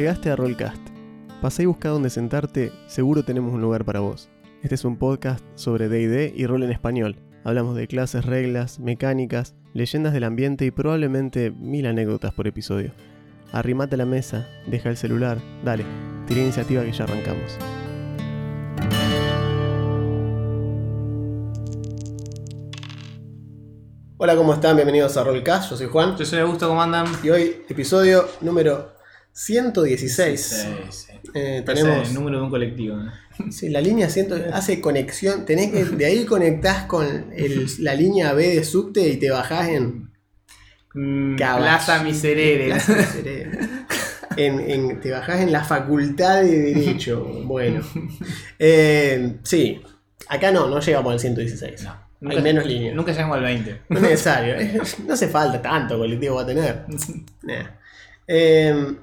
[0.00, 0.80] Llegaste a Rollcast.
[1.42, 4.30] Pasá y busca dónde sentarte, seguro tenemos un lugar para vos.
[4.62, 7.16] Este es un podcast sobre DD y rol en español.
[7.44, 12.92] Hablamos de clases, reglas, mecánicas, leyendas del ambiente y probablemente mil anécdotas por episodio.
[13.52, 15.36] Arrimate a la mesa, deja el celular,
[15.66, 15.84] dale,
[16.26, 17.58] tira iniciativa que ya arrancamos.
[24.16, 24.76] Hola, ¿cómo están?
[24.76, 26.16] Bienvenidos a Rollcast, yo soy Juan.
[26.16, 27.04] Yo soy Augusto, ¿cómo andan?
[27.22, 28.98] Y hoy, episodio número
[29.32, 30.40] 116.
[30.40, 30.56] Sí,
[30.90, 31.12] sí.
[31.34, 32.96] Eh, Parece tenemos el número de un colectivo.
[32.96, 33.12] ¿no?
[33.50, 35.46] Sí, la línea 100 hace conexión.
[35.46, 39.68] Tenés que, de ahí conectás con el- la línea B de subte y te bajás
[39.68, 40.10] en.
[40.92, 41.36] Mm.
[41.36, 42.66] Plaza Miserere.
[42.66, 43.50] Plaza Miserere.
[44.36, 47.24] En, en- te bajás en la facultad de Derecho.
[47.44, 47.80] Bueno.
[48.58, 49.80] Eh, sí.
[50.28, 51.82] Acá no, no llegamos al 116.
[52.20, 52.94] No, Hay menos líneas.
[52.94, 53.80] Nunca llegamos al 20.
[53.88, 54.54] No es necesario.
[55.06, 56.84] No hace falta tanto colectivo va a tener.
[57.42, 57.64] Nah.
[58.28, 58.94] Eh,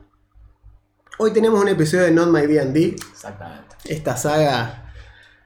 [1.18, 2.96] hoy tenemos un episodio de Not My D&D.
[3.12, 3.76] Exactamente.
[3.86, 4.92] esta saga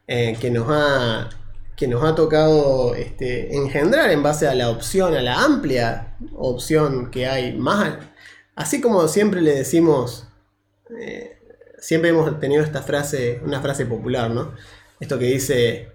[0.08, 1.30] eh, que nos ha
[1.75, 7.09] que nos ha tocado este, engendrar en base a la opción, a la amplia opción
[7.09, 7.95] que hay más.
[8.55, 10.28] Así como siempre le decimos,
[11.00, 11.39] eh,
[11.80, 14.53] siempre hemos tenido esta frase, una frase popular, ¿no?
[15.00, 15.89] Esto que dice,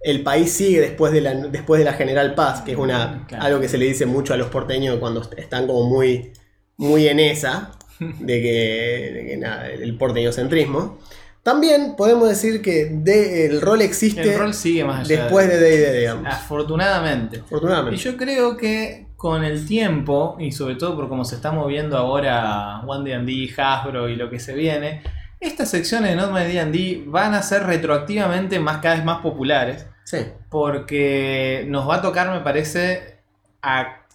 [0.00, 3.58] el país sigue después de la, después de la General Paz, que es una, algo
[3.58, 6.32] que se le dice mucho a los porteños cuando están como muy,
[6.76, 10.98] muy en esa, de que, de que nada, el porteñocentrismo.
[11.42, 15.22] También podemos decir que de- el rol existe El rol sigue más allá.
[15.22, 16.26] después de D&D, digamos.
[16.26, 17.36] Afortunadamente.
[17.36, 18.00] Y Afortunadamente.
[18.00, 22.80] yo creo que con el tiempo, y sobre todo por cómo se está moviendo ahora
[22.86, 25.02] One D&D, Hasbro y lo que se viene,
[25.38, 29.86] estas secciones de Not My D&D van a ser retroactivamente más, cada vez más populares.
[30.04, 30.18] Sí.
[30.50, 33.16] porque nos va a tocar, me parece,
[33.62, 34.05] a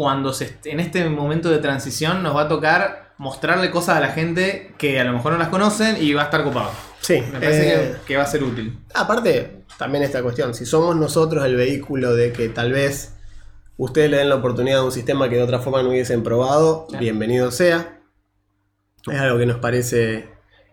[0.00, 4.08] cuando se en este momento de transición nos va a tocar mostrarle cosas a la
[4.08, 6.70] gente que a lo mejor no las conocen y va a estar copado.
[7.02, 7.22] Sí.
[7.30, 8.78] Me parece eh, que, que va a ser útil.
[8.94, 13.12] Aparte, también esta cuestión, si somos nosotros el vehículo de que tal vez
[13.76, 16.86] ustedes le den la oportunidad a un sistema que de otra forma no hubiesen probado,
[16.86, 17.02] Claro.
[17.02, 18.00] bienvenido sea.
[19.06, 20.30] Es algo que nos parece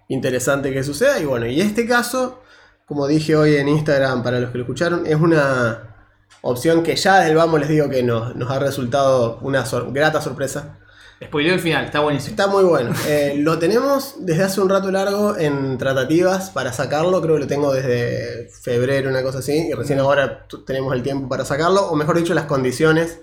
[0.07, 1.19] interesante que suceda.
[1.19, 2.41] Y bueno, y este caso,
[2.85, 5.96] como dije hoy en Instagram para los que lo escucharon, es una
[6.41, 9.91] opción que ya desde el vamos les digo que nos, nos ha resultado una sor-
[9.93, 10.77] grata sorpresa.
[11.23, 12.29] Spoileo el final, está buenísimo.
[12.31, 12.91] Está muy bueno.
[13.07, 17.19] Eh, lo tenemos desde hace un rato largo en tratativas para sacarlo.
[17.23, 19.67] Creo que lo tengo desde febrero, una cosa así.
[19.69, 21.87] Y recién ahora tenemos el tiempo para sacarlo.
[21.89, 23.17] O mejor dicho, las condiciones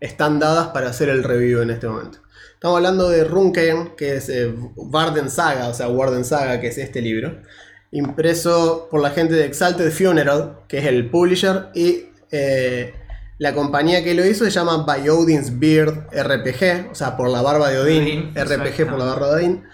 [0.00, 2.18] están dadas para hacer el review en este momento.
[2.54, 6.78] Estamos hablando de Runken, que es eh, Varden Saga, o sea, Warden Saga, que es
[6.78, 7.42] este libro.
[7.90, 11.66] Impreso por la gente de Exalted Funeral, que es el publisher.
[11.74, 12.06] Y
[12.36, 12.94] eh,
[13.38, 17.42] la compañía que lo hizo se llama By Odin's Beard RPG, o sea, por la
[17.42, 18.32] barba de Odín.
[18.34, 19.64] RPG por la barba de Odín.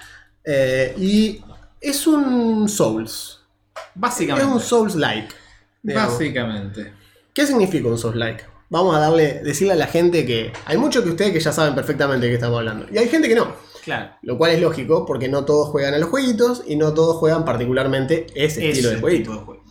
[0.44, 1.43] Eh, y
[1.81, 3.41] es un Souls.
[3.75, 4.50] Es Básicamente.
[4.50, 5.34] un Souls-like.
[5.82, 6.12] digamos.
[6.12, 6.93] Básicamente.
[7.34, 8.44] ¿Qué significa un soft like?
[8.69, 11.75] Vamos a darle, decirle a la gente que hay muchos que ustedes que ya saben
[11.75, 12.87] perfectamente de qué estamos hablando.
[12.93, 13.54] Y hay gente que no.
[13.84, 14.10] Claro.
[14.22, 17.44] Lo cual es lógico porque no todos juegan a los jueguitos y no todos juegan
[17.44, 19.31] particularmente ese estilo de jueguito.
[19.31, 19.65] tipo de juego.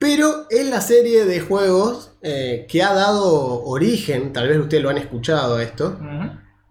[0.00, 4.88] Pero es la serie de juegos eh, que ha dado origen, tal vez ustedes lo
[4.88, 5.98] han escuchado esto,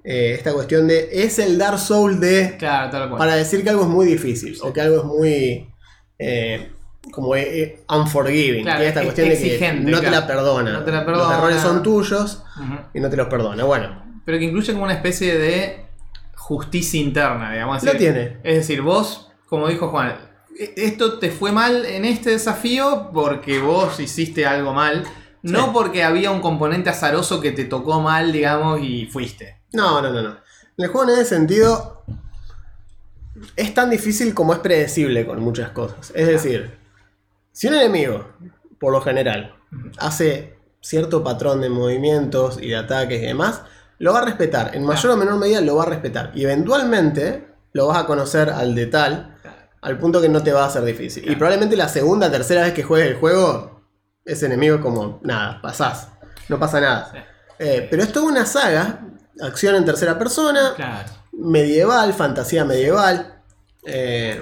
[0.04, 3.20] eh, esta cuestión de es el Dark Soul de Claro, tal cual.
[3.20, 5.70] para decir que algo es muy difícil o que algo es muy
[6.18, 6.72] eh,
[7.12, 7.34] como
[7.88, 8.64] unforgiving.
[8.64, 10.72] Claro, esta es cuestión de exigente, que no te la perdona.
[10.74, 11.38] No te la Los perdona.
[11.38, 12.44] errores son tuyos
[12.96, 13.64] y no te los perdona.
[13.64, 15.86] Bueno, Pero que incluye como una especie de
[16.36, 17.84] justicia interna, digamos.
[17.84, 17.98] lo así.
[18.00, 18.38] tiene.
[18.44, 20.16] Es decir, vos, como dijo Juan,
[20.60, 25.06] esto te fue mal en este desafío porque vos hiciste algo mal,
[25.42, 29.62] no porque había un componente azaroso que te tocó mal, digamos, y fuiste.
[29.72, 30.38] No, no, no, no.
[30.78, 32.04] El juego en ese sentido
[33.56, 36.12] es tan difícil como es predecible con muchas cosas.
[36.14, 36.78] Es decir,
[37.54, 38.28] si un enemigo,
[38.80, 39.56] por lo general,
[39.98, 43.62] hace cierto patrón de movimientos y de ataques y demás,
[43.98, 44.76] lo va a respetar.
[44.76, 46.32] En mayor o menor medida lo va a respetar.
[46.36, 49.38] Y eventualmente lo vas a conocer al de tal,
[49.82, 51.24] al punto que no te va a ser difícil.
[51.30, 53.82] Y probablemente la segunda, tercera vez que juegues el juego,
[54.26, 56.10] ese enemigo es como, nada, pasás.
[56.50, 57.10] No pasa nada.
[57.12, 57.18] Sí.
[57.60, 59.02] Eh, pero es toda una saga,
[59.42, 61.10] acción en tercera persona, Claro.
[61.32, 63.42] medieval, fantasía medieval,
[63.86, 64.42] eh,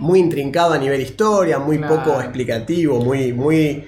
[0.00, 1.96] muy intrincado a nivel historia, muy Claro.
[2.02, 3.86] poco explicativo, muy, muy,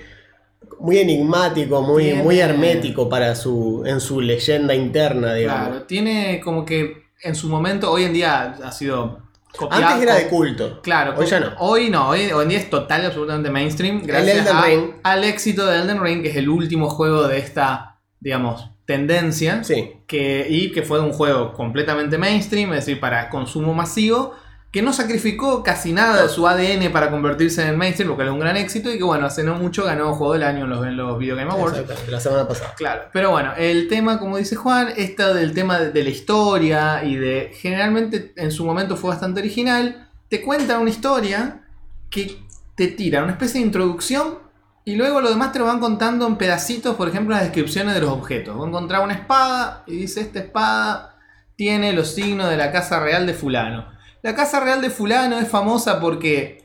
[0.78, 5.68] muy enigmático, muy, Tiene- muy hermético para su, en su leyenda interna, digamos.
[5.68, 9.86] Claro, tiene como que en su momento, hoy en día ha sido copiado.
[9.86, 10.80] Antes era de culto.
[10.82, 11.52] Claro, Hoy ya no.
[11.58, 14.02] Hoy no, hoy, hoy en día es total y absolutamente mainstream.
[14.04, 14.64] Gracias a-
[15.02, 17.86] al éxito de Elden Ring, que es el último juego de esta
[18.22, 19.64] digamos, tendencia.
[19.64, 19.92] Sí.
[20.06, 24.34] Que, y que fue un juego completamente mainstream, es decir, para consumo masivo,
[24.70, 28.22] que no sacrificó casi nada de su ADN para convertirse en el mainstream, lo que
[28.22, 30.70] es un gran éxito, y que bueno, hace no mucho ganó Juego del Año en
[30.70, 31.82] los, en los Video Game Awards.
[32.08, 32.74] La semana pasada.
[32.76, 37.04] Claro, pero bueno, el tema, como dice Juan, está del tema de, de la historia
[37.04, 37.52] y de.
[37.54, 40.08] Generalmente en su momento fue bastante original.
[40.28, 41.62] Te cuenta una historia
[42.08, 42.38] que
[42.76, 44.38] te tira una especie de introducción
[44.84, 48.00] y luego lo demás te lo van contando en pedacitos, por ejemplo, las descripciones de
[48.00, 48.56] los objetos.
[48.56, 51.16] Vos encontrás una espada y dice: Esta espada
[51.56, 53.98] tiene los signos de la casa real de Fulano.
[54.22, 56.62] La casa real de Fulano es famosa porque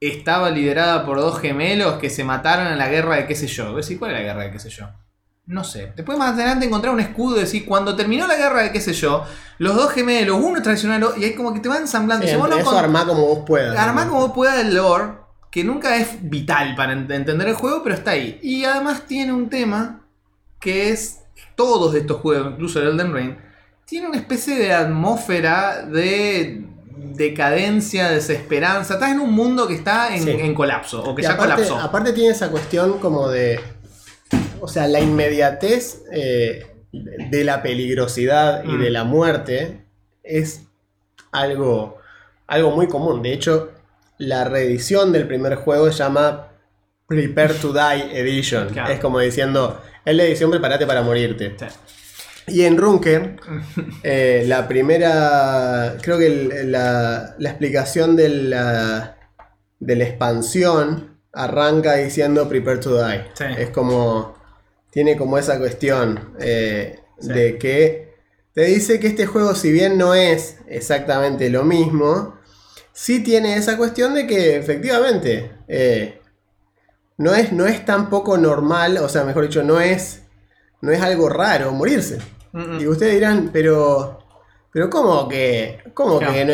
[0.00, 3.74] estaba liderada por dos gemelos que se mataron en la guerra de qué sé yo.
[3.74, 4.86] Decir, ¿cuál es la guerra de qué sé yo?
[5.46, 5.92] No sé.
[5.96, 8.92] Después más adelante encontrar un escudo y decir, cuando terminó la guerra de qué sé
[8.94, 9.24] yo,
[9.58, 12.26] los dos gemelos, uno traicionaron y ahí como que te van ensamblando.
[12.26, 13.76] Sí, vos no eso con- armá como vos puedas.
[13.76, 15.12] Armá como vos puedas el lore,
[15.50, 18.38] que nunca es vital para ent- entender el juego, pero está ahí.
[18.42, 20.00] Y además tiene un tema
[20.60, 21.20] que es
[21.56, 23.36] todos estos juegos, incluso el Elden Ring,
[23.84, 26.66] tiene una especie de atmósfera de
[27.12, 28.94] decadencia, desesperanza.
[28.94, 30.30] Estás en un mundo que está en, Sí.
[30.30, 31.76] en colapso, o que Y ya aparte, colapsó.
[31.78, 33.60] aparte tiene esa cuestión como de.
[34.60, 38.80] O sea, la inmediatez eh, de la peligrosidad y Mm.
[38.82, 39.84] de la muerte
[40.22, 40.62] es
[41.32, 41.98] algo,
[42.46, 43.22] algo muy común.
[43.22, 43.70] De hecho,
[44.18, 46.48] la reedición del primer juego se llama
[47.06, 48.68] Prepare to Die Edition.
[48.70, 48.92] Claro.
[48.92, 51.54] Es como diciendo, es la edición Prepárate para morirte.
[51.58, 51.66] Sí.
[52.46, 53.36] Y en Runker,
[54.02, 59.16] eh, la primera, creo que el- la, la explicación de la,
[59.80, 63.24] de la expansión arranca diciendo Prepare to Die.
[63.34, 63.44] Sí.
[63.58, 64.34] Es como,
[64.90, 67.28] tiene como esa cuestión eh, Sí.
[67.32, 68.14] de que
[68.54, 72.34] te dice que este juego, si bien no es exactamente lo mismo,
[72.92, 76.20] sí tiene esa cuestión de que efectivamente eh,
[77.16, 80.23] no, es, no es tan poco normal, o sea, mejor dicho, no es,
[80.84, 82.18] no es algo raro morirse.
[82.52, 82.80] Mm, mm.
[82.80, 84.18] Y ustedes dirán, pero.
[84.72, 85.80] Pero ¿cómo que.
[85.94, 86.32] ¿Cómo Claro.
[86.34, 86.52] que no,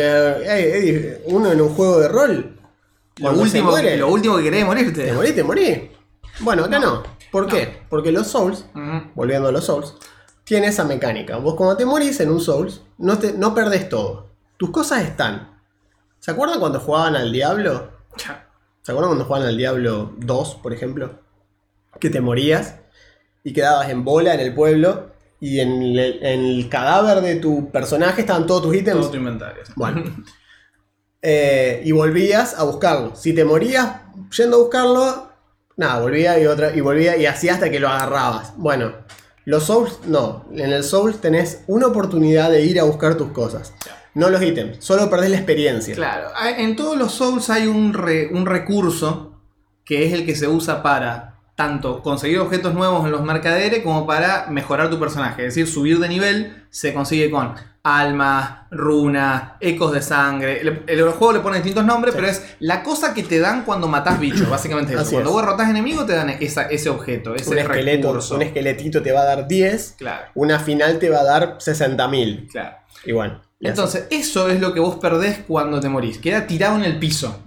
[0.51, 2.57] hay- uno en un juego de rol?
[3.17, 5.05] Lo último, muere, lo último que querés es morirte.
[5.05, 5.35] ¿Te morís?
[5.35, 5.79] ¿Te morís?
[6.39, 7.03] Bueno, acá no.
[7.31, 7.81] ¿Por qué?
[7.89, 9.11] Porque los Souls, Ujú.
[9.15, 9.95] volviendo a los Souls,
[10.43, 11.37] tiene esa mecánica.
[11.37, 14.27] Vos cuando te morís en un Souls, no, te, no perdés todo.
[14.57, 15.59] Tus cosas están.
[16.19, 17.91] ¿Se acuerdan cuando jugaban al Diablo?
[18.17, 18.47] Ya.
[18.81, 21.19] ¿Se acuerdan cuando jugaban al Diablo 2, por ejemplo?
[21.99, 22.75] Que te morías
[23.43, 27.71] y quedabas en bola en el pueblo y en el, en el cadáver de tu
[27.71, 28.99] personaje estaban todos tus ítems.
[29.01, 29.65] Todo tu inventario.
[29.65, 29.73] sí.
[29.75, 30.03] Bueno.
[31.21, 33.15] Eh, y volvías a buscarlo.
[33.15, 33.87] Si te morías
[34.35, 35.29] yendo a buscarlo,
[35.77, 38.53] nada, volvía y otra, y volvía y así hasta que lo agarrabas.
[38.57, 38.91] Bueno,
[39.45, 40.45] los Souls, no.
[40.53, 43.73] En el Souls tenés una oportunidad de ir a buscar tus cosas.
[44.13, 45.95] No los ítems, solo perdés la experiencia.
[45.95, 49.39] Claro, hay- en todos los Souls hay un, re- un recurso
[49.85, 51.30] que es el que se usa para
[51.61, 55.45] tanto conseguir objetos nuevos en los mercaderes como para mejorar tu personaje.
[55.45, 57.53] Es decir, subir de nivel se consigue con
[57.83, 60.63] almas, runas, ecos de sangre.
[60.63, 62.19] Le- El, juego le pone distintos nombres, Sí.
[62.19, 65.01] pero es la cosa que te dan cuando matás bichos, básicamente eso.
[65.01, 65.33] Así Cuando es.
[65.35, 68.35] vos derrotás enemigos te dan esa- ese objeto, ese un, esqueleto, recurso.
[68.35, 72.47] un esqueletito te va a dar 10, Claro, una final te va a dar 60.000.
[72.51, 72.77] claro.
[73.05, 73.41] Y bueno.
[73.69, 76.17] Entonces, eso es lo que vos perdés cuando te morís.
[76.17, 77.41] Queda tirado en el piso.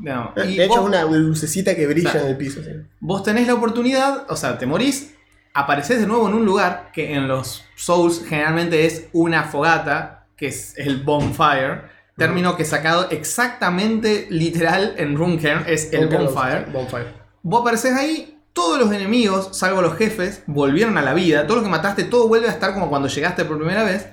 [0.47, 2.27] Y de hecho, vos- una, lucecita que brilla Claro.
[2.27, 2.63] en el piso.
[2.63, 2.71] sí.
[3.01, 5.15] Vos tenés la oportunidad, o sea, te morís,
[5.55, 10.47] apareces de nuevo en un lugar que en los Souls generalmente es una fogata, que
[10.49, 11.83] es el bonfire,
[12.17, 16.67] término que sacado exactamente literal en Runecairn es el bonfire.
[16.73, 17.07] bonfire.
[17.43, 21.63] Vos apareces ahí, todos los enemigos, salvo los jefes, volvieron a la vida, todo lo
[21.65, 24.07] que mataste, todo vuelve a estar como cuando llegaste por primera vez.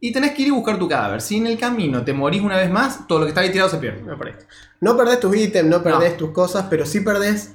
[0.00, 1.20] Y tenés que ir y buscar tu cadáver.
[1.20, 3.68] Si en el camino te morís una vez más, todo lo que está ahí tirado
[3.68, 4.02] se pierde.
[4.02, 4.46] Me parece.
[4.80, 7.54] No perdés tus ítems, no perdés tus cosas, pero sí perdés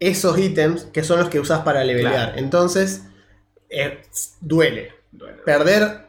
[0.00, 2.32] esos ítems que son los que usás para levelear.
[2.32, 2.38] Claro.
[2.38, 3.04] Entonces,
[3.70, 4.02] eh,
[4.40, 4.92] duele.
[5.44, 6.08] Perder,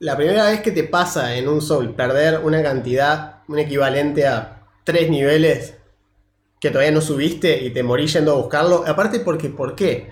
[0.00, 4.62] la primera vez que te pasa en un soul, perder una cantidad, un equivalente a
[4.84, 5.74] tres niveles
[6.60, 8.84] que todavía no subiste y te morís yendo a buscarlo.
[8.86, 10.10] Aparte porque, ¿por qué?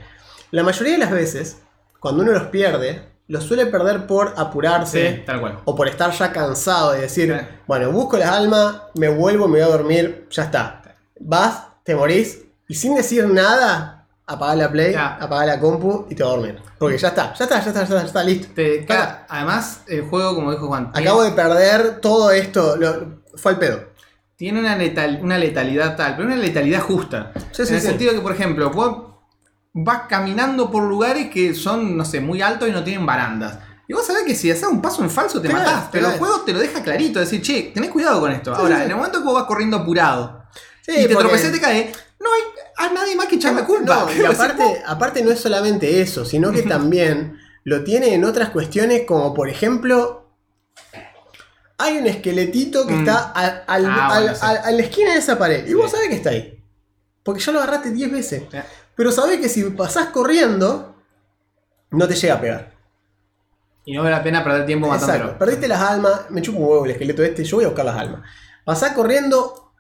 [0.51, 1.59] La mayoría de las veces,
[2.01, 5.59] cuando uno los pierde, los suele perder por apurarse Sí, tal cual.
[5.65, 7.47] o por estar ya cansado de decir, Sí.
[7.67, 10.83] bueno, busco las almas, me vuelvo, me voy a dormir, ya está.
[11.21, 15.17] Vas, te morís y sin decir nada, apagá la play, Ya.
[15.17, 16.59] apagá la compu y te vas a dormir.
[16.79, 18.49] Porque ya está, ya está, ya está, ya está, ya está, listo.
[18.55, 23.53] Te- Acá- además, el juego, como dijo Juan, Acabo de perder todo esto, lo- fue
[23.53, 23.81] al pedo.
[24.37, 27.33] tiene una, letal- una letalidad tal, pero una letalidad justa.
[27.53, 29.17] Sí, en el sentido que, por ejemplo, vos
[29.85, 33.59] vas caminando por lugares que son, no sé, muy altos y no tienen barandas.
[33.87, 36.11] Y vos sabés que si haces un paso en falso te Te matás, te pero
[36.13, 38.55] el juego te lo deja clarito, decir, che, tenés cuidado con esto.
[38.55, 38.83] Sí, Ahora, sí.
[38.85, 40.45] en el momento que vos vas corriendo apurado
[40.87, 42.43] y te tropecé y te caes, no hay
[42.89, 44.07] a nadie más que echar la culpa.
[44.07, 48.51] No, y aparte, aparte no es solamente eso, sino que también lo tiene en otras
[48.51, 50.33] cuestiones, como por ejemplo,
[51.79, 52.99] hay un esqueletito que Mm.
[53.01, 55.67] está al- al- Ah, al- bueno, al- a la esquina de esa pared.
[55.67, 56.55] Y vos sabés que está ahí.
[57.23, 58.43] Porque ya lo agarraste 10 veces.
[58.99, 60.97] Pero sabés que si pasás corriendo,
[61.93, 62.73] no te llega a pegar.
[63.85, 65.07] Y no vale la pena perder tiempo Exacto.
[65.07, 65.39] matándolo.
[65.39, 67.97] Perdiste las almas, me chupo un huevo el esqueleto este, yo voy a buscar las
[67.97, 68.29] almas.
[68.65, 69.73] Pasás corriendo,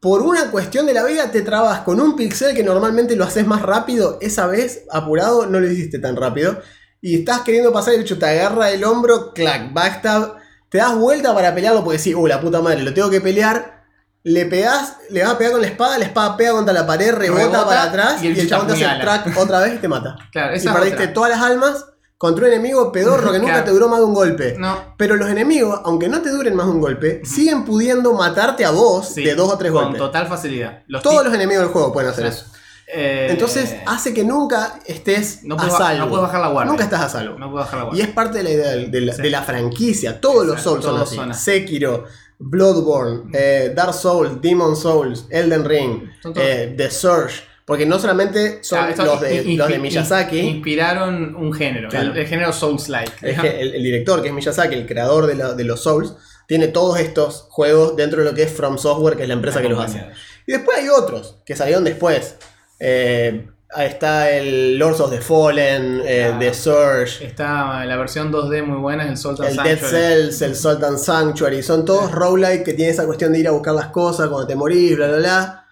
[0.00, 3.46] por una cuestión de la vida te trabas con un pixel que normalmente lo haces
[3.46, 6.60] más rápido, esa vez, apurado, no lo hiciste tan rápido.
[7.00, 10.34] Y estás queriendo pasar el bicho, te agarra el hombro, clac, backstab,
[10.68, 13.77] te das vuelta para pelearlo porque sí, uh, la puta madre, lo tengo que pelear.
[14.24, 17.14] Le pegás, le vas a pegar con la espada, la espada pega contra la pared,
[17.14, 19.22] rebota, Rebota, para atrás y y el el, chabón te hace apuñala.
[19.22, 20.16] track otra vez y te mata.
[20.32, 21.12] Claro, y esa es perdiste otra.
[21.14, 21.86] todas las almas
[22.18, 23.64] contra un enemigo pedorro que nunca Claro.
[23.66, 24.56] te duró más de un golpe.
[24.58, 28.64] No, Pero los enemigos, aunque no te duren más de un golpe, siguen pudiendo matarte
[28.64, 29.98] a vos sí, de dos o tres con golpes.
[30.00, 30.82] total facilidad.
[30.88, 32.46] Los Todos los enemigos del juego pueden hacer eso.
[32.90, 36.04] Eh, Entonces hace que nunca estés no a puedes, salvo.
[36.04, 36.70] no puedes bajar la guardia.
[36.72, 37.38] Nunca estás a salvo.
[37.38, 38.04] No puedo bajar la Y guardia.
[38.04, 39.22] es parte de la idea de, de la, Sí.
[39.22, 40.20] de la franquicia.
[40.20, 41.16] Todos los Souls son todos así.
[41.16, 41.44] son así.
[41.44, 42.04] Sekiro,
[42.38, 46.02] Bloodborne, eh, Dark Souls, Demon Souls, Elden Ring,
[46.36, 47.42] eh, The Surge.
[47.64, 50.38] Porque no solamente son Claro, esto los, de, los Miyazaki.
[50.38, 52.12] Inspiraron un género, Claro.
[52.12, 53.12] el, el género Souls-like.
[53.20, 56.14] El, el director, que es Miyazaki, el creador de, la- de los Souls,
[56.46, 59.60] tiene todos estos juegos dentro de lo que es From Software, que es la empresa
[59.60, 60.02] que los hace.
[60.46, 62.36] Y después hay otros que salieron después.
[62.80, 66.38] Eh, está el Lords of the Fallen, eh, Ah.
[66.38, 69.90] The Surge, Está la versión 2D muy buena, el Salt and el Dead Sanctuary.
[69.90, 71.62] Cells, el Sultan Sanctuary.
[71.62, 74.56] Son todos roguelike que tienen esa cuestión de ir a buscar las cosas cuando te
[74.56, 75.64] morís, bla, bla, bla.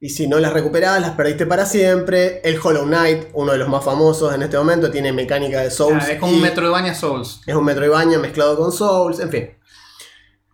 [0.00, 2.40] Y si no las recuperás, las perdiste para siempre.
[2.44, 6.04] El Hollow Knight, uno de los más famosos en este momento, tiene mecánica de Souls.
[6.06, 7.40] Ah, es como y un Metroidvania Souls.
[7.46, 9.50] Es un Metroidvania mezclado con Souls, en fin.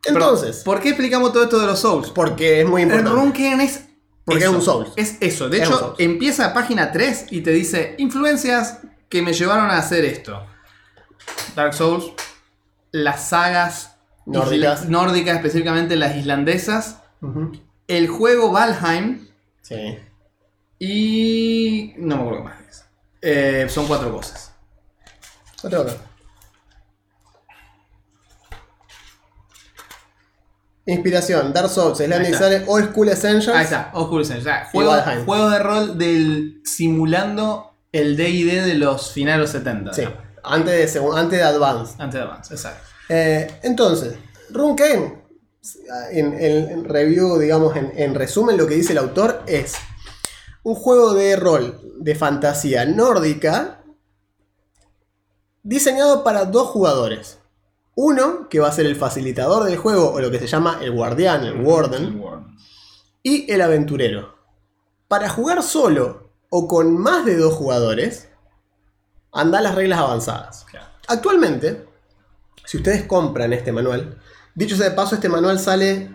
[0.04, 2.10] Entonces, Pero, ¿por qué explicamos todo esto de los Souls?
[2.10, 3.18] porque es muy El importante.
[3.20, 3.80] Runken es.
[4.24, 4.92] Porque eso, es un Souls.
[4.96, 5.48] Es eso.
[5.48, 10.04] De Es hecho, empieza página 3 y te dice influencias que me llevaron a hacer
[10.04, 10.46] esto.
[11.56, 12.12] Dark Souls,
[12.92, 13.96] las sagas
[14.26, 14.88] Nórdicas.
[14.88, 16.98] nórdicas, específicamente las islandesas,
[17.88, 19.26] el juego Valheim
[19.62, 19.98] Sí.
[20.78, 21.94] y.
[21.98, 22.86] no me acuerdo más.
[23.22, 24.52] Eh, son cuatro cosas.
[25.62, 25.92] Otro acá.
[30.86, 32.18] Inspiración, Dark Souls, está.
[32.48, 33.56] Design, Old School Essentials.
[33.56, 34.46] Ahí está, Oscuro Essentials.
[34.46, 34.68] O sea,
[35.24, 39.92] juego, de rol del simulando el DD de los finales 70.
[39.92, 40.12] Sí, ¿no?
[40.42, 41.94] antes de, antes de Advance.
[41.98, 42.82] Antes de Advance, exacto.
[43.08, 44.14] Eh, entonces,
[44.50, 45.22] Runken,
[46.12, 49.74] en, en- en review, digamos, en, en resumen, lo que dice el autor es
[50.62, 53.82] un juego de rol de fantasía nórdica
[55.62, 57.38] diseñado para dos jugadores.
[57.94, 60.92] Uno, que va a ser el facilitador del juego, o lo que se llama el
[60.92, 62.22] guardián, el warden,
[63.22, 64.36] y el aventurero.
[65.08, 68.28] Para jugar solo o con más de dos jugadores,
[69.32, 70.66] anda las reglas avanzadas.
[71.08, 71.86] Actualmente,
[72.64, 74.20] si ustedes compran este manual,
[74.54, 76.10] dicho sea de paso, este manual sale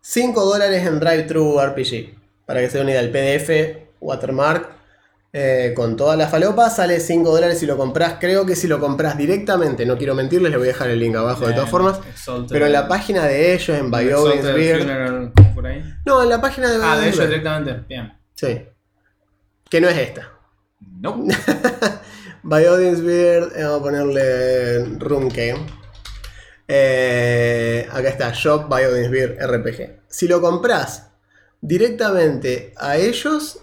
[0.00, 2.16] 5 dólares en Drive-Thru RPG.
[2.46, 4.81] Para que se den una idea, el PDF, Watermark,
[5.34, 8.16] eh, con toda la falopa, sale 5 dólares si lo compras.
[8.20, 11.16] Creo que si lo compras directamente, no quiero mentirles, les voy a dejar el link
[11.16, 12.00] abajo de todas formas.
[12.50, 13.90] Pero en la página de ellos, en
[15.66, 15.82] ahí.
[16.04, 17.84] No, en la página de Ah, de ellos directamente.
[17.88, 18.12] Bien.
[18.34, 18.66] Sí.
[19.70, 20.30] Que no es esta.
[21.00, 21.24] No.
[22.42, 25.54] Biodins Beard, eh, vamos a ponerle Runke.
[26.68, 30.00] Eh, acá está, Shop Biodins Beard RPG.
[30.08, 31.10] Si lo compras
[31.60, 33.61] directamente a ellos,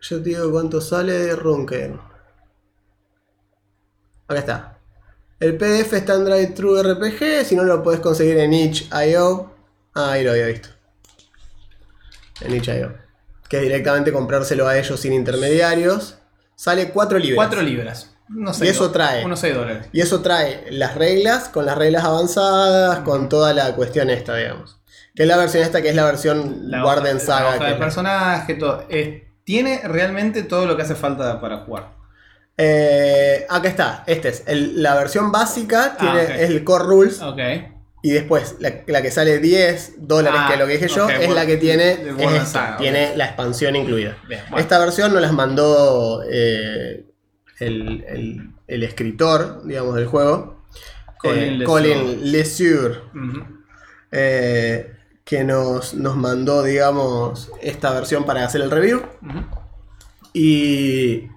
[0.00, 1.98] yo te digo cuánto sale de Runke.
[4.28, 4.76] Acá está.
[5.38, 9.50] El PDF está en Drive True RPG, si no lo puedes conseguir en itch.io.
[9.94, 10.68] Ah, ahí lo había visto.
[12.42, 12.94] En itch.io.
[13.48, 16.18] Que es directamente comprárselo a ellos sin intermediarios.
[16.54, 17.36] Sale 4 libras.
[17.48, 18.14] 4 libras.
[18.28, 18.66] No sé.
[18.66, 19.24] Y eso trae.
[19.24, 19.86] Unos 6 dólares.
[19.92, 24.78] Y eso trae las reglas, con las reglas avanzadas, con toda la cuestión esta, digamos.
[25.16, 27.40] Que es la versión esta, que es la versión La hoja- Saga.
[27.40, 28.84] La hoja que de personaje, todo.
[29.50, 31.88] Tiene realmente todo lo que hace falta para jugar.
[32.56, 37.20] Eh, acá está, este es el- la versión básica, tiene, Ah, es el Core Rules.
[38.00, 41.08] Y después, la, la que sale 10 dólares, Ah, que es lo que dije yo,
[41.10, 41.90] es bueno, la que tiene,
[42.36, 44.16] es esta, tiene la expansión incluida.
[44.28, 44.58] Bien, bueno.
[44.58, 47.06] Esta versión nos las mandó eh,
[47.58, 50.62] el, el- el escritor, digamos, del juego.
[51.18, 51.64] Colin eh.
[51.64, 52.20] Colin
[54.12, 54.92] eh,
[55.24, 59.02] que nos, nos mandó, digamos, esta versión para hacer el review.
[60.32, 61.28] Y.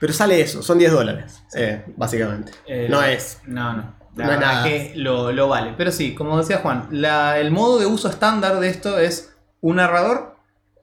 [0.00, 2.52] Pero sale eso, son 10 dólares, eh, básicamente.
[2.66, 3.38] Eh, no es.
[3.46, 3.94] No, no.
[4.16, 4.64] La No es nada.
[4.64, 5.74] que lo, lo vale.
[5.76, 9.76] Pero sí, como decía Juan, la- el modo de uso estándar de esto es un
[9.76, 10.36] narrador,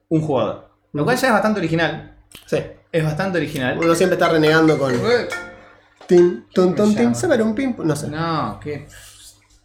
[0.08, 0.70] un jugador.
[0.92, 2.16] Lo cual ya es bastante original.
[2.46, 2.58] Sí.
[2.90, 3.78] Es bastante original.
[3.78, 4.94] Uno siempre está renegando con.
[6.08, 7.76] Tin, ton, ton, tin, saber un pim.
[7.84, 8.08] No sé.
[8.08, 8.88] No, que.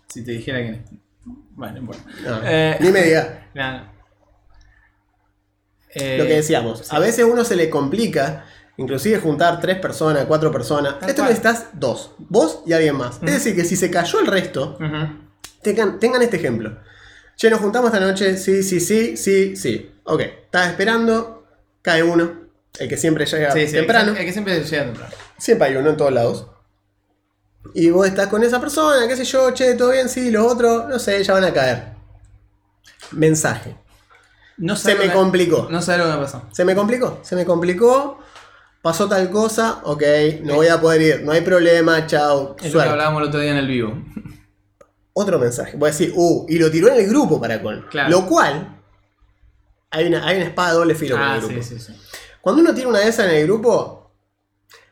[0.08, 0.84] Si te dijera que.
[1.26, 2.04] Bueno, no importa.
[2.24, 3.48] No, Eh, Ni me diga.
[3.54, 3.96] No, no.
[5.90, 8.46] Eh, Lo que decíamos, a veces uno se le complica,
[8.78, 11.00] inclusive juntar tres personas, cuatro personas.
[11.00, 11.30] Tal Esto cual.
[11.34, 13.16] necesitas dos, vos y alguien más.
[13.24, 14.78] Es decir, que si se cayó el resto,
[15.62, 16.78] tengan, tengan este ejemplo.
[17.38, 19.92] Che, nos juntamos esta noche, sí, sí, sí, sí, sí.
[20.04, 21.48] Ok, estás esperando,
[21.82, 22.42] cae uno,
[22.80, 24.10] el que siempre llega Sí, sí, temprano.
[24.12, 25.14] El que, el que siempre llega temprano.
[25.38, 26.48] Siempre hay uno en todos lados.
[27.74, 30.88] Y vos estás con esa persona, qué sé yo, che, todo bien, sí, los otros,
[30.88, 31.94] no sé, ya van a caer.
[33.12, 33.76] Mensaje.
[34.58, 35.68] No Se me que- complicó.
[35.70, 36.44] No sabe lo que me pasó.
[36.52, 38.20] Se me complicó, se me complicó.
[38.82, 40.04] Pasó tal cosa, ok,
[40.44, 43.40] no voy a poder ir, no hay problema, chao, Es lo que hablábamos el otro
[43.40, 43.98] día en el vivo.
[45.14, 47.82] Otro mensaje, voy a decir, uh, y lo tiró en el grupo para con.
[47.90, 48.10] Claro.
[48.12, 48.80] Lo cual,
[49.90, 51.64] hay una, hay una espada doble filo con Ah, el grupo.
[51.64, 52.00] sí, sí, sí.
[52.42, 54.12] Cuando uno tiene una de esas en el grupo,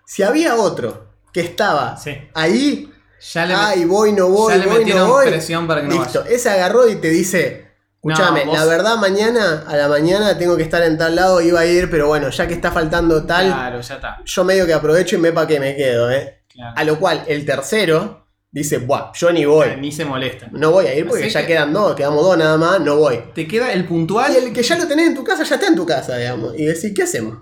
[0.08, 1.03] si había otro
[1.34, 2.12] que estaba Sí.
[2.34, 2.90] ahí,
[3.34, 5.28] Ya le, ay, voy, no voy, ya le voy, metieron no voy.
[5.28, 6.36] presión para que no Listo, vaya.
[6.36, 10.58] ese agarró y te dice, escúchame, No, vos- la verdad mañana, a la mañana tengo
[10.58, 13.46] que estar en tal lado, iba a ir, pero bueno, ya que está faltando tal,
[13.48, 14.18] Claro, ya está.
[14.26, 16.44] yo medio que aprovecho y me para que me quedo, ¿eh?
[16.50, 16.74] Claro.
[16.76, 19.70] A lo cual el tercero dice, buah, yo ni voy.
[19.80, 20.48] Ni se molesta.
[20.52, 22.98] No voy a ir porque Así ya que- quedan dos, quedamos dos nada más, no
[22.98, 23.20] voy.
[23.34, 24.34] Te queda el puntual.
[24.34, 26.54] Y el que ya lo tenés en tu casa, ya está en tu casa, digamos.
[26.58, 27.38] Y decís, ¿qué hacemos?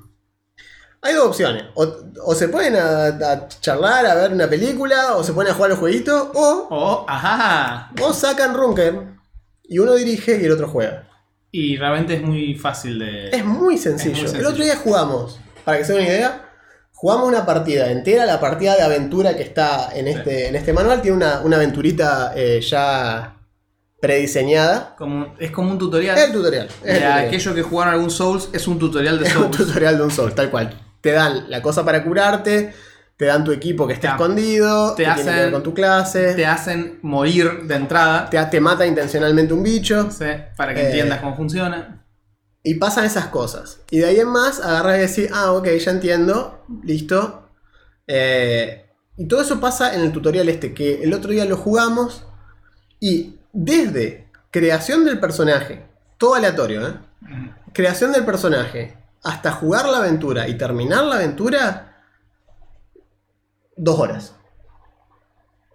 [1.03, 1.63] Hay dos opciones.
[1.73, 1.87] O,
[2.25, 5.71] o se ponen a, a charlar, a ver una película, o se ponen a jugar
[5.71, 7.91] los jueguitos, o, Oh, ajá.
[8.01, 9.07] o sacan Runker
[9.63, 11.07] y uno dirige y el otro juega.
[11.51, 13.29] Y realmente es muy fácil de.
[13.29, 14.25] Es muy sencillo.
[14.25, 16.49] Es muy El otro día jugamos, para que se den una idea,
[16.93, 21.01] jugamos una partida entera, la partida de aventura que está en este, en este manual.
[21.01, 23.37] Tiene una, una aventurita eh, ya
[23.99, 24.95] prediseñada.
[24.97, 26.17] Como, es como un tutorial.
[26.17, 26.67] Es el tutorial.
[26.67, 27.19] es el tutorial.
[27.27, 29.57] aquellos que jugaron algún Souls, es un tutorial de Es un Souls.
[29.57, 30.73] tutorial de un Soul, tal cual.
[31.01, 32.73] Te dan la cosa para curarte,
[33.17, 35.63] te dan tu equipo que está Te- escondido, te que tiene que ver hacen- con
[35.63, 38.29] tu clase, Te hacen morir de entrada.
[38.29, 40.25] te, te mata intencionalmente un bicho, ¿sí?
[40.57, 42.03] Para que Eh, entiendas cómo funciona.
[42.63, 43.79] y pasan esas cosas.
[43.89, 47.49] Y de ahí en más agarras y decís, ah, ok, ya entiendo, listo.
[48.07, 48.85] Eh,
[49.17, 52.25] y todo eso pasa en el tutorial este, que el otro día lo jugamos,
[52.99, 55.83] y desde creación del personaje,
[56.17, 56.93] todo aleatorio, ¿eh?
[57.73, 62.03] creación del personaje hasta jugar la aventura y terminar la aventura,
[63.75, 64.35] dos horas.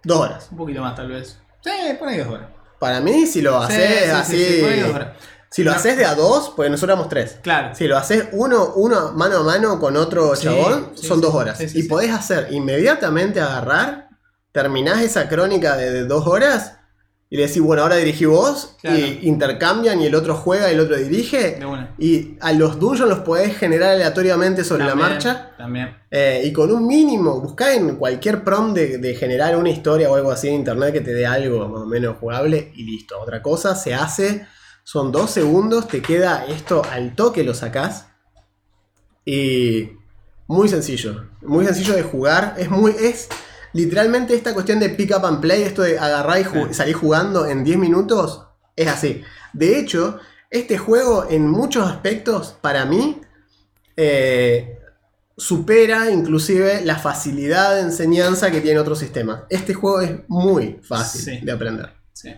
[0.03, 0.47] Dos horas.
[0.51, 1.39] Un poquito más, tal vez.
[1.61, 2.49] Sí, pon ahí dos horas.
[2.79, 4.45] Para mí, si lo haces sí, sí, así.
[4.45, 5.07] sí, pon ahí dos horas.
[5.49, 5.77] si lo No.
[5.77, 7.39] haces de a dos, porque nosotros éramos tres.
[7.41, 7.75] Claro.
[7.75, 11.59] Si lo haces uno, uno mano a mano con otro chabón, son dos horas.
[11.75, 14.09] Y podés hacer inmediatamente agarrar,
[14.51, 16.76] terminás esa crónica de, de dos horas
[17.29, 18.97] y le decís, bueno, ahora dirigí vos, Claro.
[18.97, 21.57] y intercambian y el otro juega y el otro dirige.
[21.59, 21.93] De una.
[21.97, 25.51] Y a los dungeons los podés generar aleatoriamente sobre la marcha.
[25.57, 25.93] También.
[26.09, 30.15] eh, y con un mínimo, buscá en cualquier prom de, de generar una historia o
[30.15, 33.19] algo así en internet que te dé algo más o menos jugable y listo.
[33.19, 34.47] Otra cosa, se hace,
[34.85, 38.05] son dos segundos, te queda esto al toque, lo sacás.
[39.25, 39.89] Y
[40.47, 42.55] muy sencillo, muy sencillo de jugar.
[42.57, 43.27] Es muy, es
[43.77, 47.45] literalmente esta cuestión de pick up and play, esto de agarrar y ju- salir jugando
[47.45, 48.43] en 10 minutos,
[48.75, 49.23] es así.
[49.53, 53.21] De hecho, este juego en muchos aspectos, para mí,
[53.95, 54.79] eh,
[55.35, 59.41] supera inclusive la facilidad de enseñanza que tiene otros sistemas.
[59.49, 61.39] Este juego es muy fácil Sí.
[61.45, 62.33] de aprender, Sí.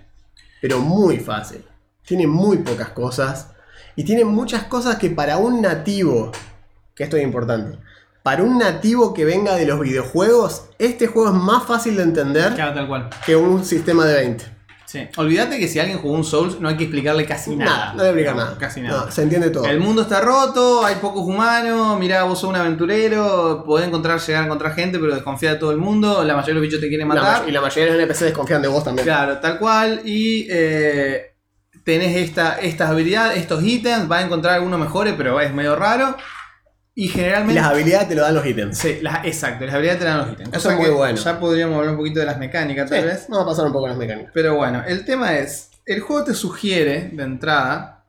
[0.62, 1.64] pero muy fácil.
[2.06, 3.48] Tiene muy pocas cosas
[3.96, 6.32] y tiene muchas cosas que para un nativo,
[6.96, 7.78] que esto es importante,
[8.24, 12.54] para un nativo que venga de los videojuegos, este juego es más fácil de entender
[12.54, 13.10] Claro, tal cual.
[13.26, 14.60] que un sistema de 20.
[14.86, 15.08] Sí.
[15.18, 17.70] Olvídate que si alguien jugó un Souls, no hay que explicarle casi nada.
[17.72, 18.58] Nada, no voy a explicar nada.
[18.58, 19.06] Casi nada.
[19.06, 19.66] No, se entiende todo.
[19.66, 24.42] El mundo está roto, hay pocos humanos, mirá, vos sos un aventurero, podés encontrar, llegar
[24.42, 26.88] a encontrar gente, pero desconfía de todo el mundo, la mayoría de los bichos te
[26.90, 27.42] quieren La matar.
[27.42, 29.06] may- y la mayoría de los NPC desconfían de vos también.
[29.06, 30.02] Claro, tal cual.
[30.06, 31.36] Y eh,
[31.84, 36.16] tenés esta, estas habilidades, estos ítems, vas a encontrar algunos mejores, pero es medio raro.
[37.00, 37.62] Y generalmente...
[37.62, 38.78] las habilidades te lo dan los ítems.
[38.78, 40.50] Sí, las- exacto, las habilidades te dan los ítems.
[40.50, 41.18] Eso Cosa es muy que bueno.
[41.18, 43.26] Ya podríamos hablar un poquito de las mecánicas, tal Sí, vez.
[43.30, 44.32] Vamos a pasar un poco a las mecánicas.
[44.34, 48.06] Pero bueno, el tema es, el juego te sugiere de entrada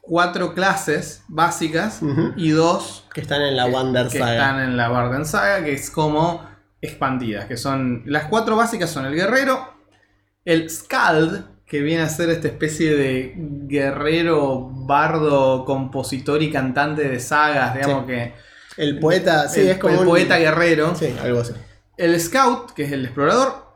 [0.00, 2.00] cuatro clases básicas
[2.36, 4.32] y dos Que están en la Wander que Saga.
[4.32, 6.48] están en la Barden Saga, que es como
[6.80, 9.74] expandidas, que son las cuatro básicas son el guerrero,
[10.44, 17.20] el Skald, que viene a ser esta especie de guerrero, bardo, compositor y cantante de
[17.20, 18.12] sagas, digamos Sí.
[18.12, 18.32] que
[18.78, 21.52] El poeta, sí, el, es como el un- poeta guerrero, Sí, algo así.
[21.96, 23.66] el Scout, que es el explorador,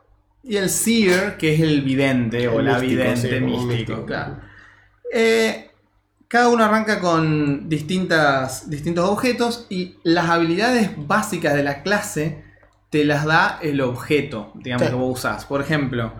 [0.43, 3.67] y el Seer, que es el vidente o la místico, vidente sí, místico.
[3.67, 4.05] místico.
[4.05, 4.37] claro.
[5.13, 5.69] Eh,
[6.27, 12.43] cada uno arranca con distintas, distintos objetos y las habilidades básicas de la clase
[12.89, 14.89] te las da el objeto, digamos, Sí.
[14.91, 15.45] que vos usás.
[15.45, 16.11] Por ejemplo,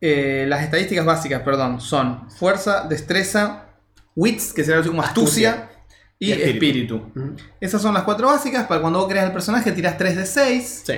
[0.00, 3.66] eh, las estadísticas básicas, perdón, son fuerza, destreza,
[4.14, 5.70] wits, que será algo así como astucia, Astucia.
[6.18, 7.12] y, Y espíritu.
[7.60, 8.66] Esas son las cuatro básicas.
[8.66, 10.82] Para cuando vos creas el personaje, tiras 3 de 6.
[10.86, 10.94] Sí.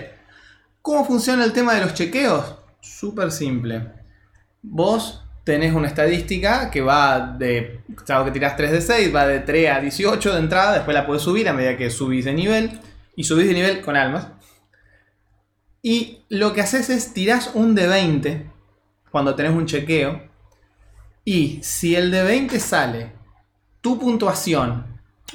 [0.82, 2.56] ¿Cómo funciona el tema de los chequeos?
[2.80, 3.92] Súper simple.
[4.62, 7.80] Vos tenés una estadística que va de.
[8.04, 11.06] Sabes que tirás 3 de 6, va de 3 a 18 de entrada, después la
[11.06, 12.80] podés subir a medida que subís de nivel.
[13.16, 14.28] Y subís de nivel con almas.
[15.82, 18.57] Y lo que haces es tirás un de 20
[19.10, 20.20] cuando tenés un chequeo.
[21.24, 23.12] Y si el de 20 sale
[23.80, 24.86] tu puntuación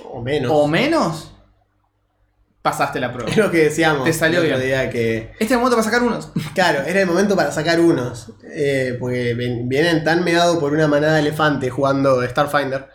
[0.04, 0.52] O menos.
[0.52, 1.33] o menos,
[2.64, 3.30] pasaste la prueba.
[3.30, 4.06] Es lo que decíamos.
[4.06, 4.60] Te salió bien.
[4.60, 5.18] día que.
[5.34, 6.32] Este es el momento para sacar unos.
[6.56, 8.32] Claro, era el momento para sacar unos.
[8.56, 12.88] eh, porque vienen tan meados por una manada de elefante jugando Starfinder.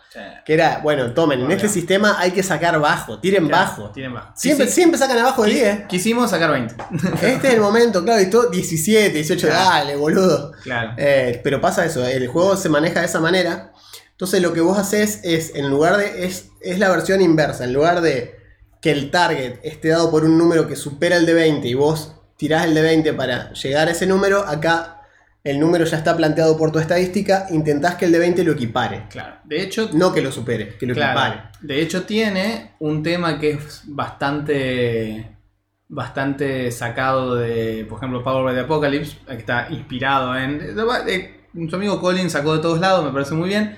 [0.45, 3.91] Que era, bueno, tomen, en este sistema hay que sacar bajo, tiren bajo.
[3.91, 4.33] Tienen bajo.
[4.35, 4.75] Siempre, Sí, sí.
[4.75, 5.85] siempre sacan abajo de Qui- 10.
[5.87, 6.75] Quisimos sacar 20.
[7.21, 9.69] Este es el momento, claro, y todo 17, 18, Claro.
[9.69, 10.51] dale, boludo.
[10.63, 10.93] Claro.
[10.97, 13.71] Eh, pero pasa eso, el juego se maneja de esa manera.
[14.11, 17.73] Entonces lo que vos haces es, en lugar de, es, es la versión inversa, en
[17.73, 18.38] lugar de
[18.81, 22.15] que el target esté dado por un número que supera el de 20 y vos
[22.37, 25.01] tirás el de 20 para llegar a ese número, acá
[25.43, 29.07] el número ya está planteado por tu estadística, intentás que el de 20 lo equipare.
[29.09, 29.37] Claro.
[29.43, 31.49] De hecho, No que lo supere, que lo claro, equipare.
[31.61, 35.35] de hecho tiene un tema que es bastante
[35.91, 40.75] bastante sacado de, por ejemplo, Power by the Apocalypse, que está inspirado en
[41.69, 43.75] su amigo Colin sacó de todos lados, me parece muy bien,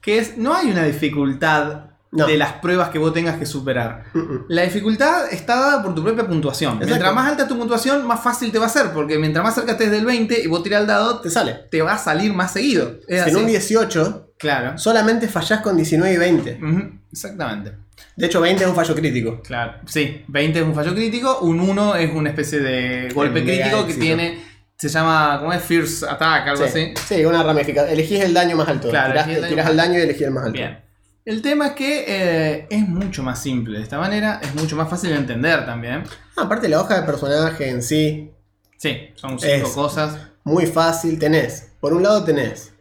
[0.00, 2.26] que es no hay una dificultad No.
[2.26, 4.04] de las pruebas que vos tengas que superar.
[4.48, 6.72] La dificultad está dada por tu propia puntuación.
[6.74, 6.88] Exacto.
[6.90, 9.72] Mientras más alta tu puntuación, más fácil te va a ser, porque mientras más cerca
[9.72, 11.54] estés del 20 y vos tirás el dado, Te sale.
[11.70, 12.98] te va a salir más seguido.
[13.08, 14.76] Es Si en un 18 Claro.
[14.76, 16.58] solamente fallás con 19 y 20.
[16.62, 17.72] Ujú, Exactamente.
[18.16, 19.40] De hecho, 20 es un fallo crítico.
[19.42, 19.74] Claro.
[19.86, 23.86] Sí, 20 es un fallo crítico, un 1 es una especie de golpe El crítico
[23.86, 24.44] que tiene.
[24.76, 25.38] Se llama.
[25.40, 25.62] ¿Cómo es?
[25.62, 26.94] Fierce Attack, algo Sí, así.
[27.14, 27.90] sí, una ramificación.
[27.92, 28.90] Elegís el daño más alto.
[28.90, 30.58] Claro, tirás elegís el daño tirás más el daño y elegís el más alto.
[30.58, 30.78] Bien.
[31.24, 34.88] El tema es que eh, es mucho más simple de esta manera, es mucho más
[34.90, 36.02] fácil de entender también.
[36.36, 38.32] Ah, aparte, la hoja de personaje en sí,
[38.76, 40.16] Sí, son cinco Es- cosas.
[40.42, 41.18] muy fácil.
[41.20, 42.72] Tenés, por un lado tenés,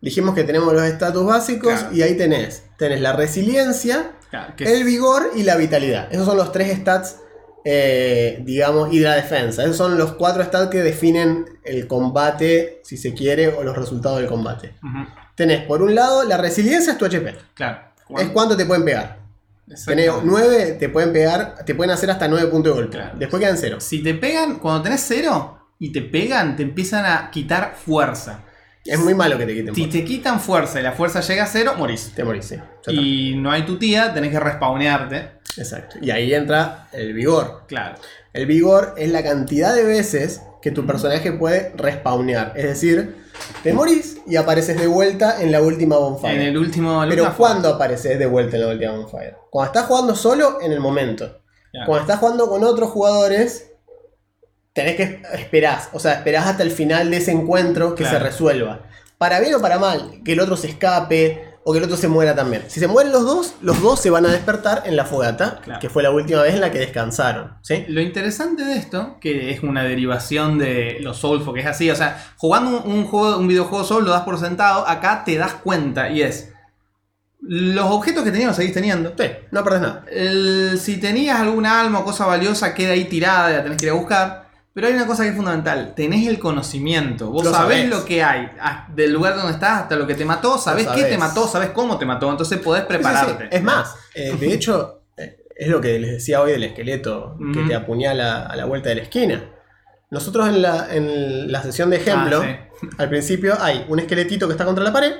[0.00, 1.94] dijimos que tenemos los estatus básicos Claro.
[1.96, 6.08] y ahí tenés, tenés la resiliencia, Claro, el vigor y la vitalidad.
[6.12, 7.18] Esos son los tres stats,
[7.64, 9.62] eh, digamos, y la defensa.
[9.62, 14.18] Esos son los cuatro stats que definen el combate, si se quiere, o los resultados
[14.18, 14.74] del combate.
[14.82, 17.36] Ujú, Tenés, por un lado, la resiliencia es tu HP.
[17.54, 17.78] Claro.
[18.18, 19.18] Es cuánto te pueden pegar.
[19.66, 20.20] Tenés Exactamente.
[20.24, 22.96] 9, te pueden pegar, te pueden hacer hasta 9 puntos de golpe.
[22.96, 23.18] Claro.
[23.18, 23.80] Después quedan 0.
[23.80, 28.44] Si te pegan, cuando tenés cero y te pegan, te empiezan a quitar fuerza.
[28.84, 29.74] Es muy malo que te quiten.
[29.74, 29.98] Si fuerza.
[29.98, 32.12] te quitan fuerza y la fuerza llega a cero, morís.
[32.14, 32.56] Te morís, sí.
[32.88, 35.32] Y no hay tu tía, tenés que respawnearte.
[35.56, 35.96] Exacto.
[36.00, 37.64] Y ahí entra el vigor.
[37.66, 37.96] Claro.
[38.32, 42.52] El vigor es la cantidad de veces que tu personaje puede respawnear.
[42.56, 43.16] Es decir,
[43.62, 46.34] te morís y apareces de vuelta en la última bonfire.
[46.34, 47.04] En el último.
[47.08, 49.36] Pero ¿cuándo apareces de vuelta en la última bonfire?
[49.50, 51.40] Cuando estás jugando solo, en el momento.
[51.84, 53.70] Cuando estás jugando con otros jugadores,
[54.72, 55.90] tenés que esperás.
[55.92, 58.18] O sea, esperás hasta el final de ese encuentro que Claro.
[58.18, 58.80] se resuelva.
[59.18, 62.06] Para bien o para mal, que el otro se escape o que el otro se
[62.06, 62.62] muera también.
[62.68, 65.80] Si se mueren los dos, los dos se van a despertar en la fogata, Claro.
[65.80, 67.54] que fue la última vez en la que descansaron.
[67.62, 67.84] ¿sí?
[67.88, 71.96] Lo interesante de esto, que es una derivación de los Soulfo, que es así, o
[71.96, 75.54] sea, jugando un, un juego, un videojuego Soul lo das por sentado, acá te das
[75.54, 76.52] cuenta y es
[77.40, 79.12] los objetos que tenías los seguís teniendo.
[79.18, 80.04] Sí, no perdés nada.
[80.10, 83.90] El- si tenías alguna alma o cosa valiosa, queda ahí tirada, la tenés que ir
[83.90, 84.45] a buscar.
[84.76, 87.88] Pero hay una cosa que es fundamental, tenés el conocimiento, vos Lo sabés, sabés.
[87.88, 91.04] lo que hay, ah, del lugar donde estás hasta lo que te mató, sabés qué
[91.04, 92.98] te mató, sabés cómo te mató, entonces podés Sí, sí, sí.
[93.02, 93.56] prepararte.
[93.56, 97.62] Es más, eh, de hecho, eh, es lo que les decía hoy del esqueleto que
[97.62, 99.50] te apuñala a la vuelta de la esquina.
[100.10, 104.52] Nosotros en la, en la sesión de ejemplo, Ah, al principio hay un esqueletito que
[104.52, 105.14] está contra la pared,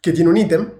[0.00, 0.70] que tiene un ítem,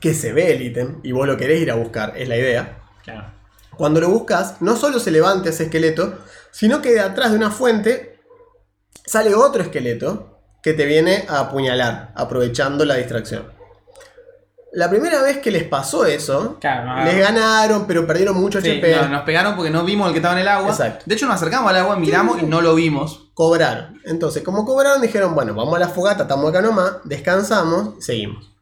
[0.00, 2.76] que se ve el ítem, y vos lo querés ir a buscar, es la idea.
[3.02, 3.35] Claro.
[3.76, 6.18] Cuando lo buscas, no solo se levanta ese esqueleto,
[6.50, 8.18] sino que de atrás de una fuente
[9.04, 13.54] sale otro esqueleto que te viene a apuñalar, aprovechando la distracción.
[14.72, 18.68] La primera vez que les pasó eso, Claro, no, les ganaron, pero perdieron mucho Sí,
[18.68, 18.96] HP.
[18.96, 20.70] no, nos pegaron porque no vimos el que estaba en el agua.
[20.70, 21.04] Exacto.
[21.06, 23.30] De hecho, nos acercamos al agua, miramos y no lo vimos.
[23.32, 24.00] Cobraron.
[24.04, 28.52] Entonces, como cobraron, dijeron, bueno, vamos a la fogata, estamos acá nomás, descansamos y seguimos.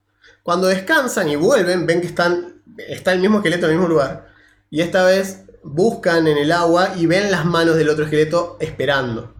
[0.44, 4.28] Cuando descansan y vuelven, ven que están, está el mismo esqueleto en el mismo lugar.
[4.74, 9.32] Y esta vez buscan en el agua y ven las manos del otro esqueleto esperando.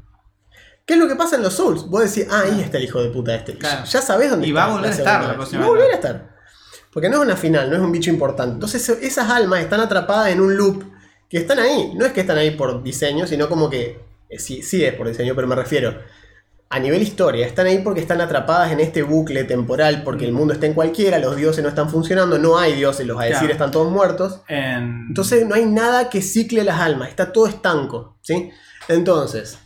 [0.87, 1.87] ¿Qué es lo que pasa en los Souls?
[1.89, 3.59] Vos decís, ah, ahí está el hijo de puta este.
[3.59, 3.85] Claro.
[3.85, 4.61] Ya sabés dónde Y está.
[4.61, 5.37] va a volver a estar la vez.
[5.37, 5.77] próxima Y va a vez.
[5.81, 6.37] volver a estar.
[6.93, 8.53] Porque no es una final, no es un bicho importante.
[8.55, 10.85] Entonces esas almas están atrapadas en un loop
[11.29, 11.91] que están ahí.
[11.97, 15.09] No es que están ahí por diseño, sino como que eh, sí, sí es por
[15.09, 15.99] diseño, pero me refiero
[16.71, 17.47] a nivel historia.
[17.47, 21.19] Están ahí porque están atrapadas en este bucle temporal, porque el mundo está en cualquiera,
[21.19, 23.53] los dioses no están funcionando, no hay dioses, los a decir Claro.
[23.53, 24.41] están todos muertos.
[24.49, 28.51] En- Entonces no hay nada que cicle las almas, está todo estanco, ¿sí?
[28.89, 29.59] Entonces,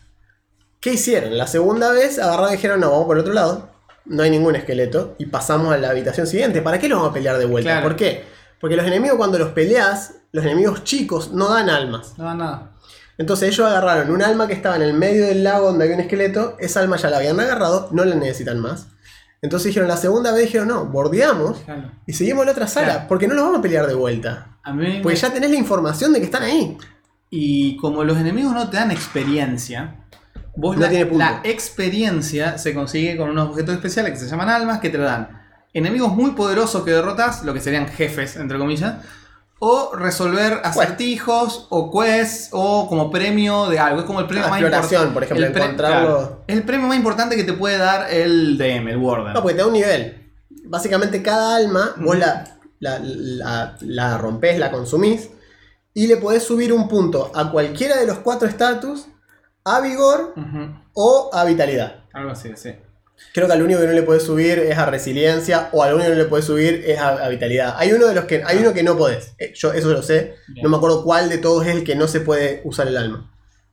[0.80, 1.36] ¿qué hicieron?
[1.38, 3.70] La segunda vez agarraron y dijeron, no, vamos por el otro lado,
[4.04, 6.62] no hay ningún esqueleto, y pasamos a la habitación siguiente.
[6.62, 7.70] ¿Para qué los vamos a pelear de vuelta?
[7.70, 7.86] Claro.
[7.88, 8.24] ¿Por qué?
[8.60, 12.18] Porque los enemigos cuando los peleas, los enemigos chicos no dan almas.
[12.18, 12.72] No, nada.
[13.18, 16.02] Entonces ellos agarraron un alma que estaba en el medio del lago donde había un
[16.02, 18.86] esqueleto, esa alma ya la habían agarrado, no la necesitan más.
[19.42, 21.90] Entonces dijeron, la segunda vez dijeron, no, bordeamos Claro.
[22.06, 23.04] y seguimos la otra sala, Claro.
[23.08, 24.58] porque no los vamos a pelear de vuelta.
[24.62, 26.76] A mí Pues ya tenés la información de que están ahí.
[27.30, 29.96] Y como los enemigos no te dan experiencia,
[30.56, 31.24] vos No la, tiene punto.
[31.24, 35.04] la experiencia se consigue con unos objetos especiales que se llaman almas que te lo
[35.04, 35.28] dan.
[35.72, 38.94] Enemigos muy poderosos que derrotas, lo que serían jefes, entre comillas,
[39.60, 44.00] o resolver acertijos o quests o como premio de algo.
[44.00, 46.16] Es como el premio Ah, más exploración, impor- por ejemplo, el encontrarlo.
[46.16, 49.32] claro, es el premio más importante que te puede dar el DM, el Warden.
[49.34, 50.32] No, porque te da un nivel.
[50.64, 52.44] Básicamente cada alma, vos la,
[52.80, 55.30] la, la- la rompés, la consumís,
[55.94, 59.06] y le podés subir un punto a cualquiera de los cuatro estatus,
[59.64, 60.34] a vigor
[60.94, 62.04] o a vitalidad.
[62.12, 62.70] Algo así, sí.
[63.34, 66.08] Creo que al único que no le puedes subir es a resiliencia, o al único
[66.10, 67.74] que no le puedes subir es a, a vitalidad.
[67.76, 68.42] Hay uno de los que.
[68.44, 69.32] Hay uno que no podés.
[69.38, 70.34] Eh, Yo eso lo sé.
[70.48, 70.64] Bien.
[70.64, 73.30] No me acuerdo cuál de todos es el que no se puede usar el alma.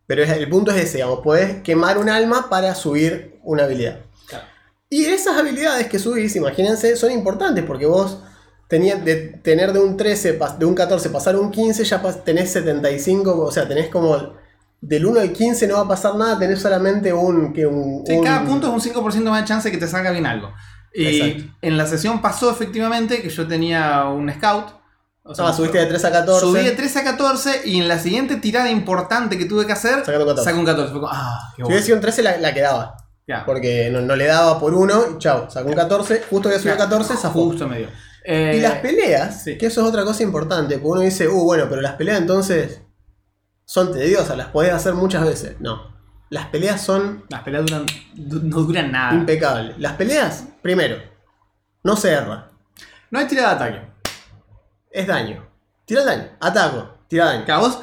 [0.07, 3.99] Pero es- el punto es ese, digamos, podés quemar un alma para subir una habilidad.
[4.27, 4.45] Claro.
[4.89, 8.19] Y esas habilidades que subís, imagínense, son importantes porque vos
[8.67, 12.01] tenías de tener de un 13, pas- de un 14 pasar a un 15, ya
[12.23, 14.35] tenés 75, o sea, tenés como
[14.81, 17.53] del 1 al 15 no va a pasar nada, tenés solamente un...
[17.53, 19.87] Que un, Sí, un- cada punto es un 5% más de chance de que te
[19.87, 20.53] salga bien algo.
[20.93, 21.53] Y Exacto.
[21.61, 24.67] en la sesión pasó efectivamente que yo tenía un scout.
[25.23, 26.39] O Ah, subiste de 3 a 14.
[26.45, 29.95] Subí de 13 a 14 y en la siguiente tirada importante que tuve que hacer,
[29.97, 30.43] un 14.
[30.43, 30.91] saqué un 14.
[30.91, 32.95] Fue como, ah, qué Si hubiera sido un 13 la, la quedaba.
[33.27, 36.59] Ya, Porque no, no le daba por uno y chao, sacó un 14, justo había
[36.59, 37.45] subido ya, 14, zafó.
[37.45, 37.87] Justo medio.
[38.23, 39.57] Eh, Y las peleas, sí.
[39.57, 42.81] que eso es otra cosa importante, porque uno dice, uh, bueno, pero las peleas entonces
[43.65, 45.55] son tediosas, las podés hacer muchas veces.
[45.59, 45.93] No,
[46.29, 49.13] las peleas son Las peleas duran, du- no duran nada.
[49.13, 49.77] impecables.
[49.79, 50.97] Las peleas, primero,
[51.83, 52.51] no se erra,
[53.11, 53.87] No hay tirada de ataque.
[54.91, 55.45] es daño.
[55.85, 57.45] Tira el daño, ataco, tira daño.
[57.53, 57.79] A vos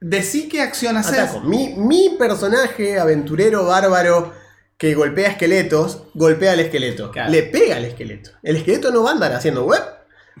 [0.00, 1.18] decí qué acción haces.
[1.18, 1.40] Ataco.
[1.40, 4.32] Mi, mi personaje aventurero bárbaro
[4.76, 7.10] que golpea esqueletos, golpea al esqueleto.
[7.10, 7.30] Claro.
[7.30, 8.30] Le pega al esqueleto.
[8.42, 9.80] El esqueleto no va a andar haciendo web.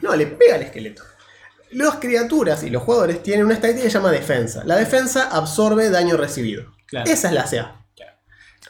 [0.02, 1.02] No, le pega al esqueleto.
[1.72, 4.62] Las criaturas y los jugadores tienen una estadística que se llama defensa.
[4.64, 6.72] La defensa absorbe daño recibido.
[6.86, 7.10] Claro.
[7.10, 7.84] Esa es la CA.
[7.94, 8.12] Claro.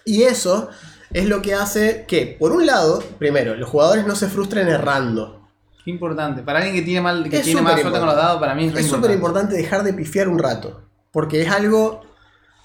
[0.05, 0.71] Y eso
[1.13, 5.49] es lo que hace que, por un lado, primero, los jugadores no se frustren errando.
[5.85, 6.43] Qué importante.
[6.43, 8.73] Para alguien que tiene, mal, que Es tiene mala suerte con los dados, para mí
[8.75, 10.83] es súper importante dejar de pifiar un rato.
[11.13, 12.03] Porque es algo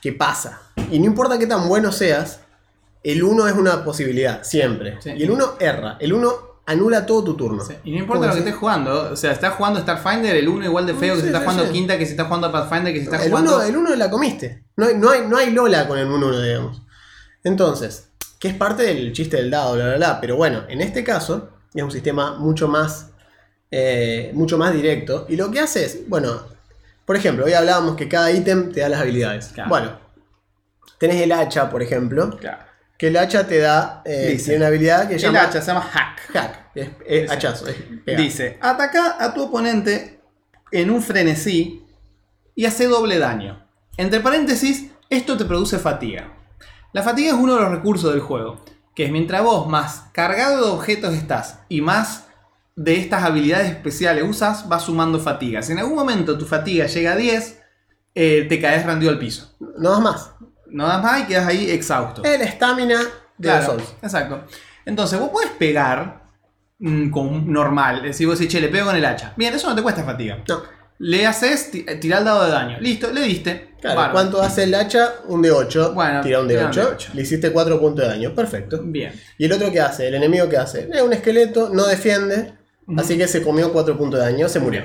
[0.01, 0.61] que pasa.
[0.89, 2.39] Y no importa qué tan bueno seas,
[3.03, 4.97] el 1 es una posibilidad, siempre.
[5.01, 5.11] Sí.
[5.11, 5.97] Y el 1 erra.
[5.99, 7.63] El 1 anula todo tu turno.
[7.63, 10.65] Sí, Y no importa lo que estés jugando, o sea, estás jugando Starfinder, el 1
[10.65, 11.71] igual de feo que Sí, estás sí, jugando sí.
[11.74, 13.56] Quinta, que si estás jugando Pathfinder, que si estás El jugando.
[13.58, 14.63] 1 el uno la comiste.
[14.78, 16.82] No hay, no, hay, no hay Lola con el 1-1, digamos.
[17.43, 20.21] Entonces, que es parte del chiste del dado, bla, bla, bla.
[20.21, 23.08] Pero bueno, en este caso, es un sistema mucho más,
[23.69, 25.26] eh, mucho más directo.
[25.30, 26.41] Y lo que hace es, bueno,
[27.06, 29.47] por ejemplo, hoy hablábamos que cada ítem te da las habilidades.
[29.54, 29.69] Claro.
[29.69, 30.00] Bueno,
[30.97, 32.63] tenés el hacha, por ejemplo, Claro.
[33.01, 35.59] Que el hacha te da, eh, Dice, tiene una habilidad que se El llama hacha
[35.59, 36.19] se llama Hack.
[36.35, 36.69] hack.
[36.75, 37.33] Es, es Dice.
[37.33, 38.21] hachazo, es pegar.
[38.21, 40.19] Dice: ataca a tu oponente
[40.71, 41.83] en un frenesí
[42.53, 43.65] y hace doble daño.
[43.97, 46.31] Entre paréntesis, esto te produce fatiga.
[46.93, 50.63] La fatiga es uno de los recursos del juego, que es mientras vos más cargado
[50.63, 52.27] de objetos estás y más
[52.75, 55.63] de estas habilidades especiales usas, vas sumando fatiga.
[55.63, 57.61] Si en algún momento tu fatiga llega a 10,
[58.13, 59.55] eh, te caes rendido al piso.
[59.79, 60.29] No das más.
[60.71, 62.23] No das más y quedas ahí exhausto.
[62.23, 63.05] Es la estamina de
[63.49, 63.95] Claro, los Souls.
[64.01, 64.43] exacto.
[64.86, 66.23] Entonces, vos podés pegar
[66.79, 67.97] mm, con normal.
[67.97, 69.34] Es decir, vos decís, che, le pego con el hacha.
[69.38, 70.43] Bien, eso no te cuesta fatiga.
[70.47, 70.62] No.
[70.99, 72.77] Le haces, ti- tirar el dado de daño.
[72.79, 73.71] Listo, le diste.
[73.81, 74.12] Claro.
[74.12, 75.15] ¿cuánto hace el hacha?
[75.27, 75.93] Un de 8.
[75.95, 76.79] Bueno, tira un de tira un 8.
[76.81, 77.12] de ocho.
[77.15, 78.36] Le hiciste 4 puntos de daño.
[78.36, 78.79] Perfecto.
[78.84, 79.12] Bien.
[79.39, 80.07] ¿Y el otro qué hace?
[80.07, 80.88] El enemigo qué hace?
[80.93, 82.53] Es un esqueleto, no defiende.
[82.97, 84.84] Así que se comió 4 puntos de daño, se murió.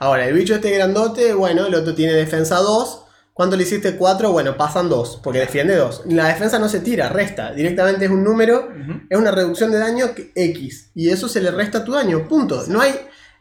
[0.00, 3.03] Ahora, el bicho este grandote, bueno, el otro tiene defensa 2.
[3.34, 4.30] ¿Cuánto le hiciste 4?
[4.30, 6.02] Bueno, pasan 2, porque defiende 2.
[6.06, 7.52] La defensa no se tira, resta.
[7.52, 8.68] Directamente es un número,
[9.10, 10.90] es una reducción de daño X.
[10.94, 12.62] Y eso se le resta a tu daño, punto.
[12.68, 12.94] No hay.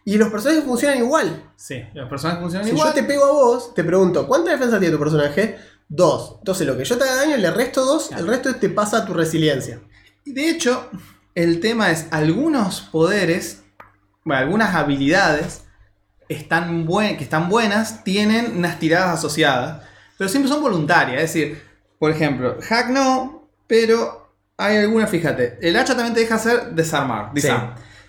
[0.03, 1.43] Y los personajes funcionan igual.
[1.55, 2.89] Sí, los personajes funcionan Si igual.
[2.89, 5.57] yo te pego a vos, te pregunto, ¿cuánta defensa tiene tu personaje?
[5.89, 6.35] 2.
[6.39, 9.05] Entonces, lo que yo te haga daño, le resto 2, el resto te pasa a
[9.05, 9.79] tu resiliencia.
[10.25, 10.89] Y De hecho,
[11.35, 13.61] el tema es algunos poderes,
[14.25, 15.62] bueno, algunas habilidades
[16.35, 19.83] están buen- que están buenas tienen unas tiradas asociadas,
[20.17, 21.21] pero siempre son voluntarias.
[21.23, 21.61] Es decir,
[21.99, 25.57] por ejemplo, hack no, pero hay algunas, fíjate.
[25.61, 27.31] El hacha también te deja hacer desarmar.
[27.35, 27.47] Sí.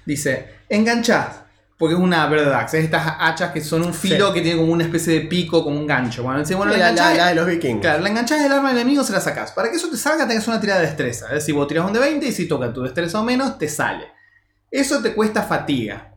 [0.05, 1.41] Dice, enganchás.
[1.77, 4.35] Porque es una verdad, es estas hachas que son un filo Sí.
[4.35, 6.23] que tiene como una especie de pico, como un gancho.
[6.23, 7.81] Bueno, dice, bueno, la, la la- enganchás- la de los vikingos.
[7.81, 9.51] Claro, la enganchás del arma del enemigo se la sacás.
[9.51, 11.27] Para que eso te salga, tengas una tirada de destreza.
[11.27, 13.69] Es decir, vos tirás un de 20 y si toca tu destreza o menos, te
[13.69, 14.05] sale.
[14.71, 16.14] Eso te cuesta fatiga.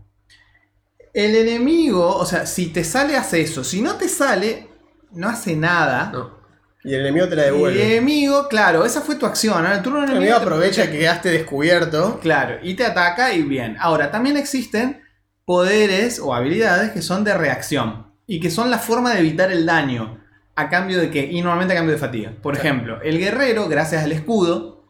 [1.18, 3.64] El enemigo, o sea, si te sale, hace eso.
[3.64, 4.68] Si no te sale,
[5.14, 6.12] no hace nada.
[6.14, 6.38] No.
[6.84, 7.92] Y el enemigo te la Y el devuelve.
[7.98, 9.56] enemigo, claro, esa fue tu acción.
[9.58, 10.38] Ahora el turno del El enemigo.
[10.38, 12.20] te- aprovecha que quedaste descubierto.
[12.22, 13.78] Claro, y te ataca y bien.
[13.80, 15.02] Ahora, también existen
[15.44, 19.66] poderes o habilidades que son de reacción y que son la forma de evitar el
[19.66, 20.24] daño
[20.56, 22.32] a cambio de que, y normalmente a cambio de fatiga.
[22.44, 22.68] Por Claro.
[22.70, 24.84] ejemplo, el guerrero, gracias al escudo,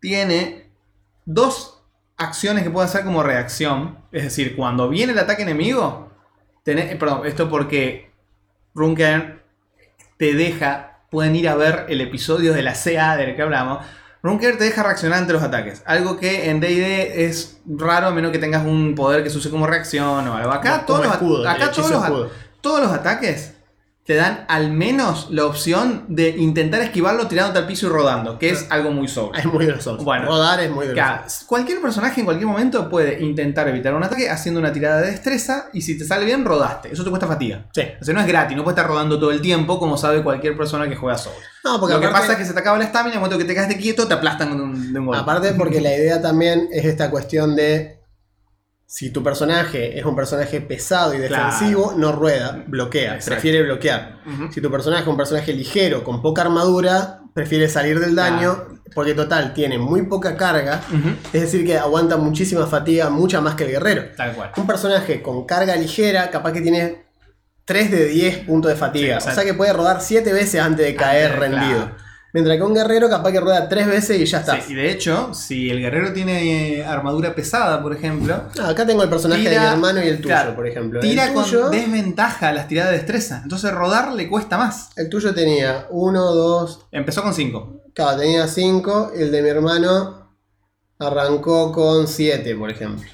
[0.00, 0.70] tiene
[1.26, 1.73] dos
[2.16, 3.98] acciones que puede hacer como reacción.
[4.12, 6.10] Es decir, cuando viene el ataque enemigo,
[6.64, 8.10] tenés- eh, perdón, esto porque
[8.74, 9.42] Runker
[10.16, 13.84] te deja, pueden ir a ver el episodio de la CA del que hablamos.
[14.22, 15.82] Runker te deja reaccionar ante los ataques.
[15.86, 19.50] Algo que en DD es raro a menos que tengas un poder que se use
[19.50, 20.50] como reacción o algo.
[20.50, 22.30] Acá, Como todos, escudo, acá los,
[22.62, 23.53] todos los ataques
[24.04, 28.50] te dan al menos la opción de intentar esquivarlo tirándote al piso y rodando, que
[28.50, 29.40] es algo muy sobre.
[29.40, 30.04] Es muy de los.
[30.04, 30.26] Bueno.
[30.26, 34.28] Rodar es muy de los cualquier personaje en cualquier momento puede intentar evitar un ataque
[34.28, 36.92] haciendo una tirada de destreza y si te sale bien, rodaste.
[36.92, 37.64] Eso te cuesta fatiga.
[37.72, 37.82] Sí.
[37.98, 40.54] O sea, no es gratis, no puedes estar rodando todo el tiempo como sabe cualquier
[40.54, 41.36] persona que juega solo.
[41.64, 43.20] No, porque Lo que pasa es que se te acaba la estamina y en el
[43.20, 45.22] momento que te quedaste quieto te aplastan de un, de un golpe.
[45.22, 48.03] aparte porque la idea también es esta cuestión de
[48.94, 51.46] si tu personaje es un personaje pesado y Claro.
[51.46, 53.30] defensivo, no rueda, bloquea, Exacto.
[53.32, 54.20] prefiere bloquear.
[54.52, 58.56] Si tu personaje es un personaje ligero, con poca armadura, prefiere salir del daño,
[58.94, 60.80] porque total, tiene muy poca carga,
[61.32, 64.04] es decir, que aguanta muchísima fatiga, mucha más que el guerrero.
[64.16, 64.52] Tal cual.
[64.56, 67.02] Un personaje con carga ligera, capaz que tiene
[67.64, 69.20] 3 de 10 puntos de fatiga.
[69.20, 71.80] Sí, o sea que puede rodar 7 veces antes de caer rendido.
[71.86, 72.03] claro.
[72.34, 74.60] Mientras que un guerrero capaz que rueda 3 veces y ya está.
[74.60, 78.84] Sí, y de hecho, si el guerrero tiene eh, armadura pesada, por ejemplo, Ah, acá
[78.84, 80.98] tengo el personaje de mi hermano y el tuyo, claro, por ejemplo.
[80.98, 83.40] tira el con desventaja las tiradas de destreza.
[83.44, 84.90] Entonces rodar le cuesta más.
[84.96, 87.82] el tuyo tenía 1, 2, Empezó con 5.
[87.94, 90.34] claro, tenía 5 y el de mi hermano
[90.98, 93.08] arrancó con 7, por ejemplo.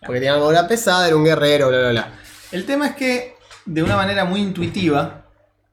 [0.00, 2.08] Porque tenía armadura pesada, era un guerrero, bla, bla, bla.
[2.52, 3.34] El tema es que,
[3.66, 5.25] de una manera muy intuitiva,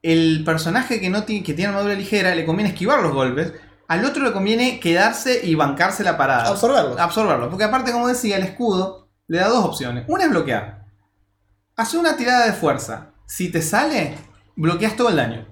[0.03, 3.53] el personaje que, no ti- que tiene armadura ligera le conviene esquivar los golpes,
[3.87, 6.47] al otro le conviene quedarse y bancarse la parada.
[6.49, 6.99] Absorberlo.
[6.99, 7.49] Absorberlo.
[7.49, 10.05] Porque aparte, como decía, el escudo le da dos opciones.
[10.07, 10.85] Una es bloquear.
[11.75, 13.13] Hace una tirada de fuerza.
[13.25, 14.15] Si te sale,
[14.55, 15.47] bloqueas todo el daño.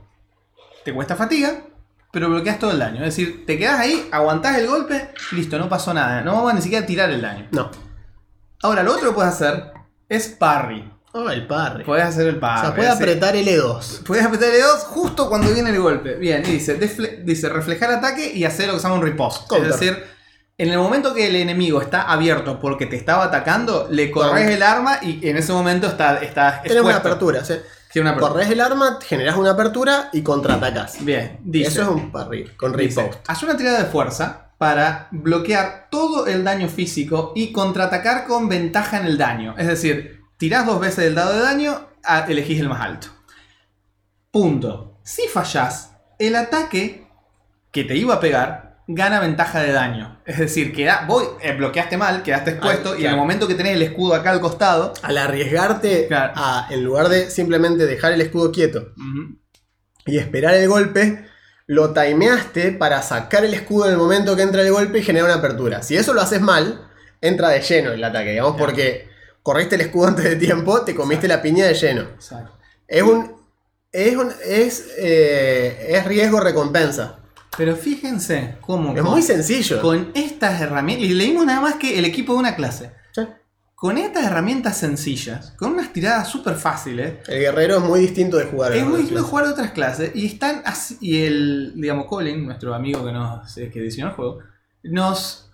[0.86, 1.62] Te cuesta fatiga,
[2.12, 2.98] pero bloqueas todo el daño.
[3.04, 6.22] Es decir, te quedas ahí, aguantás el golpe, listo, no pasó nada.
[6.22, 7.48] No vamos a ni siquiera a tirar el daño.
[7.52, 7.72] No.
[8.64, 9.72] Ahora, lo otro que puedes hacer
[10.10, 10.92] es parry.
[11.14, 11.84] Oh, el parry.
[11.84, 12.62] Puedes hacer el o parry.
[12.62, 14.04] sea, puede decir, apretar L2.
[14.04, 16.16] Puedes apretar L2 justo cuando viene el golpe.
[16.16, 16.76] Bien, y dice,
[17.24, 19.46] dice reflejar ataque y hacer lo que se llama un riposte.
[19.50, 19.72] Counter.
[19.72, 20.04] Es decir,
[20.58, 24.64] en el momento que el enemigo está abierto porque te estaba atacando, le corres el
[24.64, 27.42] arma y en ese momento está, está Tenés una apertura.
[27.42, 27.58] o sea,
[27.92, 28.34] Tiene una apertura.
[28.34, 31.04] corres el arma, generas una apertura y contraatacas.
[31.04, 33.22] Bien, dice, Eso es un parry con dice, riposte.
[33.28, 38.98] haz una tirada de fuerza para bloquear todo el daño físico y contraatacar con ventaja
[39.00, 39.56] en el daño.
[39.58, 41.88] Es decir, tirás dos veces el dado de daño,
[42.28, 43.08] elegís el más alto.
[44.32, 44.98] Punto.
[45.04, 47.06] Si fallás, el ataque
[47.72, 50.20] que te iba a pegar gana ventaja de daño.
[50.26, 53.76] Es decir, queda, vos eh, bloqueaste mal, quedaste expuesto y en el momento que tenés
[53.76, 56.34] el escudo acá al costado, Al arriesgarte Claro.
[56.36, 58.94] a, en lugar de simplemente dejar el escudo quieto
[60.08, 61.26] y esperar el golpe,
[61.68, 65.30] lo timeaste para sacar el escudo en el momento que entra el golpe y generar
[65.30, 65.84] una apertura.
[65.84, 66.90] Si eso lo haces mal,
[67.22, 68.66] entra de lleno el ataque, digamos, Claro.
[68.66, 69.11] porque
[69.44, 72.06] corriste el escudo antes de tiempo, te comiste la piña de lleno.
[72.88, 73.32] Es un.
[73.92, 74.30] Es un.
[74.46, 77.18] Es, eh, es riesgo-recompensa.
[77.58, 79.82] Pero fíjense cómo Es con- muy sencillo.
[79.82, 82.92] con estas herramientas, y leímos nada más que el equipo de una clase.
[83.14, 83.22] Sí.
[83.76, 88.46] Con estas herramientas sencillas, con unas tiradas súper fáciles, El guerrero es muy distinto de
[88.46, 88.72] jugar.
[88.74, 89.28] es muy lindo sí.
[89.30, 93.70] jugar otras clases y están así, y el, digamos, Colin, nuestro amigo que nos eh,
[93.70, 94.40] que diseñó el juego,
[94.84, 95.51] nos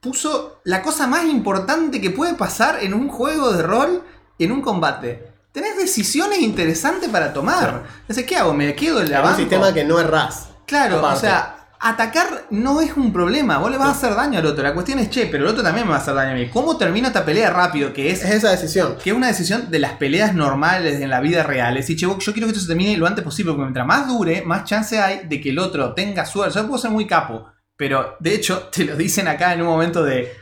[0.00, 4.02] puso la cosa más importante que puede pasar en un juego de rol,
[4.38, 5.28] en un combate.
[5.52, 7.82] Tenés decisiones interesantes para tomar.
[8.02, 8.54] Entonces, ¿qué hago?
[8.54, 10.48] ¿Me quedo en la Es un sistema que no errás.
[10.66, 11.16] Claro, Aparte.
[11.16, 13.58] o sea, atacar no es un problema.
[13.58, 14.62] Vos le vas a hacer daño al otro.
[14.62, 16.48] La cuestión es, che, pero el otro también me va a hacer daño a mí.
[16.50, 17.92] ¿Cómo termino esta pelea rápido?
[17.92, 18.96] Que es Es esa decisión.
[19.02, 21.76] que es una decisión de las peleas normales en la vida real.
[21.76, 24.06] Es decir, che, yo quiero que esto se termine lo antes posible, porque mientras más
[24.06, 26.54] dure, más chance hay de que el otro tenga suerte.
[26.58, 27.46] Yo puedo ser muy capo,
[27.80, 30.32] pero de hecho te lo dicen acá en un momento de...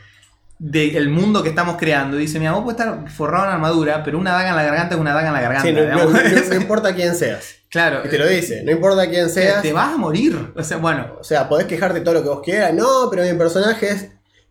[0.59, 2.17] del mundo que estamos creando.
[2.17, 5.01] Dice, mira, vos puedes estar forrado en armadura, pero una daga en la garganta es
[5.01, 5.67] una daga en la garganta.
[5.67, 7.55] Sí, no, no- no- no importa quién seas.
[7.69, 8.01] claro.
[8.03, 9.61] Y te lo dice, no importa quién seas.
[9.61, 10.51] te vas a morir.
[10.55, 12.73] O sea, bueno, O sea, podés quejarte todo lo que vos quieras.
[12.73, 14.07] No, pero mi personaje es.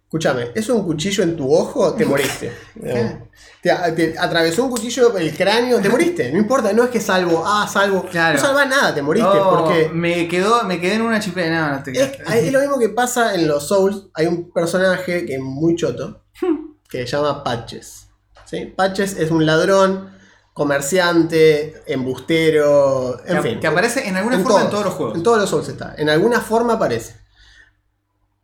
[0.09, 1.93] Escúchame, ¿es un cuchillo en tu ojo?
[1.93, 2.51] Te moriste.
[3.61, 6.33] Te, te atravesó un cuchillo el cráneo, te moriste.
[6.33, 8.07] No importa, no es que salvo, ah, salvo.
[8.11, 8.39] Claro.
[8.39, 9.29] No salvás nada, te moriste.
[9.29, 11.51] oh, porque me, quedó, me quedé en una chipé.
[11.51, 14.07] No, no te es, es lo mismo que pasa en los Souls.
[14.15, 16.23] Hay un personaje que es muy choto
[16.89, 18.07] que se llama Patches.
[18.47, 18.73] ¿sí?
[18.75, 20.11] Patches es un ladrón,
[20.55, 23.61] comerciante, embustero, en que, fin.
[23.61, 25.17] que aparece en alguna forma en todos los juegos.
[25.17, 25.95] En todos los Souls está.
[25.99, 27.17] En alguna forma aparece.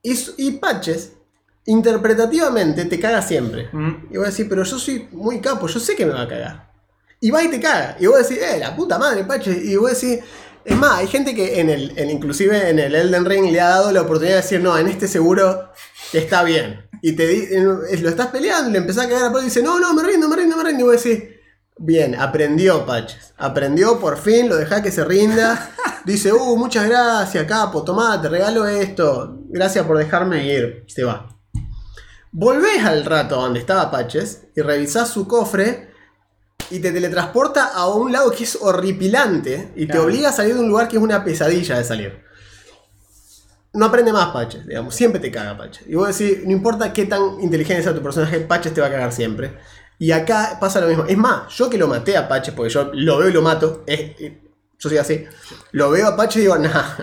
[0.03, 1.13] Y, y Patches,
[1.67, 3.69] interpretativamente, te caga siempre.
[3.73, 4.09] Mm.
[4.13, 6.71] Y vos decís, pero yo soy muy capo, yo sé que me va a cagar.
[7.21, 7.97] Y va y te caga.
[8.01, 9.65] Y vos decís, eh, la puta madre, Patches.
[9.65, 10.21] Y vos decís,
[10.65, 13.69] es más, hay gente que en el, en- inclusive en el Elden Ring le ha
[13.69, 15.71] dado la oportunidad de decir, no, en este seguro
[16.13, 16.87] está bien.
[17.03, 17.47] Y te di-
[18.01, 20.03] lo estás peleando y le empezás a cagar a palo y dice, no, no, me
[20.03, 20.81] rindo, me rindo, me rindo.
[20.81, 21.23] Y vos decís,
[21.79, 23.33] bien, aprendió Patches.
[23.37, 25.71] Aprendió por fin, lo dejá que se rinda.
[26.05, 29.39] Dice, uh, muchas gracias, capo, tomá, te regalo esto.
[29.49, 30.85] Gracias por dejarme ir.
[30.87, 31.34] Se va.
[32.37, 35.91] Volvés al rato donde estaba Patches y revisás su cofre
[36.69, 40.61] y te teletransporta a un lado que es horripilante y te obliga a salir de
[40.61, 42.25] un lugar que es una pesadilla de salir.
[43.73, 45.87] No aprende más Patches, digamos, siempre te caga Patches.
[45.89, 48.91] Y vos decís, no importa qué tan inteligente sea tu personaje, Patches te va a
[48.91, 49.57] cagar siempre.
[49.99, 51.05] Y acá pasa lo mismo.
[51.07, 53.85] Es más, yo que lo maté a Patches, porque yo lo veo y lo mato,
[53.87, 54.41] es- eh,
[54.85, 55.25] yo soy así,
[55.73, 56.97] lo veo a Patches y digo, nah.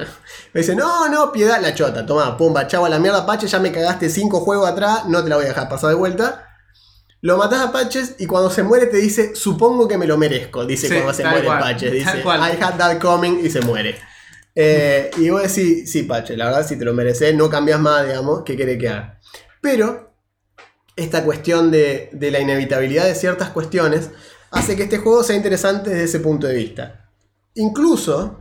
[0.54, 3.60] Me dice, no, no, piedad, la chota, toma, pumba, chavo a la mierda, Patches, ya
[3.60, 6.48] me cagaste cinco juegos atrás, no te la voy a dejar pasar de vuelta.
[7.22, 10.66] Lo matás a Patches y cuando se muere te dice, supongo que me lo merezco,
[10.66, 12.18] dice Sí, cuando se muere cual, Patches, dice.
[12.20, 13.96] I had that coming y se muere.
[14.56, 18.06] Eh, y vos decís, sí, Patches, la verdad si te lo mereces, no cambias más,
[18.08, 19.20] digamos, ¿qué querés que haga?
[19.62, 20.14] Pero
[20.96, 24.10] esta cuestión de, de la inevitabilidad de ciertas cuestiones
[24.52, 27.01] hace que este juego sea interesante desde ese punto de vista.
[27.56, 28.38] Incluso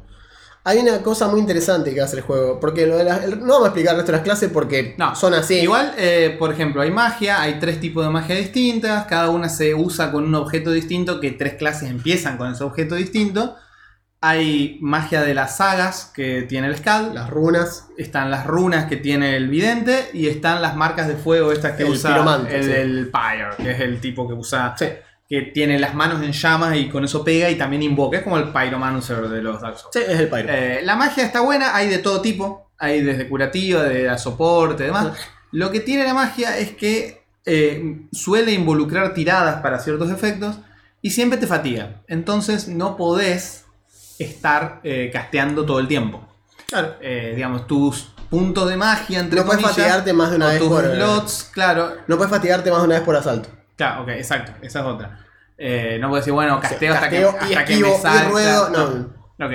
[0.63, 3.63] hay una cosa muy interesante que hace el juego, porque lo de el- no vamos
[3.65, 5.55] a explicar el resto de las clases porque No, son así.
[5.61, 9.75] Igual, eh, por ejemplo, hay magia, hay tres tipos de magia distintas, cada una se
[9.75, 13.57] usa con un objeto distinto, que tres clases empiezan con ese objeto distinto.
[14.23, 17.87] Hay magia de las sagas que tiene el Scald, Las runas.
[17.97, 21.85] están las runas que tiene el vidente y están las marcas de fuego estas que
[21.85, 22.71] El usa el, sí.
[22.71, 24.85] el Pyre, que es el tipo que usa Sí,
[25.31, 28.37] que tiene las manos en llamas y con eso pega y también invoca, es como
[28.37, 29.91] el Pyromancer de los Dark Souls.
[29.95, 30.49] sí, es el pyro.
[30.49, 32.69] Eh, la magia está buena, hay de todo tipo.
[32.79, 35.17] Hay desde curativa, de soporte, demás.
[35.53, 40.57] Lo que tiene la magia es que eh, suele involucrar tiradas para ciertos efectos
[41.01, 42.03] y siempre te fatiga.
[42.09, 43.67] Entonces no podés
[44.19, 46.27] estar eh, casteando todo el tiempo.
[46.67, 46.95] Claro.
[47.01, 50.69] Eh, digamos, tus puntos de magia, entre No puedes fatigarte más de una vez tus
[50.69, 51.93] por- slots, claro.
[52.07, 53.49] No puedes fatigarte más de una vez por asalto.
[53.81, 55.19] Claro, ok, exacto, esa es otra.
[55.57, 58.29] Eh, no puedes decir, bueno, casteo, hasta, Casteo que, y hasta que me y salga.
[58.29, 59.47] ruedo, no.
[59.47, 59.53] Ok.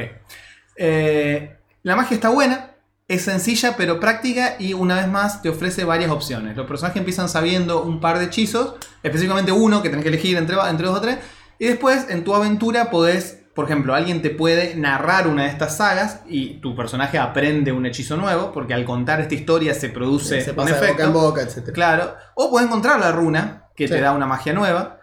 [0.78, 2.72] Eh, la magia está buena,
[3.08, 6.58] es sencilla pero práctica y una vez más te ofrece varias opciones.
[6.58, 10.58] Los personajes empiezan sabiendo un par de hechizos, específicamente uno que tenés que elegir entre,
[10.70, 11.20] entre dos o tres,
[11.60, 15.78] y después en tu aventura podés, por ejemplo, alguien te puede narrar una de estas
[15.78, 20.42] sagas y tu personaje aprende un hechizo nuevo, porque al contar esta historia se produce
[20.42, 21.04] Se un pasa de boca efecto.
[21.04, 21.72] en boca, etc.
[21.74, 22.16] Claro.
[22.34, 25.00] O podés encontrar la runa, que te da una magia nueva.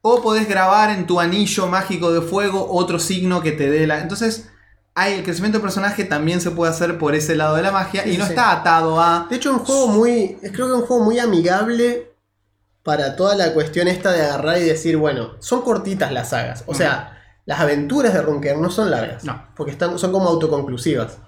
[0.00, 4.00] O podés grabar en tu anillo mágico de fuego otro signo que te dé la.
[4.00, 4.50] Entonces,
[4.94, 8.02] hay el crecimiento del personaje también se puede hacer por ese lado de la magia.
[8.04, 8.30] Sí, y no sí.
[8.30, 9.26] está atado a.
[9.30, 10.38] De hecho, es un juego muy.
[10.42, 12.14] es Creo que es un juego muy amigable
[12.82, 16.64] para toda la cuestión esta de agarrar y decir, bueno, son cortitas las sagas.
[16.66, 19.24] O sea, las aventuras de Runker no son largas.
[19.24, 19.48] No.
[19.56, 21.18] Porque están, son como autoconclusivas.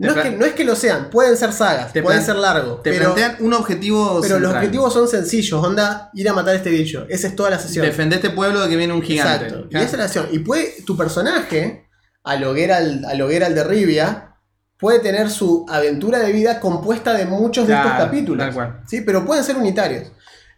[0.00, 2.82] No es, que, no es que lo sean, pueden ser sagas, pueden ser largos.
[2.82, 4.20] Te pero plantean un objetivo.
[4.22, 7.04] pero los objetivos son sencillos, onda, ir a matar a este bicho.
[7.10, 7.84] Esa es toda la sesión.
[7.84, 9.46] Defender este pueblo de que viene un gigante.
[9.46, 9.68] Exacto.
[9.70, 10.28] Y esa es la acción.
[10.32, 11.86] Y puede, tu personaje,
[12.24, 14.36] al Geralt, al de Rivia,
[14.78, 18.46] puede tener su aventura de vida compuesta de muchos de estos capítulos.
[18.46, 18.80] tal cual.
[18.86, 19.02] ¿sí?
[19.02, 20.10] Pero pueden ser unitarios.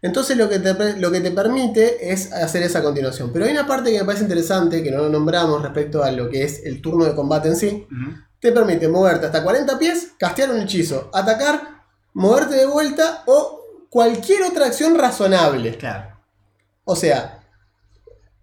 [0.03, 3.30] Entonces lo que, te, lo que te permite es hacer esa continuación.
[3.32, 6.28] Pero hay una parte que me parece interesante, que no lo nombramos respecto a lo
[6.28, 7.86] que es el turno de combate en sí.
[8.43, 11.61] Te permite moverte hasta 40 pies, castear un hechizo, atacar,
[12.12, 15.78] moverte de vuelta o cualquier otra acción razonable.
[15.78, 16.20] Claro.
[16.84, 17.38] O sea,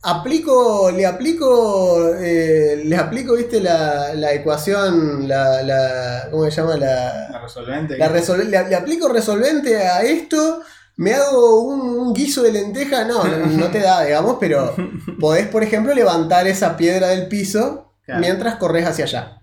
[0.02, 6.78] aplico, le aplico, eh, le aplico, viste, la, la ecuación, la, la, ¿cómo se llama?
[6.78, 7.98] La, La resolvente.
[7.98, 10.62] la resol- le, le aplico resolvente a esto,
[10.96, 14.74] me hago un, un guiso de lenteja, no, no, no te da, digamos, pero
[15.20, 18.22] podés, por ejemplo, levantar esa piedra del piso Claro.
[18.22, 19.36] mientras corres hacia allá.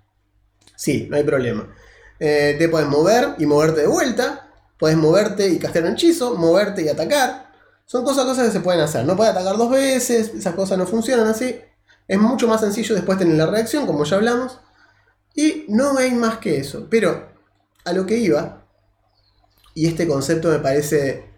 [0.76, 1.68] Sí, no hay problema.
[2.18, 4.48] Eh, te puedes mover y moverte de vuelta.
[4.78, 7.52] Puedes moverte y castear un hechizo, moverte y atacar.
[7.86, 9.04] Son cosas, cosas que se pueden hacer.
[9.04, 11.58] No puedes atacar dos veces, esas cosas no funcionan así.
[12.06, 14.60] Es mucho más sencillo después tener la reacción, como ya hablamos.
[15.34, 16.88] Y no hay más que eso.
[16.90, 17.28] Pero
[17.84, 18.64] a lo que iba,
[19.74, 21.30] y este concepto me parece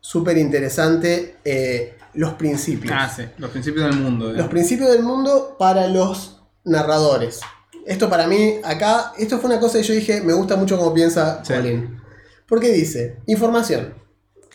[0.00, 2.92] súper interesante, eh, los principios.
[2.96, 4.32] Ah, sí, los principios del mundo.
[4.32, 7.40] Los principios del mundo para los narradores.
[7.86, 10.92] Esto para mí, acá, esto fue una cosa que yo dije, me gusta mucho cómo
[10.94, 11.54] piensa Sí.
[11.54, 12.00] Colin.
[12.48, 13.94] Porque dice, información.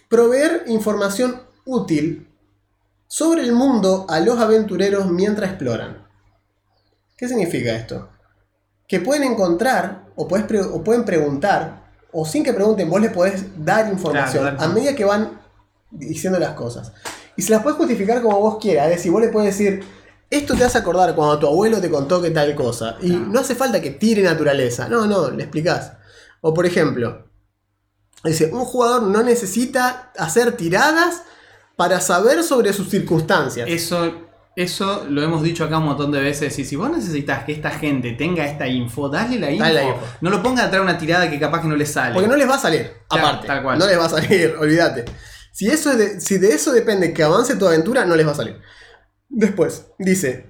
[0.10, 2.28] Proveer información útil
[3.08, 6.06] sobre el mundo a los aventureros mientras exploran.
[7.18, 8.10] ¿Qué significa esto?
[8.88, 13.44] Que pueden encontrar o, pre- o pueden preguntar, o sin que pregunten, vos les podés
[13.64, 15.42] dar información Claro, a medida que van
[15.92, 16.92] diciendo las cosas.
[17.38, 18.90] Y se las puedes justificar como vos quieras.
[18.90, 19.84] Es decir, vos le puedes decir,
[20.38, 22.98] esto te hace acordar cuando tu abuelo te contó que tal cosa.
[23.02, 24.88] Y no hace falta que tire naturaleza.
[24.88, 25.94] No, no, le explicás.
[26.42, 27.28] O por ejemplo,
[28.24, 31.24] dice, un jugador no necesita hacer tiradas
[31.76, 33.68] para saber sobre sus circunstancias.
[33.70, 34.14] Eso,
[34.56, 36.58] eso lo hemos dicho acá un montón de veces.
[36.60, 39.64] Y si vos necesitas que esta gente tenga esta info, dale la info.
[39.64, 40.00] Dale la info.
[40.22, 42.14] No lo ponga a traer una tirada que capaz que no le sale.
[42.14, 43.48] Porque no les va a salir, Claro, aparte.
[43.48, 43.80] tal cual.
[43.80, 45.06] No les va a salir, olvídate.
[45.52, 48.32] Si, eso es de, si de eso depende que avance tu aventura, no les va
[48.32, 48.60] a salir.
[49.30, 50.46] Después, dice,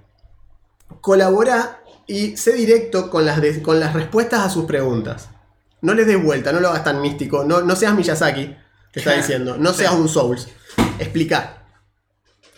[1.01, 5.29] colabora y sé directo con las, de- con las respuestas a sus preguntas.
[5.81, 8.55] No les des vuelta, no lo hagas tan místico, no, no seas Miyazaki,
[8.91, 10.47] te está diciendo, no seas un Souls.
[10.99, 11.63] Explica.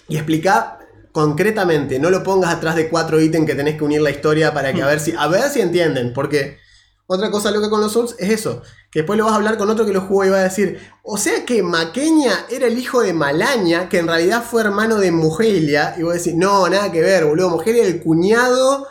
[0.07, 0.79] Y explica
[1.11, 4.71] concretamente, no lo pongas atrás de cuatro ítems que tenés que unir la historia para
[4.73, 6.59] que a ver si, a ver si entienden, porque
[7.07, 9.69] otra cosa loca con los Souls es eso, que después lo vas a hablar con
[9.69, 13.01] otro que lo jugó y va a decir, o sea que Maqueña era el hijo
[13.01, 17.01] de Malaña, que en realidad fue hermano de Mugelia, y vos decís, no, nada que
[17.01, 18.87] ver, boludo, Mugelia era el cuñado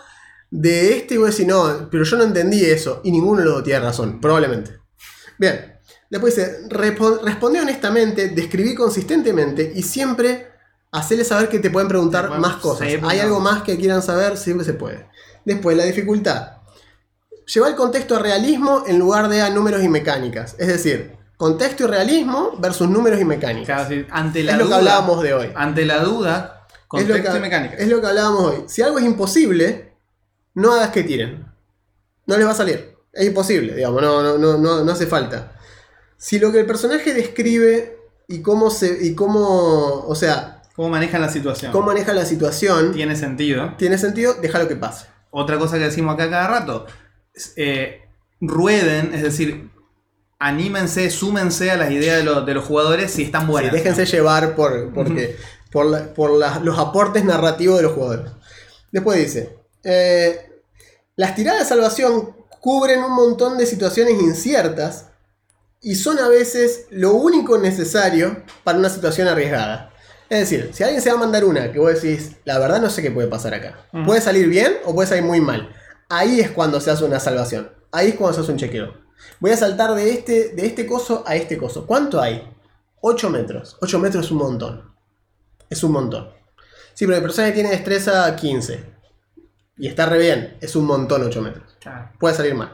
[0.51, 3.81] de este, y vos decís, no, pero yo no entendí eso, y ninguno dos tiene
[3.81, 4.73] razón, probablemente.
[5.39, 5.75] Bien,
[6.09, 10.49] después dice, "Repo- responde honestamente, describí consistentemente, y siempre
[10.93, 12.89] hacerle saber que te pueden preguntar Bueno, más cosas.
[13.03, 14.39] ¿Hay algo más que quieran saber?
[14.39, 15.07] Siempre se puede.
[15.45, 16.53] Después, la dificultad.
[17.47, 20.57] Lleva el contexto a realismo en lugar de a números y mecánicas.
[20.59, 23.87] Es decir, contexto y realismo versus números y mecánicas.
[23.87, 25.53] Claro, sí, ante la es lo que duda, hablábamos de hoy.
[25.55, 27.77] Ante la duda, lo, contexto que, y mecánica.
[27.77, 28.65] es lo que hablábamos hoy.
[28.67, 29.93] Si algo es imposible,
[30.55, 31.47] no hagas que tiren.
[32.27, 32.97] No les va a salir.
[33.13, 35.53] Es imposible, digamos, no, no, no, no, no hace falta.
[36.17, 38.99] Si lo que el personaje describe y cómo se.
[39.07, 40.05] y cómo.
[40.07, 41.73] O sea, ¿Cómo manejan la situación?
[41.73, 43.73] cómo maneja la situación Tiene sentido.
[43.79, 45.07] tiene sentido, déjalo que pase.
[45.31, 46.87] Otra cosa que decimos acá cada rato.
[47.57, 48.03] Eh,
[48.41, 49.71] rueden, es decir,
[50.39, 53.71] anímense, súmense a las ideas de, los- de los jugadores si están buenas.
[53.73, 55.37] Sí, déjense llevar por, porque,
[55.73, 58.33] por, la- por la- los aportes narrativos de los jugadores.
[58.93, 60.51] Después dice, eh,
[61.17, 65.07] las tiradas de salvación cubren un montón de situaciones inciertas
[65.81, 69.91] y son a veces lo único necesario para una situación arriesgada.
[70.29, 72.91] Es decir, si alguien se va a mandar una que vos decís, la verdad no
[72.91, 73.87] sé qué puede pasar acá.
[73.93, 74.05] Ujú.
[74.07, 75.73] Puede salir bien o puede salir muy mal.
[76.09, 77.71] Ahí es cuando se hace una salvación.
[77.93, 78.95] Ahí es cuando se hace un chequeo.
[79.41, 81.87] Voy a saltar de este, de este coso a este coso.
[81.87, 82.49] ¿Cuánto hay?
[83.01, 83.77] 8 metros.
[83.81, 84.93] 8 metros es un montón.
[85.69, 86.31] Es un montón.
[86.95, 88.85] Sí, pero el personaje tiene destreza 15.
[89.79, 90.57] Y está re bien.
[90.61, 91.77] Es un montón 8 metros.
[91.81, 92.73] Claro, Puede salir mal.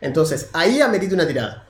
[0.00, 1.66] Entonces, ahí amerita una tirada.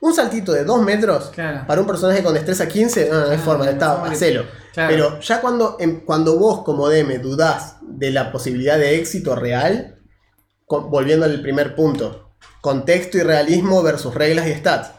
[0.00, 1.66] Un saltito de 2 metros Claro.
[1.66, 4.44] para un personaje con destreza 15, no, no hay Ah, forma, no, está, no, hacelo.
[4.72, 4.88] claro.
[4.90, 9.99] Pero ya cuando, em- cuando vos como DM dudás de la posibilidad de éxito real,
[10.78, 14.92] volviendo al primer punto, contexto y realismo versus reglas y stats.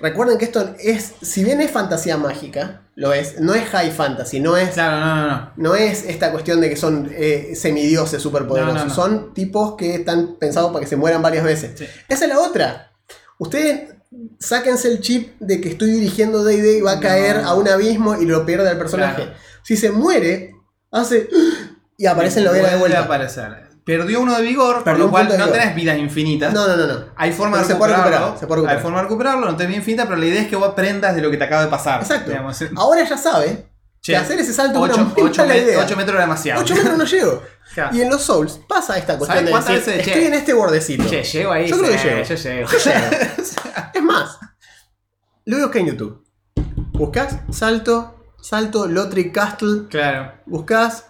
[0.00, 4.40] Recuerden que esto es, si bien es fantasía mágica, lo es, no es high fantasy,
[4.40, 5.52] no es Claro, no, no, no.
[5.56, 8.94] no es esta cuestión de que son eh, semidioses superpoderosos.
[8.94, 11.78] Son tipos que están pensados para que se mueran varias veces.
[11.78, 11.86] Sí.
[12.08, 12.92] Esa es la otra.
[13.38, 13.94] Ustedes
[14.38, 18.16] sáquense el chip de que estoy dirigiendo D&D y va a caer a un abismo
[18.20, 19.24] y lo pierde el personaje.
[19.24, 19.38] Claro.
[19.62, 20.54] Si se muere,
[20.90, 21.28] hace...
[21.96, 23.00] Y aparece en la hoguera de vuelta.
[23.00, 23.69] aparecer.
[23.98, 25.52] Perdió uno de vigor, por lo cual no vigor.
[25.52, 26.52] tenés vidas infinitas.
[26.52, 27.04] No, no, no, no.
[27.16, 28.26] Hay forma Pero de se puede recuperarlo.
[28.26, 28.76] recuperar, se puede recuperar.
[28.76, 31.14] Hay forma de recuperarlo, no tenés vida infinita, pero la idea es que vos aprendas
[31.14, 32.00] de lo que te acaba de pasar.
[32.02, 32.30] Exacto.
[32.30, 32.58] digamos.
[32.76, 33.66] Ahora ya sabe
[34.02, 35.80] Che, que hacer ese salto es 8, una muy mala idea.
[35.82, 36.60] metros era demasiado.
[36.62, 37.42] 8 metros no llego.
[37.72, 37.96] Claro.
[37.96, 40.10] Y en los Souls pasa esta cuestión ¿Sabes de cuántas decir, veces, che?
[40.10, 41.04] estoy en este bordecito.
[41.08, 41.68] Che, llego ahí.
[41.68, 42.22] Yo creo que llego.
[42.24, 42.68] Yo llego.
[42.68, 43.06] Yo llego.
[43.94, 44.38] Es más,
[45.44, 46.24] lo busca en YouTube.
[46.94, 51.04] Buscas salto, salto, Lothric Castle, Claro, buscas.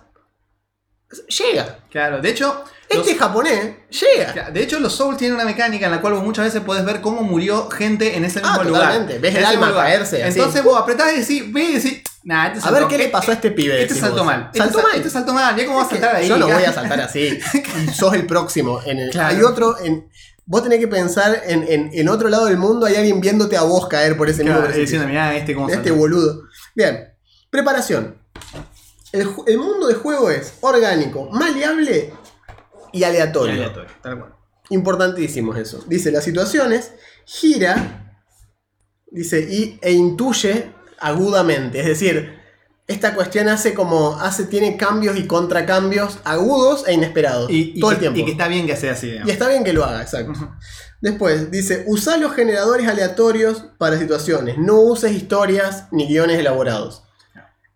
[1.38, 1.78] Llega.
[1.90, 2.20] claro.
[2.20, 4.50] De hecho, los- Este japonés llega.
[4.50, 7.00] de hecho, los Souls tienen una mecánica en la cual vos muchas veces podés ver
[7.00, 8.82] cómo murió gente en ese Ah, mismo lugar.
[8.82, 9.18] totalmente.
[9.18, 10.38] Ves el alma caerse, así.
[10.38, 13.32] Entonces vos apretás y decís, ve y decís, nah, este A ver qué le pasó
[13.32, 13.82] a este pibe.
[13.82, 14.50] Este saltó mal.
[14.54, 14.96] Saltó este, mal.
[14.98, 15.56] Este saltó mal.
[15.56, 16.28] Ya cómo vas a saltar ahí.
[16.28, 17.38] Yo no voy a saltar así.
[17.94, 18.80] Sos el próximo.
[18.84, 19.36] En el- Claro.
[19.36, 20.08] Hay otro en.
[20.46, 23.62] vos tenés que pensar en, en, en otro lado del mundo, hay alguien viéndote a
[23.62, 25.94] vos caer por ese Claro, mismo diciendo, mirá este cómo Este saltó".
[25.96, 26.42] boludo.
[26.74, 27.08] Bien,
[27.50, 28.16] preparación.
[29.12, 32.12] El, el mundo de juego es orgánico, maleable
[32.92, 33.54] y aleatorio.
[33.54, 34.34] Aleatorio, tal cual.
[34.70, 35.84] Importantísimo es eso.
[35.86, 36.92] Dice, las situaciones
[37.24, 38.22] gira,
[39.10, 41.80] dice, y, e intuye agudamente.
[41.80, 42.38] Es decir,
[42.86, 47.50] esta cuestión hace como, hace, tiene cambios y contracambios agudos e inesperados.
[47.50, 48.18] Y, y todo que, el tiempo.
[48.20, 49.28] y que está bien que sea así, digamos.
[49.28, 50.32] Y está bien que lo haga, exacto.
[51.00, 54.58] Después, dice, usa los generadores aleatorios para situaciones.
[54.58, 57.02] No uses historias ni guiones elaborados.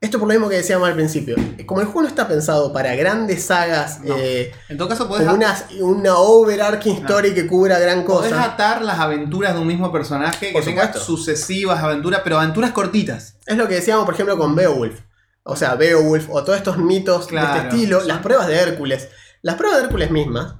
[0.05, 1.35] Esto por lo mismo que decíamos al principio.
[1.65, 4.15] Como el juego no está pensado para grandes sagas, No.
[4.19, 8.45] eh, En todo caso, podés, como una, una overarching story que cubra gran podés cosa.
[8.45, 13.37] atar las aventuras de un mismo personaje que tenga sucesivas aventuras, pero aventuras cortitas.
[13.47, 15.01] Es lo que decíamos, por ejemplo, con Beowulf.
[15.43, 17.99] O sea, Beowulf o todos estos mitos de este estilo.
[18.01, 19.09] Son- Las pruebas de Hércules.
[19.43, 20.55] Las pruebas de Hércules mismas.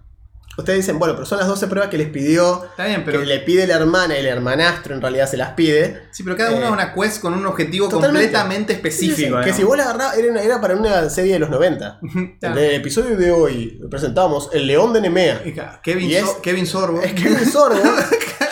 [0.57, 3.27] Ustedes dicen, bueno, pero son las 12 pruebas que les pidió Está bien, pero, que
[3.27, 6.03] le pide la hermana y el hermanastro en realidad se las pide.
[6.13, 8.29] sí, pero cada una eh, es una quest con un objetivo totalmente.
[8.33, 9.41] completamente Sí, sí, específico.
[9.43, 11.99] que si vos la agarrabas, era, una- era para una serie de los 90.
[12.03, 12.39] digamos.
[12.43, 15.43] En el episodio de hoy presentamos El León de Nemea.
[15.83, 17.03] Kevin, Y es- So- Kevin Sorbo.
[17.03, 17.81] Es que un sordo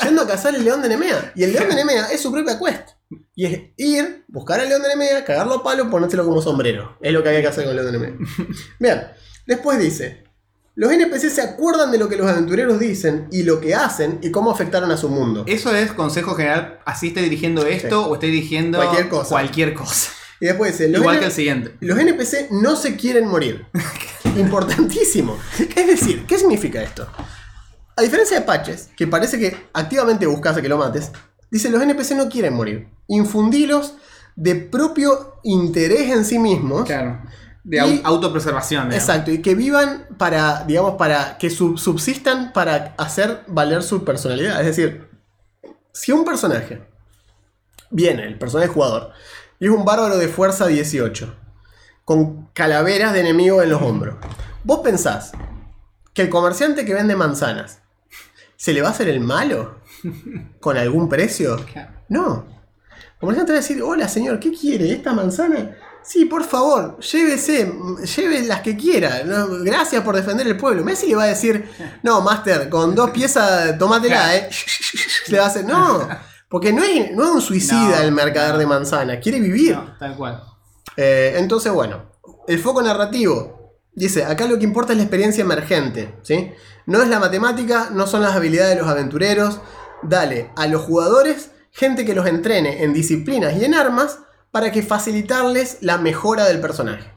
[0.03, 1.32] yendo a cazar el León de Nemea.
[1.36, 2.88] Y el León de Nemea es su propia quest.
[3.34, 6.96] Y es ir, buscar al León de Nemea, cagarlo a palo, ponérselo como sombrero.
[7.00, 8.26] Es lo que había que hacer con el León de Nemea.
[8.80, 9.03] Bien,
[9.46, 10.24] después dice.
[10.74, 14.30] Los NPC se acuerdan de lo que los aventureros dicen y lo que hacen y
[14.30, 15.44] cómo afectaron a su mundo.
[15.46, 16.80] Eso es consejo general.
[16.86, 19.28] Así esté dirigiendo esto o esté dirigiendo Cualquier cosa.
[19.28, 20.10] cualquier cosa.
[20.40, 21.76] Y después dice, Igual que el siguiente.
[21.80, 23.66] Los NPC no se quieren morir.
[24.36, 25.38] Importantísimo.
[25.76, 27.06] Es decir, ¿qué significa esto?
[27.94, 31.12] A diferencia de Patches, que parece que activamente buscas a que lo mates,
[31.50, 32.88] dice los NPC no quieren morir.
[33.08, 33.94] Infundilos
[34.36, 36.86] de propio interés en sí mismos.
[36.86, 37.20] Claro.
[37.64, 38.88] De Y- au- autopreservación.
[38.88, 39.08] digamos.
[39.08, 44.60] Exacto, y que vivan para, digamos, para que sub- subsistan para hacer valer su personalidad.
[44.60, 45.08] Es decir,
[45.92, 46.82] si un personaje
[47.90, 49.12] viene, el personaje jugador,
[49.60, 51.36] y es un bárbaro de fuerza 18,
[52.04, 54.16] con calaveras de enemigo en los hombros,
[54.64, 55.32] vos pensás
[56.14, 57.80] que el comerciante que vende manzanas,
[58.56, 59.76] ¿se le va a hacer el malo?
[60.60, 61.64] ¿Con algún precio?
[62.08, 62.44] No.
[62.90, 64.90] El comerciante va a decir, hola señor, ¿qué quiere?
[64.90, 65.76] ¿Esta manzana?
[66.05, 67.72] Sí, por favor, llévese,
[68.16, 69.22] lleve las que quiera.
[69.24, 70.84] No, gracias por defender el pueblo.
[70.84, 71.68] Messi le va a decir,
[72.03, 74.50] no, Master, con dos piezas, tómatela, eh.
[75.28, 76.09] Le va a hacer, no.
[76.48, 79.78] Porque no es, no es un suicida No, el mercader de manzana, quiere vivir.
[79.98, 80.42] Tal cual.
[80.96, 82.11] Eh, entonces, bueno,
[82.46, 83.80] el foco narrativo.
[83.94, 86.50] Dice, acá lo que importa es la experiencia emergente, ¿sí?
[86.86, 89.61] No es la matemática, no son las habilidades de los aventureros.
[90.03, 94.18] Dale a los jugadores gente que los entrene en disciplinas y en armas
[94.53, 97.11] para que facilitarles la mejora del personaje.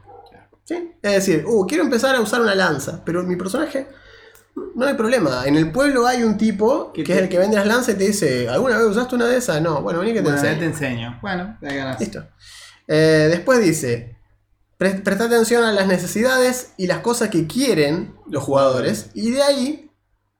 [0.64, 0.94] ¿Sí?
[1.04, 3.88] Es decir, uh, quiero empezar a usar una lanza, pero mi personaje
[4.74, 5.44] no hay problema.
[5.46, 7.98] En el pueblo hay un tipo que, Que es el que vende las lanzas y
[8.00, 9.62] te dice, ¿alguna vez usaste una de esas?
[9.62, 10.60] No, bueno, vení que te Bueno, enseño.
[10.60, 11.20] te enseño.
[11.22, 12.00] Bueno, te ganas.
[12.00, 12.26] Listo.
[12.88, 14.18] Eh, después dice,
[14.78, 19.44] pre- presta atención a las necesidades y las cosas que quieren los jugadores y de
[19.44, 19.85] ahí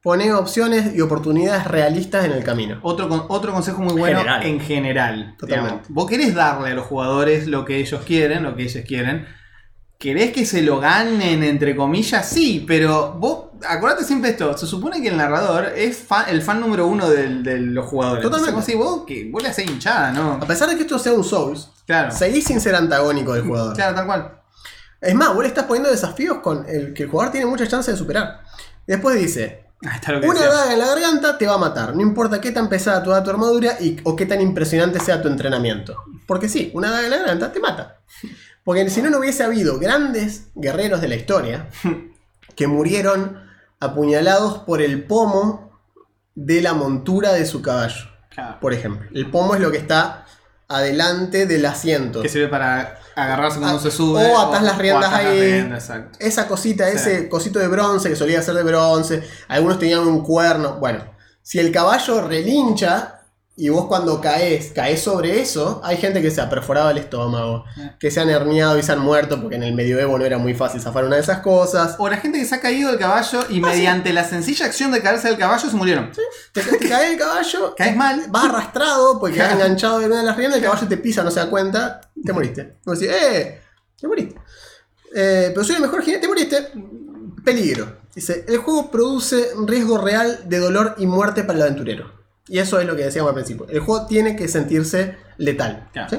[0.06, 2.78] pone opciones y oportunidades realistas en el camino.
[2.84, 4.46] Otro, con- otro consejo muy bueno General.
[4.46, 5.36] en general.
[5.40, 5.72] Totalmente.
[5.72, 5.90] digamos.
[5.90, 9.26] Vos querés darle a los jugadores lo que ellos quieren, lo que ellos quieren.
[9.98, 12.30] ¿Querés que se lo ganen, entre comillas?
[12.30, 16.86] Sí, pero vos, acordate siempre esto, se supone que el narrador es el fan número
[16.86, 18.22] uno del- de, los jugadores.
[18.22, 18.52] Totalmente.
[18.52, 20.34] Entonces, vos, que vos le hacés hinchada, ¿no?
[20.34, 23.76] A pesar de que esto sea un Souls, Claro, seguís sin ser antagónico del jugador.
[23.76, 24.40] claro, tal cual.
[25.02, 27.96] Es más, vos le estás poniendo desafíos con el que el jugador tiene muchas chances
[27.96, 28.42] de superar.
[28.86, 30.54] Después dice, está lo que una decía.
[30.54, 33.30] daga en la garganta te va a matar, no importa qué tan pesada toda tu
[33.30, 35.96] armadura y, o qué tan impresionante sea tu entrenamiento.
[36.26, 38.00] Porque sí, una daga en la garganta te mata.
[38.64, 41.68] Porque si no, no hubiese habido grandes guerreros de la historia
[42.56, 43.40] que murieron
[43.80, 45.80] apuñalados por el pomo
[46.34, 48.60] de la montura de su caballo, Claro.
[48.60, 49.08] por ejemplo.
[49.14, 50.26] El pomo es lo que está
[50.68, 52.22] adelante del asiento.
[52.22, 54.26] Que sirve para agarrarse cuando Ah, se sube.
[54.32, 55.40] o atás las riendas atás las ahí.
[55.40, 55.92] riendas.
[56.20, 56.96] Esa cosita, Sí.
[56.98, 60.78] ese cosito de bronce que solía ser de bronce, algunos tenían un cuerno.
[60.80, 61.04] Bueno,
[61.42, 63.15] si el caballo relincha
[63.58, 67.64] y vos cuando caes, caes sobre eso, hay gente que se ha perforado el estómago,
[67.76, 67.82] Sí.
[68.00, 70.54] que se han herniado y se han muerto porque en el medioevo no era muy
[70.54, 71.96] fácil zafar una de esas cosas.
[71.98, 74.92] O la gente que se ha caído del caballo y Ah, mediante la sencilla acción
[74.92, 76.12] de caerse del caballo se murieron.
[76.54, 78.26] Te, te cae el caballo, Caes mal.
[78.30, 81.32] vas arrastrado porque quedas enganchado en una de las riendas, el caballo te pisa, no
[81.32, 82.76] se da cuenta, te moriste.
[82.86, 83.62] Vos decís, ¡eh!
[84.00, 84.36] Te moriste.
[85.16, 86.72] Eh, pero soy el mejor jinete, te moriste.
[87.44, 88.00] Peligro.
[88.14, 92.15] Dice, el juego produce riesgo real de dolor y muerte para el aventurero.
[92.48, 93.68] Y eso es lo que decíamos al principio.
[93.70, 95.90] El juego tiene que sentirse letal.
[95.94, 96.10] Claro.
[96.10, 96.18] ¿sí?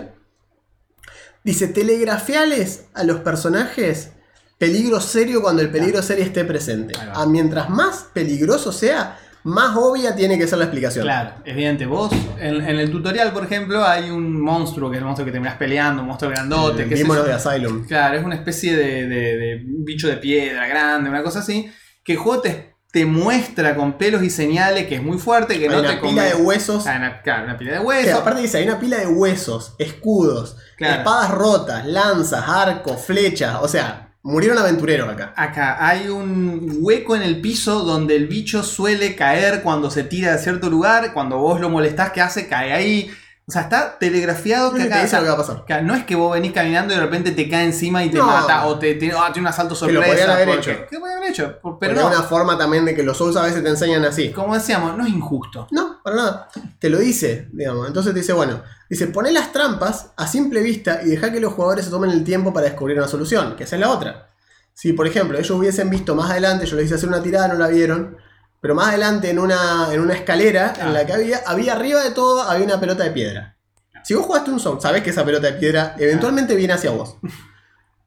[1.45, 4.11] Dice, telegrafiales a los personajes
[4.59, 6.95] peligro serio cuando el peligro serio esté presente.
[6.99, 7.23] Ahí va.
[7.23, 11.05] A mientras más peligroso sea, más obvia tiene que ser la explicación.
[11.05, 11.87] Claro, evidente.
[11.87, 12.11] Vos,
[12.41, 15.57] en, en el tutorial, por ejemplo, hay un monstruo, que es el monstruo que terminás
[15.57, 16.83] peleando, un monstruo grandote.
[16.83, 17.87] Eh, que es the Asylum.
[17.87, 21.71] Claro, es una especie de, de- de bicho de piedra grande, una cosa así.
[22.03, 25.65] Que el juego te, te muestra con pelos y señales que es muy fuerte, que
[25.65, 26.87] Hay no una te pila de huesos.
[26.87, 28.15] Ah, una, claro, una pila de Que huesos.
[28.15, 30.95] aparte dice, hay una pila de huesos, escudos, Claro.
[31.01, 33.59] espadas rotas, lanzas, arcos, flechas.
[33.61, 35.35] O sea, murieron aventureros acá.
[35.37, 40.33] Acá hay un hueco en el piso donde el bicho suele caer cuando se tira
[40.33, 41.13] de cierto lugar.
[41.13, 42.49] Cuando vos lo molestás, ¿qué hace?
[42.49, 43.11] Cae ahí.
[43.49, 45.03] O sea, está telegrafiado que acá.
[45.03, 45.83] dice lo que va a pasar.
[45.85, 48.27] no es que vos venís caminando y de repente te cae encima y te No.
[48.27, 48.67] mata.
[48.67, 50.01] O te, te- ah, tiene un asalto Que sorpresa.
[50.03, 50.87] lo podrían haber porque- hecho.
[50.91, 51.59] Que podrían haber hecho.
[51.63, 52.07] Pero Pero es no.
[52.09, 54.33] una forma también de que los Souls a veces te enseñan así.
[54.33, 55.69] Como decíamos, no es injusto.
[55.71, 56.49] No, para nada.
[56.81, 57.87] Te lo dice, digamos.
[57.87, 61.53] Entonces te dice, bueno, dice, poné las trampas a simple vista y deja que los
[61.53, 64.31] jugadores se tomen el tiempo para descubrir una solución, que esa es la otra.
[64.75, 67.55] Si, por ejemplo, ellos hubiesen visto más adelante, yo les hice hacer una tirada, no
[67.55, 68.17] la vieron,
[68.61, 72.11] pero más adelante en una, en una escalera en la que había, había arriba de
[72.11, 73.57] todo, había una pelota de piedra.
[74.03, 77.17] Si vos jugaste un Soul, sabés que esa pelota de piedra eventualmente viene hacia vos.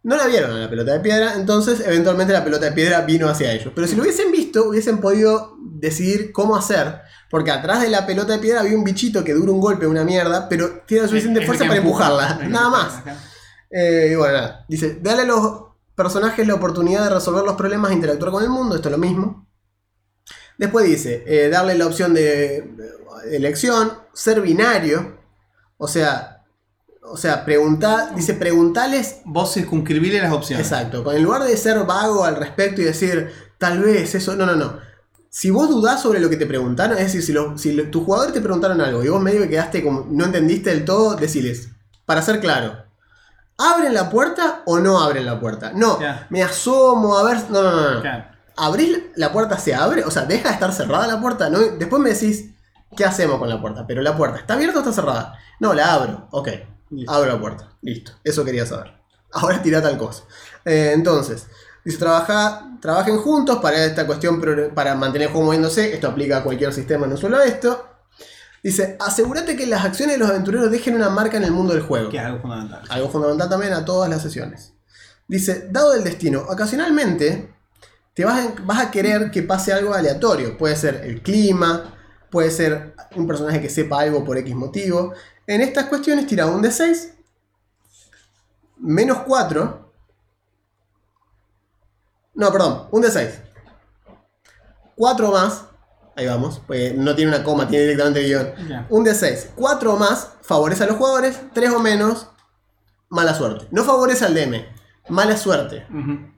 [0.02, 3.28] No la vieron a la pelota de piedra, entonces eventualmente la pelota de piedra vino
[3.28, 3.74] hacia ellos.
[3.76, 7.02] Pero si lo hubiesen visto, hubiesen podido decidir cómo hacer.
[7.30, 10.06] Porque atrás de la pelota de piedra había un bichito que dura un golpe, una
[10.06, 12.06] mierda, pero tiene la suficiente Es- fuerza para empuja.
[12.06, 12.48] empujarla.
[12.48, 12.94] Nada más.
[13.70, 14.66] Eh, y bueno, nada.
[14.70, 15.64] Dice, dale a los
[15.96, 18.76] personajes la oportunidad de resolver los problemas e interactuar con el mundo.
[18.78, 19.49] Esto es lo mismo.
[20.60, 22.70] Después dice, eh, darle la opción de
[23.32, 25.18] elección, ser binario.
[25.78, 26.44] O sea,
[27.02, 30.68] o sea, preguntar, dice, preguntales Vos circunscribirle las opciones.
[30.68, 34.56] Exacto, en lugar de ser vago al respecto y decir, tal vez eso, no, no,
[34.56, 34.78] no.
[35.32, 38.04] Si vos dudás sobre lo que te preguntaron, es decir, si, lo- si lo- tus
[38.04, 41.70] jugadores te preguntaron algo y vos medio que quedaste como no entendiste del todo, deciles,
[42.06, 42.84] para ser claro,
[43.58, 45.72] ¿abren la puerta o no abren la puerta?
[45.74, 46.00] No,
[46.30, 48.02] me asomo a ver, no, no, no, no.
[48.02, 48.26] Claro.
[48.60, 50.04] ¿Abrís la puerta, se abre?
[50.04, 51.60] O sea, deja de estar cerrada la puerta, ¿no?
[51.60, 52.52] Después me decís,
[52.96, 53.86] ¿qué hacemos con la puerta?
[53.88, 55.38] Pero la puerta, ¿está abierta o está cerrada?
[55.60, 56.50] No, la abro, ok,
[56.92, 57.12] Listo.
[57.12, 58.94] abro la puerta, listo, eso quería saber.
[59.32, 60.24] Ahora tira tal cosa.
[60.66, 61.48] Eh, entonces,
[61.86, 64.42] dice, trabaja, trabajen juntos para esta cuestión,
[64.74, 67.86] para mantener el juego moviéndose, esto aplica a cualquier sistema, no solo a esto.
[68.64, 71.84] Dice, asegúrate que las acciones de los aventureros dejen una marca en el mundo del
[71.84, 72.10] juego.
[72.10, 72.82] Que es algo fundamental.
[72.90, 74.74] Algo fundamental también a todas las sesiones.
[75.28, 77.54] Dice, dado el destino, ocasionalmente
[78.20, 80.58] te vas a, vas a querer que pase algo aleatorio.
[80.58, 81.98] Puede ser el clima,
[82.30, 85.14] puede ser un personaje que sepa algo por X motivo.
[85.48, 87.14] En estas cuestiones tira un D6,
[88.80, 89.94] menos 4.
[92.34, 93.32] No, perdón, un D6.
[94.98, 95.64] 4 más,
[96.18, 98.86] ahí vamos, pues no tiene una coma, tiene directamente el guion.
[98.90, 99.52] Un D6.
[99.56, 101.40] 4 o más favorece a los jugadores.
[101.54, 102.28] 3 o menos,
[103.08, 103.70] mala suerte.
[103.72, 104.66] No favorece al DM,
[105.08, 105.88] mala suerte.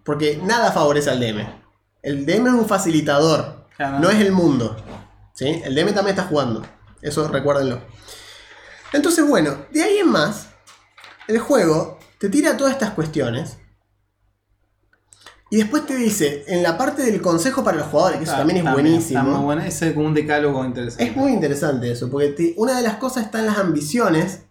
[0.05, 1.59] Porque nada favorece al DM.
[2.03, 3.99] El DM es un facilitador, Claro.
[3.99, 4.75] no es el mundo.
[5.33, 5.61] ¿sí?
[5.63, 6.63] El DM también está jugando.
[7.01, 7.81] Eso recuérdenlo.
[8.93, 10.49] Entonces, bueno, de ahí en más,
[11.27, 13.57] el juego te tira todas estas cuestiones.
[15.49, 18.37] Y después te dice, en la parte del consejo para los jugadores, que eso Ah,
[18.37, 19.23] también es buenísimo.
[19.23, 19.61] muy bueno.
[19.63, 21.03] Ese es como un decálogo interesante.
[21.05, 24.43] Es muy interesante eso, porque te- una de las cosas está en las ambiciones.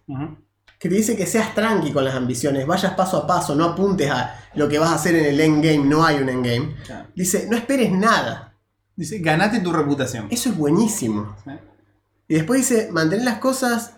[0.81, 4.09] Que te dice que seas tranqui con las ambiciones, vayas paso a paso, no apuntes
[4.09, 6.75] a lo que vas a hacer en el endgame, no hay un endgame.
[6.85, 7.07] Claro.
[7.15, 8.55] Dice, no esperes nada.
[8.95, 10.27] Dice, ganate tu reputación.
[10.31, 11.35] Eso es buenísimo.
[12.27, 13.93] Y después dice, mantén las cosas,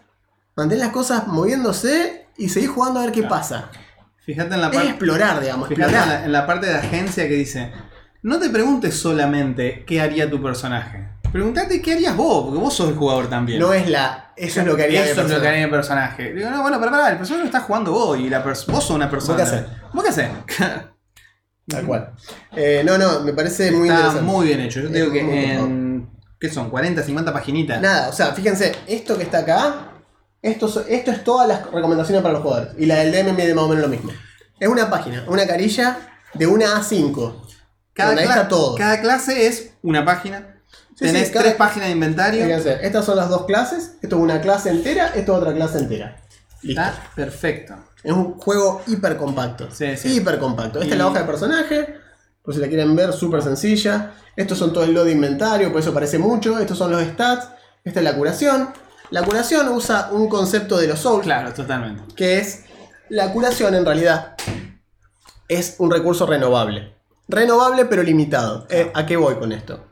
[0.57, 3.35] mantén las cosas moviéndose y seguir jugando a ver qué Claro.
[3.35, 3.69] pasa.
[4.25, 4.89] Fíjate en la parte.
[4.89, 6.19] explorar, digamos, Fíjate en explorar.
[6.19, 7.71] la, en la parte de agencia que dice,
[8.23, 11.07] no te preguntes solamente qué haría tu personaje.
[11.33, 13.59] Pregúntate qué harías vos, porque vos sos el jugador también.
[13.59, 14.31] No es la.
[14.37, 16.31] Eso es lo que haría Eso es lo que haría mi personaje.
[16.33, 18.83] Digo, no, bueno, pero pará, el personaje lo está jugando vos y la pers- vos
[18.83, 19.37] sos una persona.
[19.37, 19.63] qué hacés?
[19.93, 20.29] ¿Vos qué hacés?
[21.67, 22.13] Tal cual.
[22.55, 24.21] Eh, no, no, me parece muy está interesante.
[24.31, 24.81] muy bien hecho.
[24.81, 26.09] Yo te Es digo que muy en.
[26.39, 26.69] ¿Qué son?
[26.71, 27.81] ¿40, 50 paginitas?
[27.81, 29.91] Nada, o sea, fíjense, esto que está acá,
[30.41, 32.73] esto, so- esto es todas las recomendaciones para los jugadores.
[32.77, 34.11] Y la del DM mide más o menos lo mismo.
[34.59, 35.97] Es una página, una carilla
[36.33, 37.33] de una A5.
[37.93, 38.75] Cada, donde ahí cla- está todo.
[38.75, 40.52] cada clase es una página.
[40.95, 42.43] Sí, Tenés sí, cada- tres páginas de inventario.
[42.45, 43.93] Fíjense, estas son las dos clases.
[44.01, 46.17] Esto es una clase entera, esto es otra clase entera.
[46.61, 46.81] Listo.
[46.81, 47.75] Está perfecto.
[48.03, 49.69] Es un juego hiper compacto.
[49.71, 50.15] Sí, sí.
[50.17, 50.79] Hiper compacto.
[50.79, 51.95] Esta Y- es la hoja de personaje.
[52.43, 54.11] Por si la quieren ver, súper sencilla.
[54.35, 56.59] Estos son todo el load de inventario, por eso parece mucho.
[56.59, 57.47] Estos son los stats.
[57.83, 58.69] Esta es la curación.
[59.11, 62.13] La curación usa un concepto de los souls, Claro, totalmente.
[62.15, 62.63] que es
[63.09, 64.35] la curación en realidad
[65.47, 66.93] es un recurso renovable.
[67.27, 68.67] Renovable pero limitado.
[68.69, 69.85] Eh, ¿A qué voy con esto?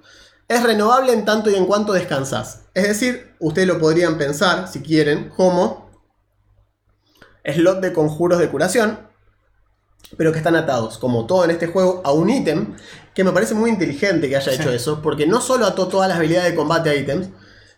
[0.52, 2.64] Es renovable en tanto y en cuanto descansás.
[2.74, 5.90] Es decir, ustedes lo podrían pensar, si quieren, como
[7.46, 9.10] slot de conjuros de curación.
[10.18, 12.76] pero que están atados, como todo en este juego, a un ítem,
[13.14, 14.60] que me parece muy inteligente que haya Sí.
[14.60, 17.30] hecho eso, porque no solo ató todas las habilidades de combate a ítems,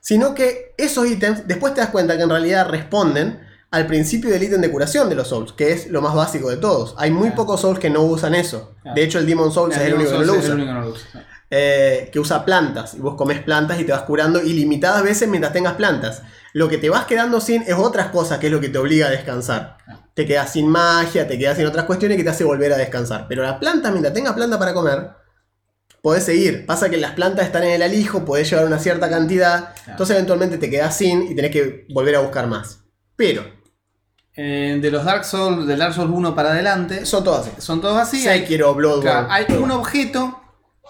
[0.02, 4.42] sino que esos ítems, después te das cuenta que en realidad responden al principio del
[4.42, 6.96] ítem de curación de los Souls, que es lo más básico de todos.
[6.98, 8.74] Hay muy pocos Souls que no usan eso.
[8.96, 10.54] De hecho, el Demon Souls es el único que no lo Es el usa.
[10.56, 11.28] único que no lo usa.
[11.56, 15.54] Eh, que usa plantas y vos comes plantas y te vas curando ilimitadas veces mientras
[15.54, 16.24] tengas plantas.
[16.54, 19.06] Lo que te vas quedando sin es otras cosas que es lo que te obliga
[19.06, 19.78] a descansar.
[20.16, 23.28] Te quedas sin magia, te quedas sin otras cuestiones que te hace volver a descansar.
[23.30, 25.10] Pero las plantas, mientras tengas planta para comer,
[26.02, 26.66] podés seguir.
[26.66, 30.58] Pasa que las plantas están en el alijo, podés llevar una cierta cantidad, entonces eventualmente
[30.58, 32.80] te quedas sin y tenés que volver a buscar más.
[33.16, 33.44] Pero,
[34.36, 37.56] Eh, de los Dark Souls, del Dark Souls 1 para adelante, son todas así.
[37.62, 38.28] son todos así.
[38.28, 39.04] hay- Sekiro, Bloodborne.
[39.04, 40.42] Claro, hay un objeto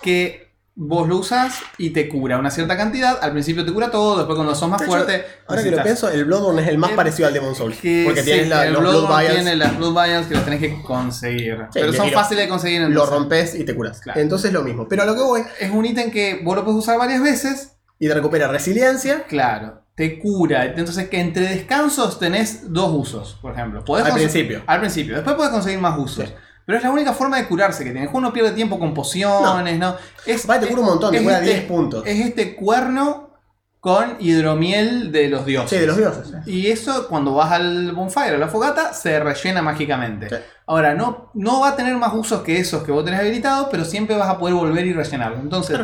[0.02, 0.43] que
[0.76, 3.20] vos lo usás y te cura una cierta cantidad.
[3.22, 5.24] Al principio te cura todo, después cuando sos más hecho, fuerte.
[5.48, 7.78] Ahora que lo necesitas- pienso, el Bloodborne es el más Eh, parecido al Demon Souls.
[7.80, 9.36] que porque sí, tienes la- el los Blood Bloodborne Vials.
[9.36, 11.58] tiene las Blood Vials que las tenés que conseguir.
[11.74, 12.82] pero y son lo- fáciles de conseguir.
[12.82, 13.10] lo entonces.
[13.14, 14.00] rompes y te curas.
[14.02, 14.20] Claro.
[14.20, 14.88] Entonces lo mismo.
[14.88, 17.70] Pero a lo que voy, Es un ítem que vos lo puedes usar varias veces.
[18.00, 20.66] y te recupera resiliencia Claro, te cura.
[20.66, 23.86] Entonces que entre descansos tenés dos usos, por ejemplo.
[23.86, 24.62] Podés al principio.
[24.66, 25.16] Al principio.
[25.16, 26.26] Después puedes conseguir más usos.
[26.28, 26.34] Sí.
[26.66, 28.06] Pero es la única forma de curarse que tiene.
[28.06, 29.96] El juego no pierde tiempo con pociones, ¿no?
[30.26, 32.04] Es, Aparte te cura un montón, te es cura este- 10 puntos.
[32.06, 33.32] Es este cuerno
[33.80, 35.70] con hidromiel de los dioses.
[35.72, 36.34] Sí, de los dioses.
[36.46, 40.30] Y eso, cuando vas al bonfire, a la fogata, se rellena mágicamente.
[40.30, 40.36] Sí.
[40.68, 43.84] Ahora, no, no va a tener más usos que esos que vos tenés habilitados, pero
[43.84, 45.38] siempre vas a poder volver y rellenarlo.
[45.42, 45.82] Entonces,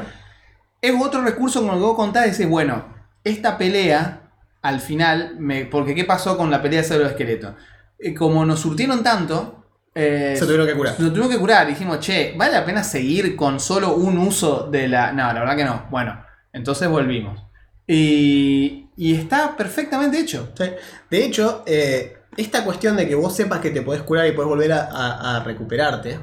[0.82, 2.86] es otro recurso con el que vos contás y decís, bueno,
[3.26, 7.56] esta pelea, al final, me, porque ¿qué pasó con la pelea de los esqueletos?
[8.00, 9.59] Eh, como nos surtieron tanto,
[9.96, 11.00] eh, Se tuvieron que curar.
[11.00, 11.68] nos tuvimos que curar.
[11.68, 15.12] Dijimos, che, ¿vale la pena seguir con solo un uso de la.
[15.12, 15.88] No, la verdad que no.
[15.90, 16.24] Bueno,
[16.54, 17.42] entonces volvimos.
[17.88, 20.52] Y, y está perfectamente hecho.
[20.58, 20.66] Sí.
[21.10, 24.50] De hecho, eh, esta cuestión de que vos sepas que te podés curar y podés
[24.50, 26.20] volver a, a- a recuperarte,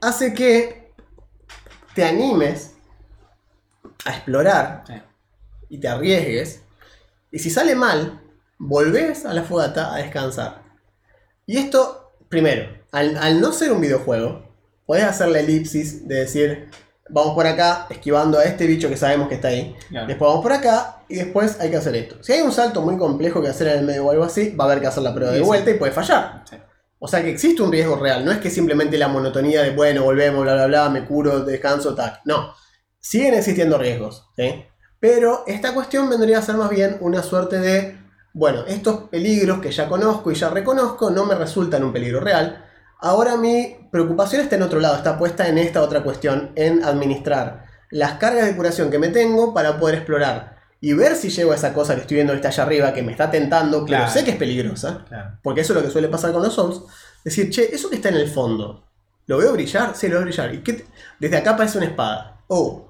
[0.00, 0.92] hace que
[1.94, 2.74] te animes
[4.04, 4.94] a explorar Sí.
[5.68, 6.62] y te arriesgues.
[7.30, 8.20] Y si sale mal,
[8.56, 10.62] volvés a la fogata a descansar.
[11.46, 14.42] Y esto, primero, al, al no ser un videojuego,
[14.86, 16.68] podés hacer la elipsis de decir,
[17.10, 19.76] vamos por acá, esquivando a este bicho que sabemos que está ahí.
[19.88, 20.06] Claro.
[20.06, 22.16] Después vamos por acá y después hay que hacer esto.
[22.22, 24.64] Si hay un salto muy complejo que hacer en el medio o algo así, va
[24.64, 25.46] a haber que hacer la prueba de Sí, sí.
[25.48, 26.44] vuelta y puede fallar.
[26.48, 26.56] Sí.
[27.00, 30.02] O sea que existe un riesgo real, no es que simplemente la monotonía de, bueno,
[30.02, 32.18] volvemos, bla, bla, bla, me curo, descanso, tal.
[32.24, 32.52] No,
[32.98, 34.64] siguen existiendo riesgos, ¿sí?
[34.98, 37.96] Pero esta cuestión vendría a ser más bien una suerte de,
[38.32, 42.64] bueno, estos peligros que ya conozco y ya reconozco no me resultan un peligro real.
[43.00, 47.66] Ahora mi preocupación está en otro lado, está puesta en esta otra cuestión, en administrar
[47.90, 51.54] las cargas de curación que me tengo para poder explorar y ver si llego a
[51.54, 54.10] esa cosa que estoy viendo que está allá arriba, que me está tentando, pero Claro.
[54.12, 55.04] sé que es peligrosa.
[55.08, 55.38] Claro.
[55.42, 56.82] Porque eso es lo que suele pasar con los Souls.
[57.24, 58.84] Decir, che, eso que está en el fondo,
[59.26, 59.94] ¿lo veo brillar?
[59.96, 60.54] Sí, lo veo brillar.
[60.54, 60.84] ¿Y qué
[61.18, 62.40] Desde acá parece una espada.
[62.48, 62.88] Oh,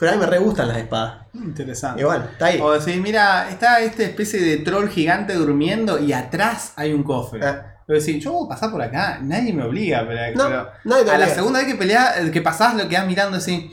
[0.00, 1.26] pero a mí me re gustan las espadas.
[1.34, 2.00] Interesante.
[2.00, 2.58] Igual, está ahí.
[2.60, 7.46] O decir, mira, está esta especie de troll gigante durmiendo y atrás hay un cofre.
[7.46, 7.76] Ah.
[7.86, 10.04] Pero decir, yo voy a pasar por acá, nadie me obliga.
[10.06, 13.06] Pero, No, pero nadie te a la segunda vez que peleas, que pasás, lo quedás
[13.06, 13.70] mirando así.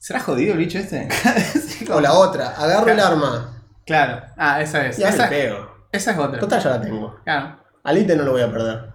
[0.00, 1.08] ¿Será jodido el bicho este?
[1.62, 4.22] Sí, O la otra, agarro el arma Claro.
[4.36, 4.98] Ah, esa es.
[4.98, 5.86] y ahí Esa, pego.
[5.92, 6.40] esa es otra.
[6.40, 7.20] Total ya la tengo.
[7.22, 7.56] Claro.
[7.84, 8.92] Al ítem no lo voy a perder.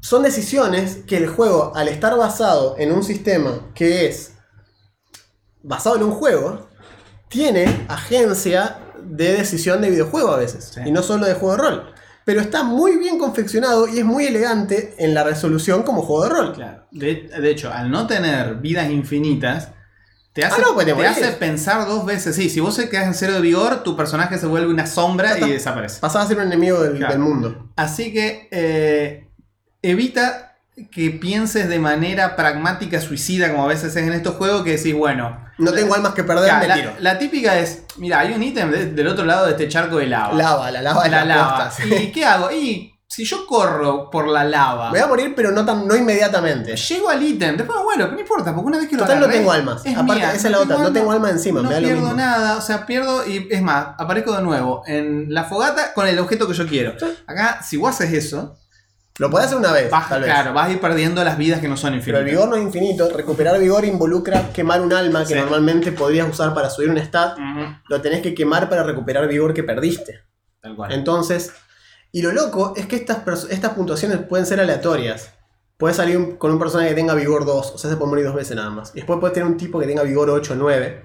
[0.00, 4.34] Son decisiones que el juego, al estar basado en un sistema que es
[5.62, 6.68] basado en un juego,
[7.28, 10.72] tiene agencia de decisión de videojuego a veces.
[10.74, 10.80] Sí.
[10.86, 11.94] Y no solo de juego de rol.
[12.24, 16.28] Pero está muy bien confeccionado y es muy elegante en la resolución como juego de
[16.28, 16.52] rol.
[16.54, 16.86] Claro.
[16.90, 19.68] De, de hecho, al no tener vidas infinitas,
[20.32, 21.10] te hace, Ah, no, pues te te morís.
[21.10, 22.36] hace pensar dos veces.
[22.36, 25.38] Sí, si vos se quedas en cero de vigor, tu personaje se vuelve una sombra
[25.40, 25.98] y desaparece.
[26.00, 27.14] Pasaba a ser un enemigo del, Claro.
[27.14, 27.70] del mundo.
[27.74, 29.28] Así que eh,
[29.82, 30.49] evita
[30.88, 34.94] que pienses de manera pragmática, suicida, como a veces es en estos juegos, que decís,
[34.94, 35.44] bueno.
[35.58, 36.92] No tengo almas que perder, Claro, me la, tiro.
[37.00, 40.06] la típica es, mira, hay un ítem de- del otro lado de este charco de
[40.06, 40.32] lava.
[40.34, 41.72] Lava, la lava la la, lava.
[41.84, 42.50] ¿Y qué hago?
[42.50, 45.94] Y si yo corro por la lava, Me voy a morir, pero no, tan, no
[45.96, 46.76] inmediatamente.
[46.76, 49.50] llego al ítem, después bueno, no importa, porque una vez que lo Total no tengo
[49.52, 49.84] almas.
[49.84, 51.86] es Aparte, mía, esa es la otra, no tengo alma encima, no me da lo
[51.88, 52.16] pierdo mismo.
[52.16, 56.18] nada, o sea, pierdo y es más, aparezco de nuevo en la fogata con el
[56.20, 56.94] objeto que yo quiero.
[57.26, 58.56] Acá, si vos haces eso,
[59.20, 60.30] Lo podés hacer una vez, vas, tal vez.
[60.30, 62.20] claro, vas a ir perdiendo las vidas que no son Pero infinitas.
[62.20, 63.08] el vigor no es infinito.
[63.14, 65.40] Recuperar vigor involucra quemar un alma que Sí.
[65.40, 67.36] normalmente podrías usar para subir un stat.
[67.88, 70.20] Lo tenés que quemar para recuperar vigor que perdiste.
[70.62, 70.92] Tal cual.
[70.92, 71.52] Entonces,
[72.12, 73.18] y lo loco es que estas,
[73.50, 75.30] estas puntuaciones pueden ser aleatorias.
[75.76, 78.24] Puedes salir un- con un personaje que tenga vigor 2, o sea, se puede morir
[78.26, 78.90] dos veces nada más.
[78.94, 81.04] Y después puedes tener un tipo que tenga vigor 8 o 9.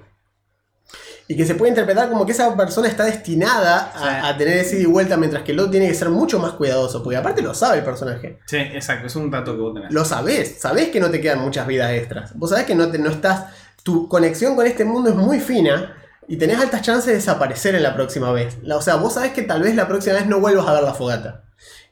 [1.28, 4.28] Y que se puede interpretar como que esa persona está destinada a, Sí.
[4.34, 6.52] a tener ese ida y vuelta, mientras que el otro tiene que ser mucho más
[6.54, 8.40] cuidadoso, porque aparte lo sabe el personaje.
[8.46, 9.92] Sí, exacto, es un dato que vos tenés.
[9.92, 12.32] Lo sabés, sabés que no te quedan muchas vidas extras.
[12.38, 13.46] Vos sabés que no, te, no estás.
[13.84, 15.96] Tu conexión con este mundo es muy fina
[16.28, 18.58] y tenés altas chances de desaparecer en la próxima vez.
[18.72, 20.94] O sea, vos sabés que tal vez la próxima vez no vuelvas a ver la
[20.94, 21.45] fogata.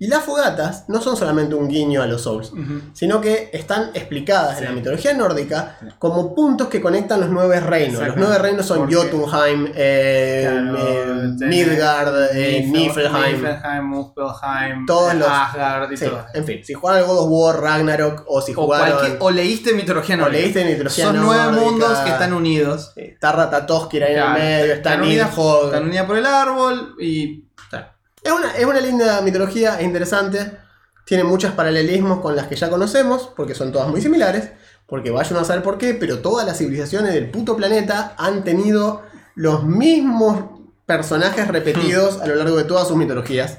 [0.04, 2.52] Y las fogatas no son solamente un guiño a los Souls,
[2.92, 4.64] sino que están explicadas Sí.
[4.64, 8.06] en la mitología nórdica como puntos que conectan los nueve reinos.
[8.06, 13.36] Los nueve reinos son Jotunheim, eh, Claro, eh, Midgard, eh, Nifl- Niflheim.
[13.44, 16.26] Niflheim, Muspelheim, Todos los- Asgard y Sí, todo.
[16.34, 18.98] en fin, si jugaron al God of War, Ragnarok, o si O, jugaron.
[19.22, 20.38] o leíste mitología o nórdica.
[20.42, 22.92] leíste mitología Son nueve mundos que están unidos.
[22.94, 25.66] Sí, Está Ratatoskir ahí Claro, en el medio, está están unidas, Nidhogg.
[25.68, 27.43] están unidas por el árbol y.
[28.24, 30.58] Es una, es una linda mitología, es interesante.
[31.06, 34.52] Tiene muchos paralelismos con las que ya conocemos, porque son todas muy similares.
[34.88, 39.04] Porque vayan a saber por qué, pero todas las civilizaciones del puto planeta han tenido
[39.36, 43.58] los mismos personajes repetidos a lo largo de todas sus mitologías.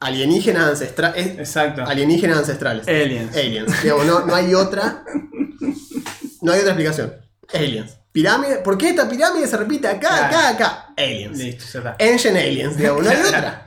[0.00, 1.38] Alienígenas ancestrales.
[1.38, 1.84] Exacto.
[1.84, 2.88] Alienígenas ancestrales.
[2.88, 3.36] Aliens.
[3.36, 3.82] Aliens.
[3.82, 5.04] Digamos, no, no hay otra.
[6.40, 7.12] No hay otra explicación.
[7.52, 8.01] Aliens.
[8.12, 8.56] Pirámide.
[8.56, 10.26] ¿Por qué esta pirámide se repite acá, Claro.
[10.26, 10.94] acá, acá?
[10.96, 11.38] Aliens.
[11.38, 11.96] Listo, está.
[11.98, 13.66] Ancient Aliens, digamos, no hay otra.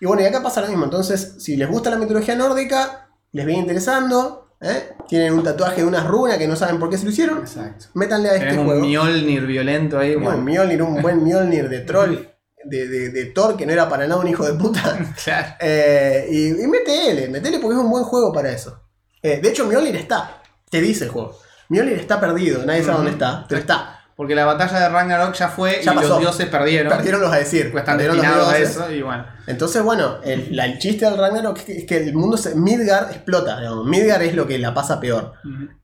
[0.00, 0.84] Y bueno, y acá pasa lo mismo.
[0.84, 4.90] Entonces, si les gusta la mitología nórdica, les viene interesando, ¿eh?
[5.08, 7.86] tienen un tatuaje de una runa que no saben por qué se lo hicieron, Exacto.
[7.94, 8.86] métanle a este Tenés un juego.
[8.86, 10.14] Mjolnir violento ahí.
[10.16, 10.38] Bueno.
[10.38, 12.16] un Mjolnir, un buen Mjolnir de troll,
[12.64, 14.98] de, de, de Thor, que no era para nada un hijo de puta.
[15.24, 15.54] Claro.
[15.60, 18.80] Eh, y, y metele, metele porque es un buen juego para eso.
[19.22, 21.38] Eh, de hecho, Mjolnir está, te dice el juego.
[21.74, 24.00] Mjolnir está perdido, nadie sabe dónde está, pero está.
[24.16, 26.08] Porque la batalla de Ragnarok ya fue Ya y pasó.
[26.10, 26.92] los dioses perdieron.
[26.92, 27.72] Perdieron los a decir.
[27.72, 29.26] Pues están perdieron los destinados a eso y bueno.
[29.48, 33.58] Entonces, bueno, el, la- el chiste del Ragnarok es que, el mundo se, Midgard explota,
[33.58, 33.84] digamos.
[33.86, 35.32] Midgard es lo que la pasa peor.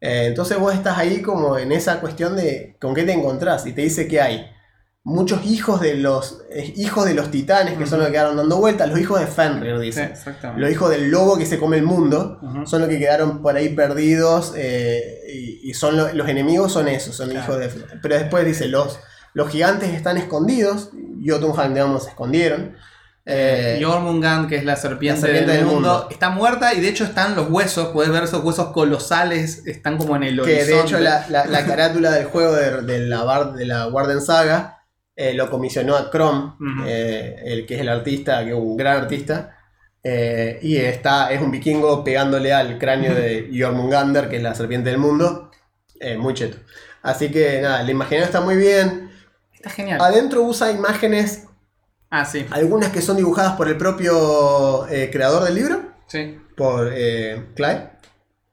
[0.01, 3.73] Eh, entonces vos estás ahí como en esa cuestión de con qué te encontrás y
[3.73, 4.49] te dice que hay
[5.11, 8.57] muchos hijos de los eh, hijos de los titanes que son los que quedaron dando
[8.57, 10.15] vueltas, los hijos de Fenrir, Sí, dice.
[10.57, 13.71] Los hijos del lobo que se come el mundo son los que quedaron por ahí
[13.71, 17.45] perdidos eh, y, y son lo- los enemigos son esos, son Claro.
[17.45, 17.85] hijos de...
[18.03, 18.99] Pero después dice, los,
[19.35, 20.91] los gigantes están escondidos,
[21.27, 22.77] Jotunheim, digamos, se escondieron.
[23.27, 26.09] Eh, Jormungand, que es la serpiente, la serpiente del, del mundo, mundo.
[26.11, 27.89] está muerta y de hecho están los huesos.
[27.89, 30.73] Puedes ver esos huesos colosales, están como en el que horizonte.
[30.75, 34.21] de hecho la, la- la carátula del juego de, de la, Bar- de la Warden
[34.21, 34.80] Saga
[35.23, 36.53] eh, lo comisionó a Chrome,
[36.87, 39.57] eh, el que es el artista, que es un gran artista.
[40.03, 44.89] eh, y está, es un vikingo pegándole al cráneo de Jormungander, que es la serpiente
[44.91, 45.51] del mundo.
[46.19, 46.57] muy cheto.
[47.03, 49.11] Así que nada, la imaginación está muy bien.
[49.53, 50.01] Está genial.
[50.01, 51.47] Adentro usa imágenes,
[52.09, 52.47] Ah, sí.
[52.51, 56.39] algunas que son dibujadas por el propio creador del libro, Sí.
[56.57, 56.89] por
[57.55, 57.91] Clive.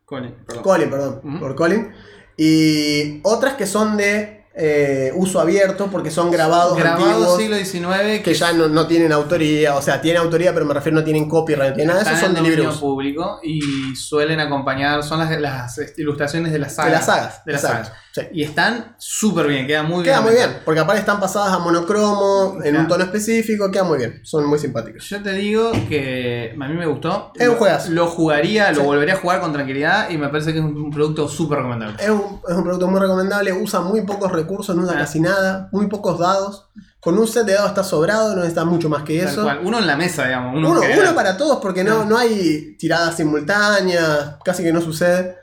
[0.03, 0.63] Colin, perdón.
[0.63, 1.91] Colin, perdón, por Colin.
[2.37, 8.23] Y otras que son de eh, uso abierto porque son grabados, Grabado antiguos siglo XIX
[8.23, 11.29] que ya no, no tienen autoría, o sea, tienen autoría, pero me refiero no tienen
[11.29, 12.79] copyright, tienen nada de eso, son de dominio libros.
[12.79, 13.61] público y
[13.95, 16.91] suelen acompañar, son las, las ilustraciones de las De sagas.
[16.91, 17.45] las sagas.
[17.45, 18.01] De las exacto, sagas.
[18.21, 18.27] Sí.
[18.33, 20.23] Y están súper bien, quedan muy Queda bien.
[20.25, 22.79] muy bien, porque aparte están pasadas a monocromo, en Claro.
[22.81, 25.07] un tono específico, queda muy bien, son muy simpáticos.
[25.09, 27.31] Yo te digo que a mí me gustó.
[27.35, 27.91] Es un Lo- juegazo.
[27.91, 28.85] Lo jugaría, lo Sí.
[28.85, 31.95] volvería a jugar con tranquilidad y me parece que es un, producto súper recomendable.
[32.03, 34.99] Es un, es un producto muy recomendable, usa muy pocos recursos, no usa Ah.
[34.99, 36.69] casi nada, muy pocos dados.
[36.99, 39.43] Con un set de dados está sobrado, no necesita mucho más que eso.
[39.43, 39.61] cual.
[39.63, 40.55] Uno en la mesa, digamos.
[40.57, 42.05] Uno, Uno, para todos porque no, Ah.
[42.07, 45.37] no hay tiradas simultáneas, casi que no sucede.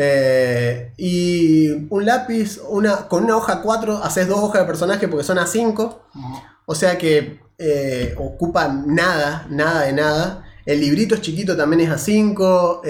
[0.00, 5.24] Eh, y un lápiz, una, con una hoja 4 haces dos hojas de personaje porque
[5.24, 6.02] son a 5.
[6.14, 6.38] Ujú.
[6.66, 10.44] O sea que eh, ocupan nada, nada de nada.
[10.64, 12.82] El librito es chiquito, también es a 5.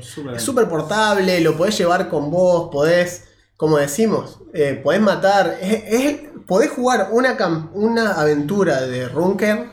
[0.00, 3.24] Súper es súper portable, lo podés llevar con vos, podés,
[3.56, 5.58] como decimos, eh, podés matar.
[5.60, 7.36] es- es- podés jugar una,
[7.72, 9.70] una aventura de Runker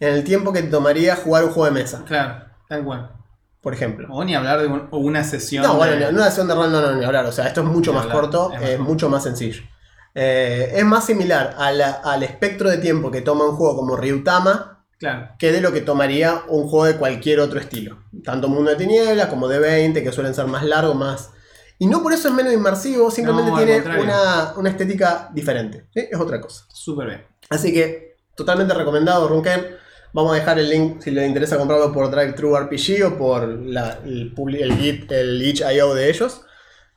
[0.00, 3.10] en el tiempo que te tomaría jugar un juego de mesa, Claro, tal cual.
[3.64, 4.06] Por ejemplo.
[4.12, 5.64] O ni hablar de un- una sesión.
[5.64, 7.26] No, bueno, en una sesión de rol no, no, ni hablar.
[7.26, 8.84] O sea, esto es mucho Ni más hablar, corto, es es, más corto.
[8.84, 9.62] mucho más sencillo.
[10.14, 13.96] Eh, es más similar a la- al espectro de tiempo que toma un juego como
[13.96, 15.30] Ryutama Claro.
[15.38, 17.98] que de lo que tomaría un juego de cualquier otro estilo.
[18.22, 21.30] Tanto Mundo de Tinieblas como de 20, que suelen ser más largos, más...
[21.78, 25.88] Y no por eso es menos inmersivo, simplemente No, tiene una, una estética diferente.
[25.92, 26.06] ¿sí?
[26.10, 26.64] Es otra cosa.
[26.72, 27.26] Súper bien.
[27.50, 29.78] Así que, totalmente recomendado, Runker.
[30.14, 33.98] Vamos a dejar el link si les interesa comprarlo por Drive-Thru RPG o por la-
[34.04, 36.42] el, el Git, el itch.io de ellos.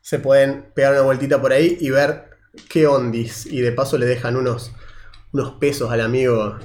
[0.02, 2.30] Se pueden pegar una vueltita por ahí y ver
[2.70, 3.46] qué ondis.
[3.48, 4.72] Y de paso le dejan unos,
[5.34, 6.58] unos pesos al amigo,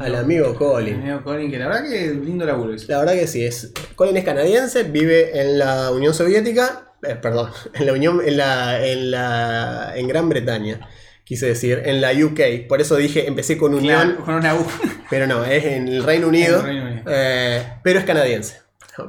[0.00, 0.96] al amigo Colin.
[1.00, 2.74] amigo Colin, que la verdad que lindo laburo.
[2.88, 7.50] La verdad que sí, es, Colin es canadiense, vive en la Unión Soviética, eh, perdón,
[7.74, 10.88] en la Unión, en la, en la, en Gran Bretaña,
[11.30, 12.66] quise decir, en la UK.
[12.68, 14.66] Por eso dije, empecé con Unión, Claro, con una U.
[15.08, 17.04] pero no, es en el Reino Unido, En el Reino Unido.
[17.06, 18.60] eh, pero es canadiense.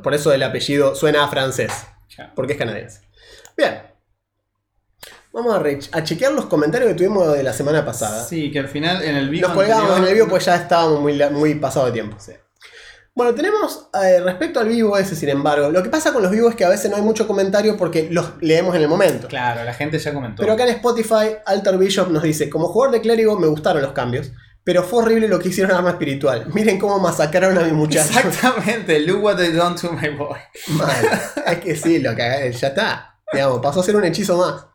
[0.04, 1.72] Por eso el apellido suena a francés,
[2.16, 2.32] Claro.
[2.36, 3.02] porque es canadiense.
[3.58, 3.82] Bien.
[5.34, 5.60] Vamos
[5.94, 8.24] a, chequear los comentarios que tuvimos de la semana pasada.
[8.24, 9.48] Sí, que al final en el vivo.
[9.48, 12.18] Nos colgábamos en el vivo pues ya estábamos muy, muy pasado de tiempo.
[13.14, 16.52] Bueno, tenemos eh, respecto al vivo ese, sin embargo, lo que pasa con los vivos
[16.52, 19.28] es que a veces no hay mucho comentario porque los leemos en el momento.
[19.28, 20.42] Claro, la gente ya comentó.
[20.42, 23.92] Pero acá en Spotify, Alter Bishop nos dice, como jugador de clérigo me gustaron los
[23.92, 24.32] cambios,
[24.64, 26.48] pero fue horrible lo que hicieron Arma Espiritual.
[26.54, 28.18] Miren cómo masacraron a mi muchacho.
[28.18, 30.40] Exactamente, look what they done to my boy.
[30.68, 31.22] Mal.
[31.48, 33.20] Es que sí, lo que ya está.
[33.34, 34.68] Digamos, pasó a ser un hechizo más.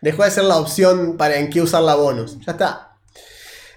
[0.00, 2.38] Dejó de ser la opción para en qué usar la bonus.
[2.46, 2.91] Ya está.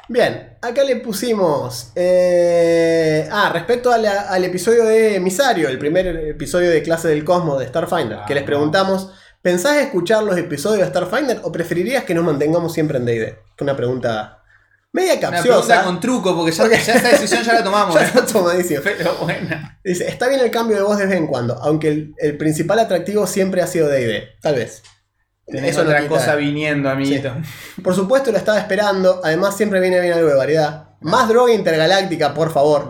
[0.08, 1.92] Bien, acá le pusimos.
[1.96, 7.24] eh, ah, respecto a la- al episodio de Emisario, el primer episodio de clase del
[7.24, 12.14] Cosmos de Starfinder, que les preguntamos: ¿pensás escuchar los episodios de Starfinder o preferirías que
[12.14, 13.36] nos mantengamos siempre en DD?
[13.58, 14.44] Que una pregunta
[14.94, 15.84] media Una pregunta capciosa.
[15.84, 17.96] con truco, porque ya, Porque- ya esa decisión ya la tomamos.
[18.00, 18.06] Ya ¿eh?
[18.06, 18.82] está tomadísimo.
[18.84, 19.80] Pero buena.
[19.84, 22.78] Dice, está bien el cambio de voz de vez en cuando, aunque el, el principal
[22.80, 24.36] atractivo siempre ha sido D&D.
[24.42, 24.84] Tal vez.
[25.48, 27.32] Tenés Eso otra cosa viniendo, amiguito.
[27.84, 30.90] Por supuesto lo estaba esperando, además siempre viene bien algo de variedad.
[31.02, 32.88] Más droga intergaláctica, por favor.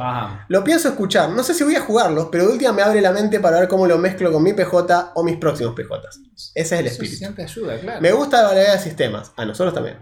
[0.48, 3.12] Lo pienso escuchar, no sé si voy a jugarlo, pero de última me abre la
[3.12, 6.22] mente para ver cómo lo mezclo con mi PJ o mis próximos PJs.
[6.34, 7.18] Ese es el Eso espíritu.
[7.18, 8.00] siempre ayuda, claro.
[8.02, 9.98] Me gusta la variedad de sistemas, a nosotros también.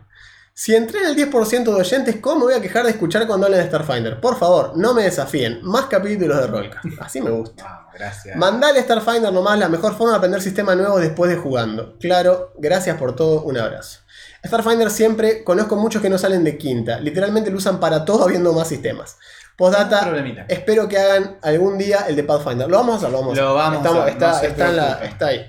[0.55, 3.47] Si entré en el 10% de oyentes, ¿cómo me voy a quejar de escuchar cuando
[3.47, 4.21] hablan de Starfinder?
[4.21, 5.59] Por favor, no me desafíen.
[5.63, 6.85] Más capítulos de Rollcast.
[6.99, 7.63] Así me gusta.
[7.63, 8.35] Vamos, gracias.
[8.37, 11.97] Mandale Starfinder nomás, la mejor forma de aprender sistema nuevo después de jugando.
[11.99, 14.01] Claro, gracias por todo, un abrazo.
[14.45, 16.99] Starfinder siempre, conozco muchos que no salen de quinta.
[16.99, 19.17] Literalmente lo usan para todo habiendo más sistemas.
[19.57, 20.01] Postdata,
[20.49, 22.67] espero que hagan algún día el de Pathfinder.
[22.69, 23.43] Lo vamos a hacer, lo vamos a hacer.
[23.43, 25.45] Lo vamos a Estamos- hacer, está, no la- está ahí.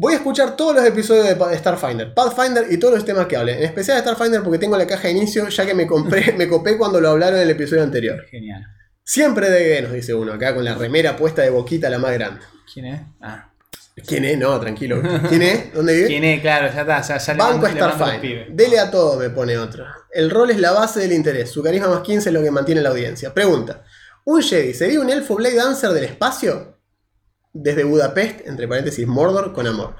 [0.00, 3.58] Voy a escuchar todos los episodios de Starfinder, Pathfinder y todos los temas que hablen.
[3.58, 6.46] En especial de Starfinder porque tengo la caja de inicio, ya que me compré, me
[6.46, 8.24] copé cuando lo hablaron en el episodio anterior.
[8.30, 8.64] Genial.
[9.02, 12.40] Siempre de nos dice uno, acá con la remera puesta de boquita la más grande.
[12.72, 13.00] ¿Quién es?
[13.20, 13.50] Ah.
[14.06, 14.38] ¿Quién es?
[14.38, 15.02] No, tranquilo.
[15.28, 15.74] ¿Quién es?
[15.74, 16.06] ¿Dónde vive?
[16.06, 16.40] ¿Quién es?
[16.42, 17.02] Claro, ya está.
[17.02, 18.52] Ya, ya Banco Starfinder.
[18.52, 19.84] Dele a todo, me pone otro.
[20.12, 21.50] El rol es la base del interés.
[21.50, 23.34] Su carisma más 15 es lo que mantiene la audiencia.
[23.34, 23.82] Pregunta:
[24.22, 26.77] ¿Un Jedi sería un elfo Blade Dancer del espacio?
[27.52, 29.96] Desde Budapest, entre paréntesis, Mordor, con amor.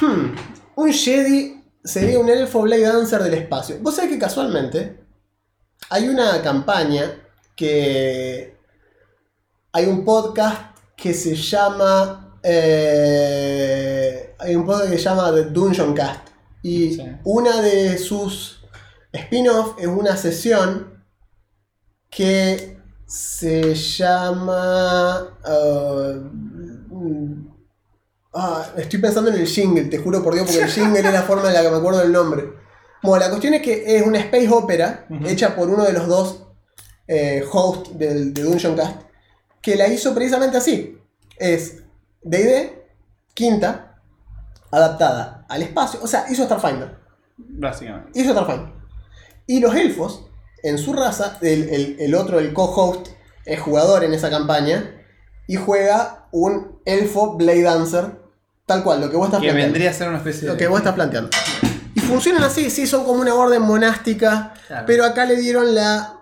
[0.00, 0.34] Hmm,
[0.76, 3.76] Un Jedi sería un elfo Blade Dancer del espacio.
[3.80, 5.00] Vos sabés que casualmente
[5.90, 7.22] hay una campaña
[7.54, 8.56] que.
[9.72, 12.38] Hay un podcast que se llama.
[12.42, 16.28] eh, hay un podcast que se llama The Dungeon Cast.
[16.62, 17.02] Y Sí.
[17.24, 18.64] una de sus
[19.12, 21.04] spin-off es una sesión
[22.10, 22.75] que
[23.06, 25.38] se llama.
[25.44, 26.14] uh,
[26.94, 27.48] mm,
[28.34, 31.22] ah, estoy pensando en el jingle, te juro por Dios, porque el jingle es la
[31.22, 32.52] forma en la que me acuerdo del nombre.
[33.02, 36.42] Bueno, la cuestión es que es una space opera hecha por uno de los dos
[37.06, 39.06] eh, hosts del, de Dungeon Cast
[39.66, 40.96] que la hizo precisamente así.
[41.36, 41.82] Es
[42.22, 42.86] D&D,
[43.34, 44.00] quinta,
[44.70, 45.98] adaptada al espacio.
[46.02, 46.96] O sea, hizo Starfinder.
[47.36, 48.12] Básicamente.
[48.14, 48.72] Hizo Starfinder.
[49.44, 50.30] Y los elfos,
[50.62, 53.08] en su raza, el, el- el otro, el co-host,
[53.44, 54.92] es jugador en esa campaña
[55.46, 58.12] y juega un elfo Blade Dancer,
[58.66, 59.72] tal cual, lo que vos estás Que planteando.
[59.72, 60.58] vendría a ser una especie Lo de.
[60.58, 61.30] que vos estás planteando.
[61.94, 64.84] Y funcionan así, sí, son como una orden monástica, Claro.
[64.86, 66.18] pero acá le dieron la,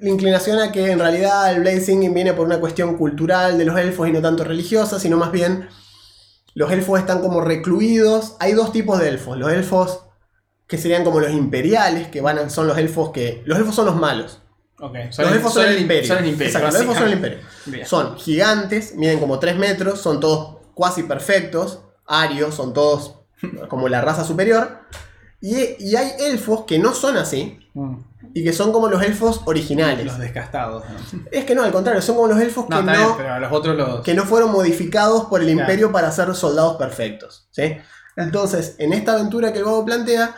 [0.00, 3.64] la inclinación a que en realidad el Blade Singing viene por una cuestión cultural de
[3.64, 5.66] los elfos y no tanto religiosa, sino más bien
[6.54, 8.36] los elfos están como recluidos.
[8.40, 10.00] Hay dos tipos de elfos, los elfos
[10.68, 13.42] que serían como los imperiales, que van a- son los elfos que...
[13.46, 14.40] Los elfos son los malos.
[14.78, 16.06] Los elfos son, el imperio.
[16.06, 16.46] Son el imperio.
[16.46, 17.38] Exacto, los elfos son el imperio.
[17.66, 17.84] Bien.
[17.86, 23.16] Son gigantes, miden como 3 metros, son todos cuasi perfectos, arios, son todos
[23.68, 24.80] como la raza superior.
[25.40, 27.96] Y, y hay elfos que no son así Mm.
[28.34, 30.04] y que son como los elfos originales.
[30.04, 30.84] Los descastados.
[31.12, 31.20] ¿no?
[31.30, 33.38] Es que no, al contrario, son como los elfos No, que, bien, no, pero a
[33.38, 34.00] los otros los.
[34.02, 35.60] que no fueron modificados por el Claro.
[35.60, 37.46] imperio para ser soldados perfectos.
[37.52, 37.76] ¿sí?
[38.16, 40.34] Entonces, en esta aventura que el juego plantea,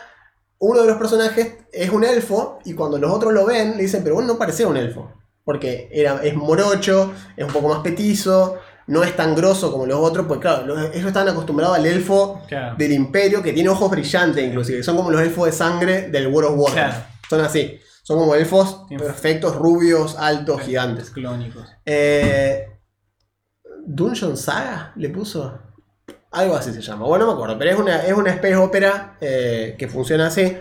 [0.63, 4.03] uno de los personajes es un elfo y cuando los otros lo ven, le dicen,
[4.03, 5.11] pero vos no parecés un elfo.
[5.43, 8.57] Porque era, es morocho, es un poco más petizo,
[8.87, 12.41] no es tan grosso como los otros, pues claro, los- ellos están acostumbrados al elfo
[12.47, 12.75] Claro.
[12.77, 16.51] del imperio que tiene ojos brillantes inclusive, son como los elfos de sangre del World
[16.51, 16.97] of Warcraft.
[16.97, 17.05] Claro.
[17.29, 21.09] Son así, son como elfos perfectos, rubios, altos, gigantes.
[21.09, 21.65] Clónicos.
[21.85, 22.67] Eh,
[23.85, 25.57] Dungeon Saga le puso.
[26.31, 27.05] Algo así se llama.
[27.05, 30.57] Bueno, no me acuerdo, pero es una, es una space opera eh, que funciona así.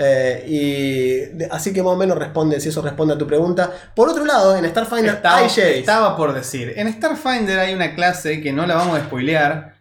[0.00, 3.70] Eh, y de- así que más o menos responde, si eso responde a tu pregunta.
[3.94, 5.78] Por otro lado, en Starfinder Estaba, hay Jedis.
[5.80, 6.72] estaba por decir.
[6.76, 9.74] En Starfinder hay una clase que no la vamos a spoilear.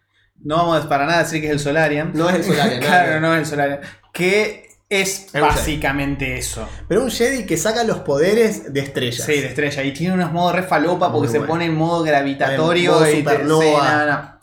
[0.43, 2.11] No vamos para nada a decir que es el Solarian.
[2.13, 3.79] No es el Solarian, claro, no es el Solarian.
[4.11, 6.67] que es básicamente eso.
[6.87, 9.25] Pero un Jedi que saca los poderes de estrellas.
[9.25, 9.83] Sí, de estrella.
[9.83, 11.53] Y tiene unos modos re falopa porque Muy se bueno.
[11.53, 12.91] pone en modo gravitatorio.
[12.93, 13.63] En modo y te- supernova.
[13.63, 14.36] sí, no, no.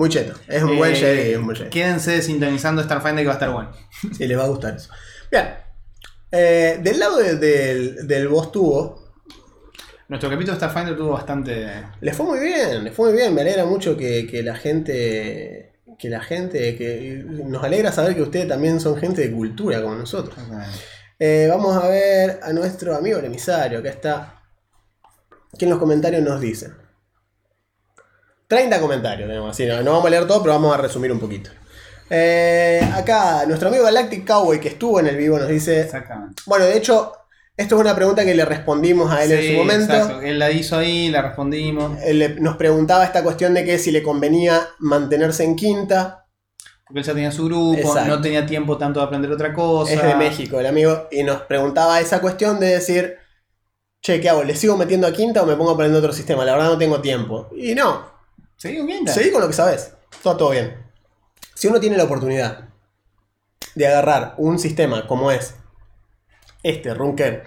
[0.00, 0.32] Muy cheto.
[0.48, 1.30] Es un buen Eh, Jedi.
[1.32, 1.68] Es un buen Jedi.
[1.70, 3.70] Quédense sintonizando Starfinder que va a estar bueno.
[4.16, 4.90] Sí, les va a gustar eso.
[5.30, 5.44] Bien.
[6.32, 8.98] Eh, del lado de- del, del boss tubo,
[10.08, 11.66] Nuestro capítulo de Starfinder tuvo bastante.
[12.00, 13.34] les fue muy bien, les fue muy bien.
[13.34, 15.74] Me alegra mucho que, que la gente.
[15.98, 16.76] Que la gente.
[16.76, 20.34] que Nos alegra saber que ustedes también son gente de cultura como nosotros.
[21.18, 23.80] Eh, vamos a ver a nuestro amigo el emisario.
[23.80, 24.42] Acá está.
[25.58, 26.70] Que en los comentarios nos dice.
[28.50, 29.64] 30 comentarios tenemos así.
[29.64, 31.50] No, no vamos a leer todo, pero vamos a resumir un poquito.
[32.10, 35.80] Eh, acá, nuestro amigo Galactic Cowboy que estuvo en el vivo nos dice.
[35.82, 36.42] Exactamente.
[36.46, 37.12] Bueno, de hecho,
[37.56, 39.94] esto es una pregunta que le respondimos a él en su momento.
[39.94, 40.20] exacto.
[40.20, 42.00] Él la hizo ahí, la respondimos.
[42.02, 46.26] Él le- nos preguntaba esta cuestión de que si le convenía mantenerse en quinta.
[46.84, 48.08] Porque él ya tenía su grupo, Exacto.
[48.16, 49.92] no tenía tiempo tanto de aprender otra cosa.
[49.92, 51.06] Es de México el amigo.
[51.12, 53.16] Y nos preguntaba esa cuestión de decir,
[54.02, 54.42] che, ¿qué hago?
[54.42, 56.44] ¿Le sigo metiendo a quinta o me pongo a aprender otro sistema?
[56.44, 57.48] La verdad no tengo tiempo.
[57.56, 58.10] Y no,
[58.60, 59.12] ¿Seguí con Quinta?
[59.14, 59.94] seguí con lo que sabes.
[60.22, 60.76] Todo, todo bien.
[61.54, 62.68] Si uno tiene la oportunidad
[63.74, 65.54] de agarrar un sistema como es
[66.62, 67.44] este, Runker,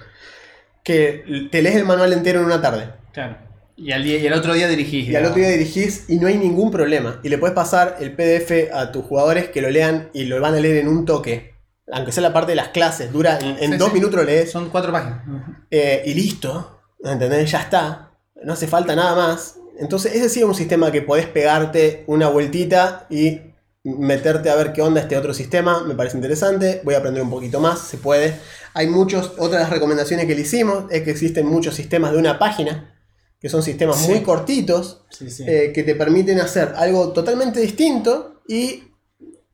[0.83, 2.89] que te lees el manual entero en una tarde.
[3.13, 3.37] Claro.
[3.75, 5.07] Y al, día, y al otro día dirigís.
[5.09, 7.19] Y al otro día dirigís y no hay ningún problema.
[7.23, 10.55] Y le puedes pasar el PDF a tus jugadores que lo lean y lo van
[10.55, 11.53] a leer en un toque.
[11.91, 13.95] Aunque sea la parte de las clases, dura en, en Sí, dos sí.
[13.95, 15.21] minutos lo lees Son cuatro páginas.
[15.69, 16.81] eh, y listo.
[17.03, 17.51] ¿Entendés?
[17.51, 18.11] Ya está.
[18.43, 19.57] No hace falta nada más.
[19.77, 23.41] Entonces, ese sí es un sistema que podés pegarte una vueltita y
[23.83, 25.83] meterte a ver qué onda este otro sistema.
[25.83, 26.81] Me parece interesante.
[26.83, 28.35] Voy a aprender un poquito más, se puede.
[28.73, 32.95] Hay muchos, otras recomendaciones que le hicimos es que existen muchos sistemas de una página,
[33.39, 34.09] que son sistemas Sí.
[34.11, 35.43] muy cortitos, Sí, sí.
[35.47, 38.83] eh, que te permiten hacer algo totalmente distinto y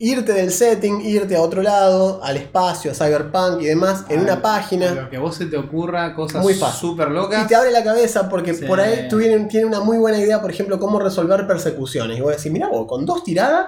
[0.01, 4.41] irte del setting, irte a otro lado, al espacio, a Cyberpunk y demás, en una
[4.41, 4.91] página.
[4.91, 7.43] Lo que a vos se te ocurra, cosas Muy súper locas.
[7.43, 8.65] Y te abre la cabeza porque Sí.
[8.65, 12.17] por ahí tú tiene, tiene una muy buena idea, por ejemplo, cómo resolver persecuciones.
[12.17, 13.67] Y voy a decir, mira vos, con dos tiradas,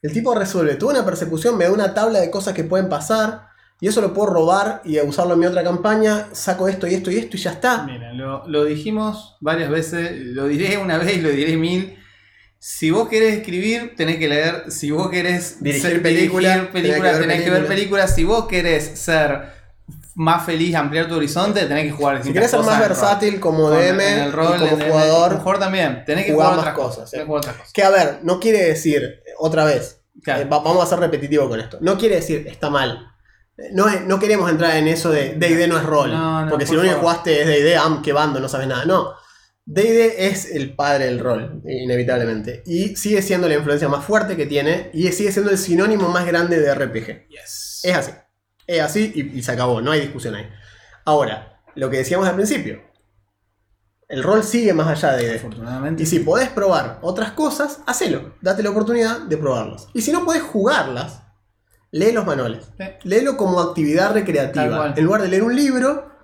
[0.00, 3.48] el tipo resuelve toda una persecución, me da una tabla de cosas que pueden pasar,
[3.78, 7.10] y eso lo puedo robar y usarlo en mi otra campaña, saco esto y esto
[7.10, 7.82] y esto y ya está.
[7.82, 11.98] Mira, lo, lo dijimos varias veces, lo diré una vez y lo diré mil.
[12.58, 14.64] Si vos querés escribir, tenés que leer.
[14.70, 18.14] Si vos querés Dirigir ser- película, dirigir película, tenés que ver que películas.
[18.14, 19.54] Si vos querés ser
[20.14, 24.00] más feliz, ampliar tu horizonte, tenés que jugar Si querés ser más versátil como DM
[24.00, 26.04] en el rol, y como en- jugador, jugador también.
[26.06, 27.10] Tenés que jugar jugar, más otras cosas, cosas.
[27.10, 27.16] sí.
[27.16, 27.72] tenés que jugar otras cosas.
[27.72, 30.40] que a ver, no quiere decir, otra vez, Claro.
[30.42, 33.06] eh, va- vamos a ser repetitivo con esto, no quiere decir está mal.
[33.58, 36.10] Eh, No, es- no queremos entrar en eso de D&D no es rol.
[36.10, 38.66] No, no, porque si lo único que jugaste es D&D, am, qué bando, no sabes
[38.66, 38.84] nada.
[38.86, 39.12] No.
[39.66, 42.62] D&D es el padre del rol, inevitablemente.
[42.66, 46.24] Y sigue siendo la influencia más fuerte que tiene y sigue siendo el sinónimo más
[46.24, 47.28] grande de RPG.
[47.28, 47.80] Yes.
[47.82, 48.12] Es así.
[48.66, 50.48] Es así y, y se acabó, no hay discusión ahí.
[51.04, 52.80] Ahora, lo que decíamos al principio.
[54.08, 55.34] El rol sigue más allá de.
[55.34, 56.04] Afortunadamente.
[56.04, 58.34] Y si podés probar otras cosas, hacelo.
[58.40, 59.88] Date la oportunidad de probarlas.
[59.94, 61.22] Y si no podés jugarlas,
[61.90, 62.66] lee los manuales.
[62.78, 62.84] Sí.
[63.02, 64.94] Léelo como actividad recreativa.
[64.96, 66.15] En lugar de leer un libro,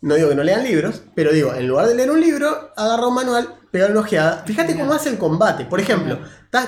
[0.00, 3.06] no digo que no lean libros, pero digo, en lugar de leer un libro, agarra
[3.06, 4.44] un manual, pega una ojeada.
[4.46, 5.64] Fíjate cómo hace el combate.
[5.64, 6.18] Por ejemplo,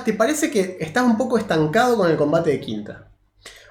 [0.05, 3.11] ¿te parece que estás un poco estancado con el combate de quinta?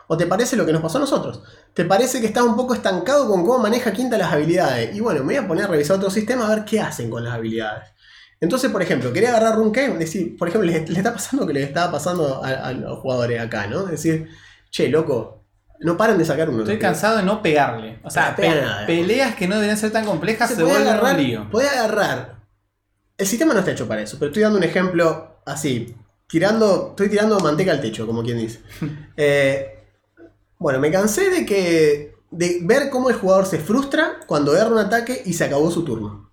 [0.08, 1.44] ¿O te parece lo que nos pasó a nosotros?
[1.76, 4.96] ¿Te parece que estás un poco estancado con cómo maneja Quinta las habilidades?
[4.96, 7.24] Y bueno, me voy a poner a revisar otro sistema a ver qué hacen con
[7.24, 7.90] las habilidades.
[8.42, 11.54] Entonces, por ejemplo, quería agarrar Runkey, decir, por ejemplo, le, le está pasando lo que
[11.54, 13.84] le estaba pasando a, a los jugadores acá, ¿no?
[13.84, 14.30] Decir,
[14.72, 15.39] che, loco,
[15.80, 16.60] no paran de sacar uno.
[16.60, 18.00] Estoy cansado de no pegarle.
[18.04, 18.86] O sea, pe- nada.
[18.86, 21.50] peleas que no deberían ser tan complejas se, puede vuelven agarrar, un lío.
[21.50, 22.40] puede agarrar.
[23.18, 25.96] El sistema no está hecho para eso, pero estoy dando un ejemplo así,
[26.28, 28.62] tirando, estoy tirando manteca al techo, como quien dice.
[29.18, 29.76] Eh,
[30.58, 34.78] bueno, me cansé de que de ver cómo el jugador se frustra cuando erra un
[34.78, 36.32] ataque y se acabó su turno.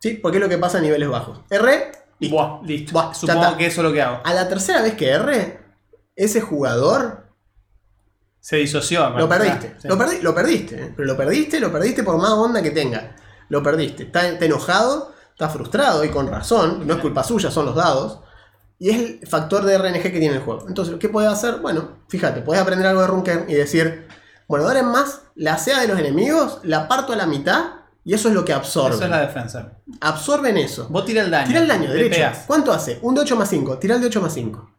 [0.00, 0.14] ¿Sí?
[0.14, 1.40] Porque es lo que pasa a niveles bajos.
[1.50, 2.36] Erré, listo.
[2.36, 2.92] Buah, listo.
[2.92, 4.20] Buah, Supongo que eso es lo que hago.
[4.24, 5.60] A la tercera vez que erré,
[6.14, 7.25] ese jugador
[8.46, 9.10] Se disoció.
[9.10, 9.74] Lo perdiste.
[9.82, 9.88] Sí.
[9.88, 10.80] Lo, perdi- lo perdiste.
[10.80, 10.92] ¿eh?
[10.94, 13.16] Pero lo perdiste, lo perdiste por más onda que tenga.
[13.48, 14.04] Lo perdiste.
[14.04, 16.86] Está, está enojado, está frustrado y con razón.
[16.86, 18.20] No es culpa suya, son los dados.
[18.78, 20.66] Y es el factor de RNG que tiene el juego.
[20.68, 21.56] Entonces, ¿qué puedes hacer?
[21.56, 24.06] Bueno, fíjate, puedes aprender algo de Runker y decir,
[24.46, 27.64] bueno, ahora en más, la sea de los enemigos la parto a la mitad
[28.04, 28.92] y eso es lo que absorben.
[28.92, 29.72] Eso es la defensa.
[30.00, 30.86] Absorben eso.
[30.88, 31.48] Vos tira el daño.
[31.48, 32.30] Tira el daño, derecho.
[32.46, 33.00] ¿Cuánto hace?
[33.02, 33.78] Un de 8 más 5.
[33.78, 34.70] Tira el de 8 más 5.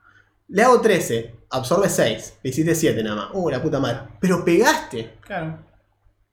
[0.48, 1.35] Le hago 13.
[1.49, 2.34] Absorbe 6.
[2.44, 3.26] Le hiciste 7 nada más.
[3.34, 3.99] Uh, la puta madre.
[4.19, 5.18] Pero pegaste.
[5.22, 5.60] Claro.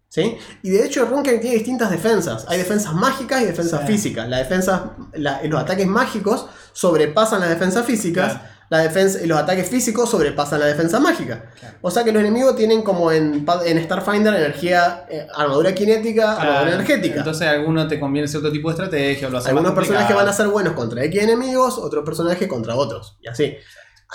[0.08, 0.36] ¿Sí?
[0.62, 2.46] Y de hecho Runker tiene distintas defensas.
[2.48, 3.86] Hay defensas mágicas y defensas Sí.
[3.88, 4.28] físicas.
[4.28, 4.80] Las defensas,
[5.14, 8.32] la- los ataques mágicos sobrepasan las defensas físicas.
[8.34, 8.54] Claro.
[8.70, 11.50] la defensa y los ataques físicos sobrepasan la defensa mágica.
[11.60, 11.76] Claro.
[11.82, 13.44] O sea que los enemigos tienen como en,
[13.84, 17.18] Starfinder energía, eh, armadura cinética, armadura energética.
[17.18, 20.26] Entonces a alguno te conviene cierto tipo de estrategia o lo hace Algunos personajes van
[20.26, 23.16] a ser buenos contra X enemigos, otros personajes contra otros.
[23.20, 23.54] Y así.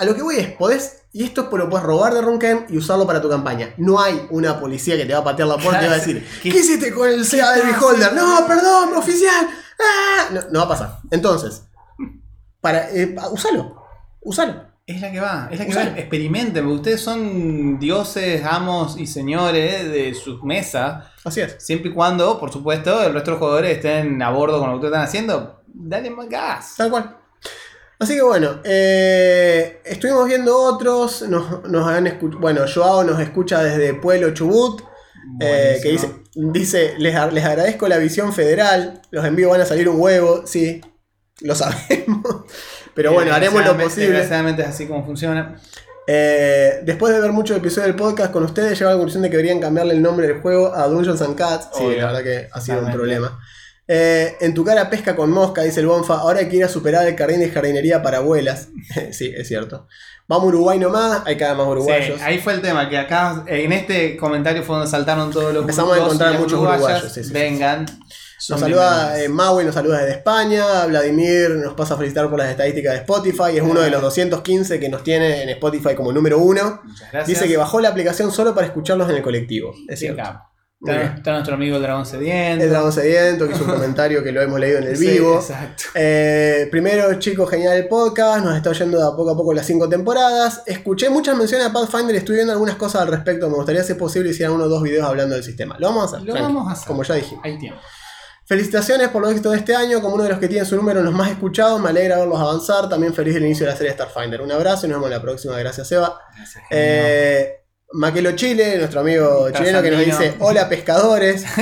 [0.00, 3.06] A lo que voy es, podés, y esto lo puedes robar de Runken y usarlo
[3.06, 3.74] para tu campaña.
[3.76, 5.98] No hay una policía que te va a patear la puerta y te va a
[5.98, 8.14] decir, ¿qué, ¿Qué- hiciste con el SEA del Beholder?
[8.14, 9.46] No, perdón, oficial.
[9.78, 10.28] Ah".
[10.32, 10.98] No, no va a pasar.
[11.10, 11.64] Entonces,
[12.60, 13.76] para, eh, usalo.
[14.22, 14.68] Usalo.
[14.86, 15.90] Es la que va, es la que Usalo.
[15.92, 15.98] va.
[15.98, 21.04] Experimenten, porque ustedes son dioses, amos y señores de sus mesas.
[21.24, 21.56] Así es.
[21.58, 24.80] Siempre y cuando, por supuesto, el resto de los jugadores estén a bordo con lo
[24.80, 25.60] que ustedes están haciendo.
[25.66, 26.74] Dale más gas.
[26.76, 27.16] Tal cual.
[28.00, 31.22] Así que bueno, eh, estuvimos viendo otros.
[31.28, 34.82] Nos, nos han Bueno, Joao nos escucha desde Pueblo Chubut.
[35.38, 39.02] eh, que dice, dice les, les agradezco la visión federal.
[39.10, 40.46] Los envíos van a salir un huevo.
[40.46, 40.80] Sí,
[41.42, 42.44] lo sabemos.
[42.94, 44.08] Pero bueno, haremos lo posible.
[44.12, 45.60] Desgraciadamente es así como funciona.
[46.06, 49.30] Eh, después de ver muchos episodios del podcast con ustedes, llego a la conclusión de
[49.30, 51.68] que deberían cambiarle el nombre del juego a Dungeons and Cats.
[51.74, 51.98] Sí, Obvio.
[51.98, 53.38] la verdad que ha sido un problema.
[53.92, 56.18] Eh, en tu cara pesca con mosca, dice el Bonfa.
[56.20, 58.68] Ahora hay que ir a superar el jardín de jardinería para abuelas.
[59.10, 59.88] sí, es cierto.
[60.28, 62.16] Vamos a Uruguay nomás, hay cada más uruguayos.
[62.16, 65.62] Sí, ahí fue el tema, que acá en este comentario fue donde saltaron todos los
[65.62, 67.32] Empezamos a encontrar muchos uruguayos, sí, sí.
[67.32, 67.84] Vengan.
[68.48, 69.28] Nos saluda eh.
[69.28, 70.86] Maui, nos saluda desde España.
[70.86, 73.56] Vladimir nos pasa a felicitar por las estadísticas de Spotify.
[73.56, 76.80] Es uno de los 215 que nos tiene en Spotify como número uno.
[76.84, 77.26] Muchas gracias.
[77.26, 79.74] Dice que bajó la aplicación solo para escucharlos en el colectivo.
[79.88, 80.22] Es cierto.
[80.82, 82.64] Está, nuestro amigo el dragón sediento.
[82.64, 85.36] El dragón sediento, que hizo un comentario que lo hemos leído en el Sí, vivo.
[85.36, 85.84] exacto.
[85.94, 88.42] Eh, primero, chicos, genial el podcast.
[88.44, 90.62] Nos está oyendo de a poco a poco las cinco temporadas.
[90.64, 93.50] Escuché muchas menciones a Pathfinder estoy viendo algunas cosas al respecto.
[93.50, 95.76] Me gustaría, si es posible, hiciera uno o dos videos hablando del sistema.
[95.78, 96.26] Lo vamos a hacer.
[96.26, 96.86] Lo tranqui, vamos a hacer.
[96.88, 97.44] Como ya dijimos.
[97.44, 97.78] Hay tiempo.
[98.46, 100.00] Felicitaciones por los éxitos de este año.
[100.00, 102.40] Como uno de los que tienen su número en los más escuchados, me alegra verlos
[102.40, 102.88] avanzar.
[102.88, 104.40] También feliz del inicio de la serie Starfinder.
[104.40, 105.58] Un abrazo y nos vemos en la próxima.
[105.58, 106.18] Gracias, Eva.
[106.34, 107.59] Gracias, Eh,
[107.92, 111.44] Maquelo Chile, nuestro amigo chileno que nos dice: Hola pescadores.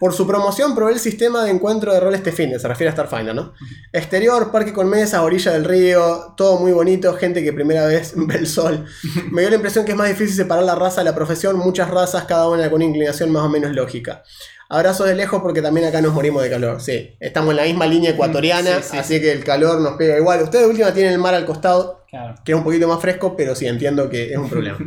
[0.00, 2.88] Por su promoción probé el sistema de encuentro de rol este fin de, se refiere
[2.88, 3.52] a Starfinder, ¿no?
[3.92, 8.36] Exterior, parque con mesas, orilla del río, todo muy bonito, gente que primera vez ve
[8.36, 8.86] el sol.
[9.30, 11.90] Me dio la impresión que es más difícil separar la raza de la profesión, muchas
[11.90, 14.22] razas, cada una con una inclinación más o menos lógica.
[14.70, 16.80] Abrazos de lejos porque también acá nos morimos de calor.
[16.80, 18.96] Sí, estamos en la misma línea ecuatoriana, Sí, sí.
[18.96, 20.40] así que el calor nos pega igual.
[20.42, 22.36] Ustedes de última tienen el mar al costado, Claro.
[22.42, 24.78] que es un poquito más fresco, pero sí entiendo que es un problema.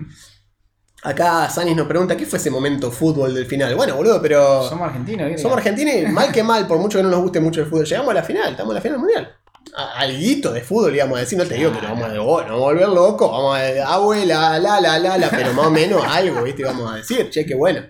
[1.04, 3.76] Acá Sanis nos pregunta, ¿qué fue ese momento fútbol del final?
[3.76, 4.64] Bueno, boludo, pero...
[4.70, 7.40] Somos argentinos, ¿qué Somos argentinos y mal que mal, por mucho que no nos guste
[7.42, 7.86] mucho el fútbol.
[7.86, 9.36] Llegamos a la final, estamos en la final mundial.
[9.76, 12.40] A- Alguito de fútbol, íbamos a decir, no te digo que nos vamos a, oh,
[12.42, 15.72] nos vamos a volver locos, vamos a abuela, la, la, la, la, pero más o
[15.72, 16.64] menos algo, ¿viste?
[16.64, 17.82] Vamos a decir, che, qué bueno.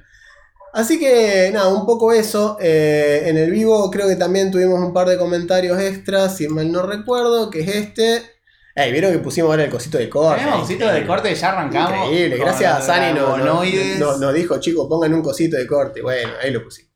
[0.73, 2.57] Así que nada, un poco eso.
[2.59, 6.71] Eh, en el vivo creo que también tuvimos un par de comentarios extras, si mal
[6.71, 8.23] no recuerdo, que es este.
[8.75, 10.39] Ey, ¿vieron que pusimos ahora el cosito de corte?
[10.39, 12.07] Tenemos cosito de corte y ya arrancamos.
[12.07, 13.63] Increíble, gracias a Sani nos no,
[13.99, 16.01] no- nos dijo, chicos, pongan un cosito de corte.
[16.01, 16.91] Bueno, ahí lo pusimos.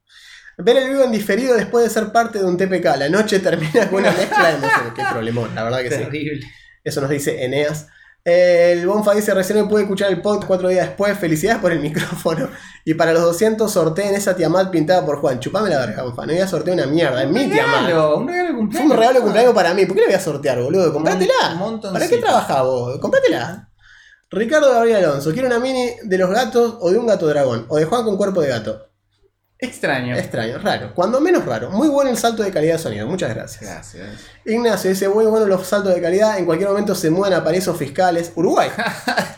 [0.57, 2.95] Ver el vivo en diferido después de ser parte de un TPK.
[2.97, 4.93] La noche termina con una mezcla de emociones.
[4.95, 5.97] Qué problemón, la verdad que sí.
[6.03, 6.47] Terrible.
[6.83, 7.87] Eso nos dice Eneas.
[8.29, 11.17] El Bonfa dice, recién hoy pude escuchar el podcast cuatro días después.
[11.17, 12.49] Felicidades por el micrófono.
[12.83, 15.39] Y para los 200 sorteen esa Tiamat pintada por Juan.
[15.39, 16.25] Chupame la verga, Bonfa.
[16.25, 17.23] No voy a sortear una mierda.
[17.23, 17.83] Es mi Tiamat.
[18.17, 19.85] un regalo de Fue un regalo de cumpleaños para mí.
[19.85, 20.91] ¿Por qué le voy a sortear, boludo?
[20.91, 21.57] Comprátela.
[21.93, 22.99] ¿Para qué trabajás vos?
[22.99, 23.69] Comprátela.
[24.29, 27.65] Ricardo Gabriel Alonso, quiero una mini de los gatos o de un gato dragón.
[27.69, 28.89] O de Juan con cuerpo de gato.
[29.59, 30.15] Extraño.
[30.15, 30.93] Extraño, raro.
[30.93, 31.71] Cuando menos raro.
[31.71, 33.07] Muy bueno el salto de calidad de sonido.
[33.07, 33.61] Muchas gracias.
[33.61, 34.07] Gracias.
[34.45, 36.37] Ignacio dice, muy bueno los saltos de calidad.
[36.37, 38.31] En cualquier momento se mudan a paraísos fiscales.
[38.35, 38.69] Uruguay.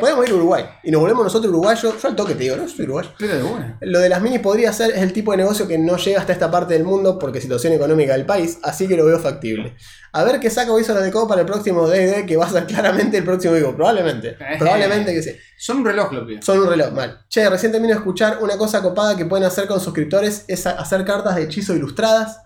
[0.00, 0.64] Podemos ir a Uruguay.
[0.82, 2.02] Y nos volvemos nosotros uruguayos.
[2.02, 2.68] Yo al toque te digo, ¿no?
[2.68, 3.10] Soy uruguayo.
[3.18, 3.78] Pero de una.
[3.80, 6.32] Lo de las minis podría ser, es el tipo de negocio que no llega hasta
[6.32, 9.76] esta parte del mundo porque situación económica del país, así que lo veo factible.
[10.12, 12.66] A ver qué saca Wizard de Co para el próximo DD, que va a ser
[12.66, 13.74] claramente el próximo vivo.
[13.74, 14.36] Probablemente.
[14.58, 15.30] Probablemente que sí.
[15.58, 16.42] Son un reloj, lo pido.
[16.42, 17.20] Son un reloj, mal.
[17.28, 21.04] Che, recién termino de escuchar una cosa copada que pueden hacer con suscriptores es hacer
[21.04, 22.38] cartas de hechizo ilustradas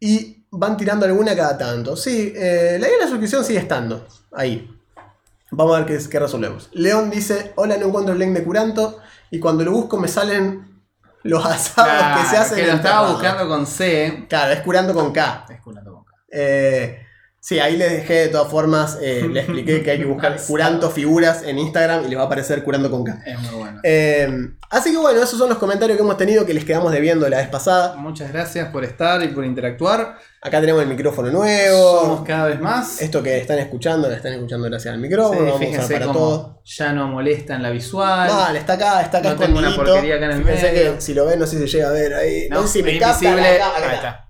[0.00, 1.96] y van tirando alguna cada tanto.
[1.96, 4.77] Sí, eh, la idea de la suscripción sigue estando ahí.
[5.50, 6.68] Vamos a ver qué, qué resolvemos.
[6.72, 8.98] León dice, hola, no encuentro el link de Curanto
[9.30, 10.82] y cuando lo busco me salen
[11.22, 14.26] los asados Claro, que se hacen que lo estaba buscando con C.
[14.28, 15.46] Claro, es Curando con K.
[15.50, 16.12] Es curando con K.
[16.30, 17.07] Eh,
[17.40, 20.90] sí, ahí les dejé de todas formas, eh, le expliqué que hay que buscar Curanto
[20.90, 23.20] figuras en Instagram y les va a aparecer Curando con K.
[23.26, 23.80] Es muy bueno.
[23.84, 24.28] Eh,
[24.70, 27.38] así que bueno, esos son los comentarios que hemos tenido que les quedamos debiendo la
[27.38, 27.94] vez pasada.
[27.96, 30.16] Muchas gracias por estar y por interactuar.
[30.40, 32.24] Acá tenemos el micrófono Somos nuevo.
[32.24, 33.02] cada vez más.
[33.02, 35.40] Esto que están escuchando, lo están escuchando gracias al Sí, micrófono.
[35.40, 36.62] vamos a usar fíjense para cómo todo.
[36.64, 38.28] ya no molesta en la visual.
[38.30, 40.94] Vale, está acá, está acá No tengo una porquería acá en el medio.
[40.94, 42.48] que si lo ven, no sé si llega a ver ahí.
[42.50, 43.32] No, sé si me capta.
[43.32, 44.27] acá, acá Ahí está.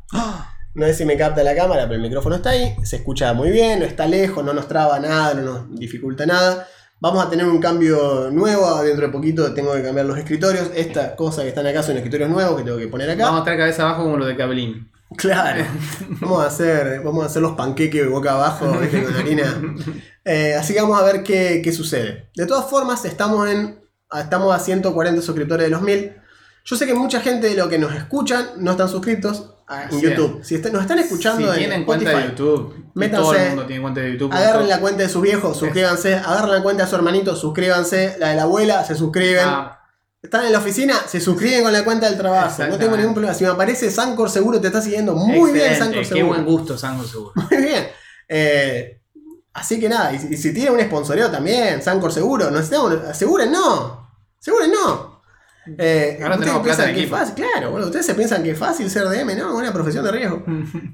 [0.78, 2.76] No sé si me capta la cámara, pero el micrófono está ahí.
[2.84, 6.68] Se escucha muy bien, no está lejos, no nos traba nada, no nos dificulta nada.
[7.00, 8.80] Vamos a tener un cambio nuevo.
[8.84, 10.70] Dentro de poquito tengo que cambiar los escritorios.
[10.76, 13.24] Esta cosa que están acá son escritorios nuevos que tengo que poner acá.
[13.24, 14.88] Vamos a estar cabeza abajo como lo de Cabelín.
[15.16, 15.64] Claro.
[16.20, 19.02] Vamos a hacer, vamos a hacer los panqueques boca abajo, ¿viste?
[19.02, 19.60] con harina.
[20.24, 22.28] Eh, así que vamos a ver qué, qué sucede.
[22.36, 23.80] De todas formas, estamos en.
[24.12, 26.14] Estamos a 140 suscriptores de los 1000.
[26.64, 30.00] Yo sé que mucha gente de los que nos escuchan no están suscritos en Así
[30.00, 30.40] YouTube.
[30.44, 33.48] Si est- nos están escuchando si en tienen cuenta de Spotify, YouTube, métanse, todo el
[33.48, 34.32] mundo tiene cuenta de YouTube.
[34.32, 36.14] agarren la cuenta de sus viejos, suscríbanse.
[36.14, 38.16] Agarren la cuenta de su hermanito, suscríbanse.
[38.18, 39.44] La de la abuela, se suscriben.
[39.46, 39.74] Ah,
[40.20, 42.64] Están en la oficina, se suscriben con la cuenta del trabajo.
[42.66, 43.34] No tengo ningún problema.
[43.34, 46.26] Si me aparece Sancor, seguro te está siguiendo muy bien Sancor Qué seguro.
[46.28, 47.32] buen gusto, Sango seguro.
[47.50, 47.86] Muy bien.
[48.28, 49.00] Eh,
[49.52, 53.52] así que nada, y, si- y si tiene un sponsoreo también, Sancor seguro, necesitamos, aseguren
[53.52, 54.10] no.
[54.40, 55.07] Aseguren no.
[55.76, 57.16] Eh, Ahora tenemos plata que es equipo.
[57.16, 59.54] fácil, claro, bueno, ustedes se piensan que es fácil ser DM, ¿no?
[59.56, 60.44] Una profesión de riesgo.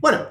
[0.01, 0.27] Bueno,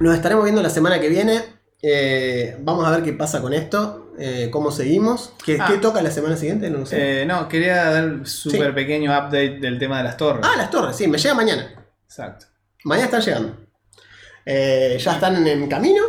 [0.00, 1.42] nos estaremos viendo la semana que viene.
[1.82, 5.32] Eh, vamos a ver qué pasa con esto, eh, cómo seguimos.
[5.44, 5.66] ¿Qué, Ah.
[5.68, 6.68] qué toca la semana siguiente?
[6.68, 7.24] No lo sé.
[7.24, 10.44] No, quería dar un súper pequeño update del tema de las torres.
[10.44, 11.72] ah, las torres, sí, me llega mañana.
[12.04, 12.46] Exacto.
[12.84, 13.56] Mañana están llegando.
[14.46, 16.02] Ya están en, en camino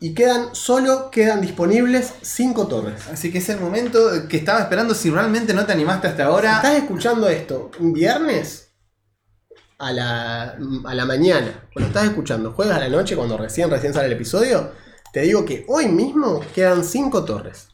[0.00, 3.06] y quedan, solo quedan disponibles 5 torres.
[3.12, 3.98] Así que es el momento
[4.28, 6.56] que estaba esperando si realmente no te animaste hasta ahora.
[6.56, 8.72] ¿Estás escuchando esto un viernes
[9.78, 11.68] a la, a la mañana?
[11.72, 14.72] Cuando estás escuchando jueves a la noche, cuando recién, recién sale el episodio,
[15.12, 17.68] te digo que hoy mismo quedan 5 torres.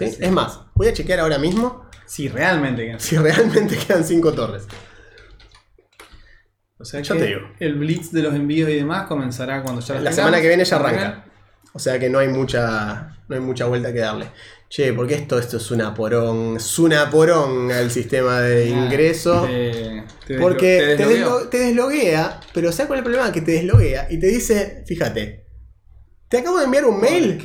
[0.00, 4.64] Es más, voy a chequear ahora mismo Si realmente que- si realmente quedan 5 torres.
[6.80, 7.40] O sea Ya que te digo.
[7.58, 10.76] el blitz de los envíos y demás comenzará cuando ya La semana que viene ya
[10.76, 11.24] arranca.
[11.72, 14.30] O sea que no hay mucha, no hay mucha vuelta que darle.
[14.68, 19.46] Che, porque esto, esto es una porón, es una porón al sistema de ingreso.
[20.26, 23.32] Te Porque te deslo- te desloguea, pero ¿sabes cuál es el problema?
[23.32, 25.46] Que te desloguea y te dice, fíjate,
[26.28, 27.38] te acabo de enviar un mail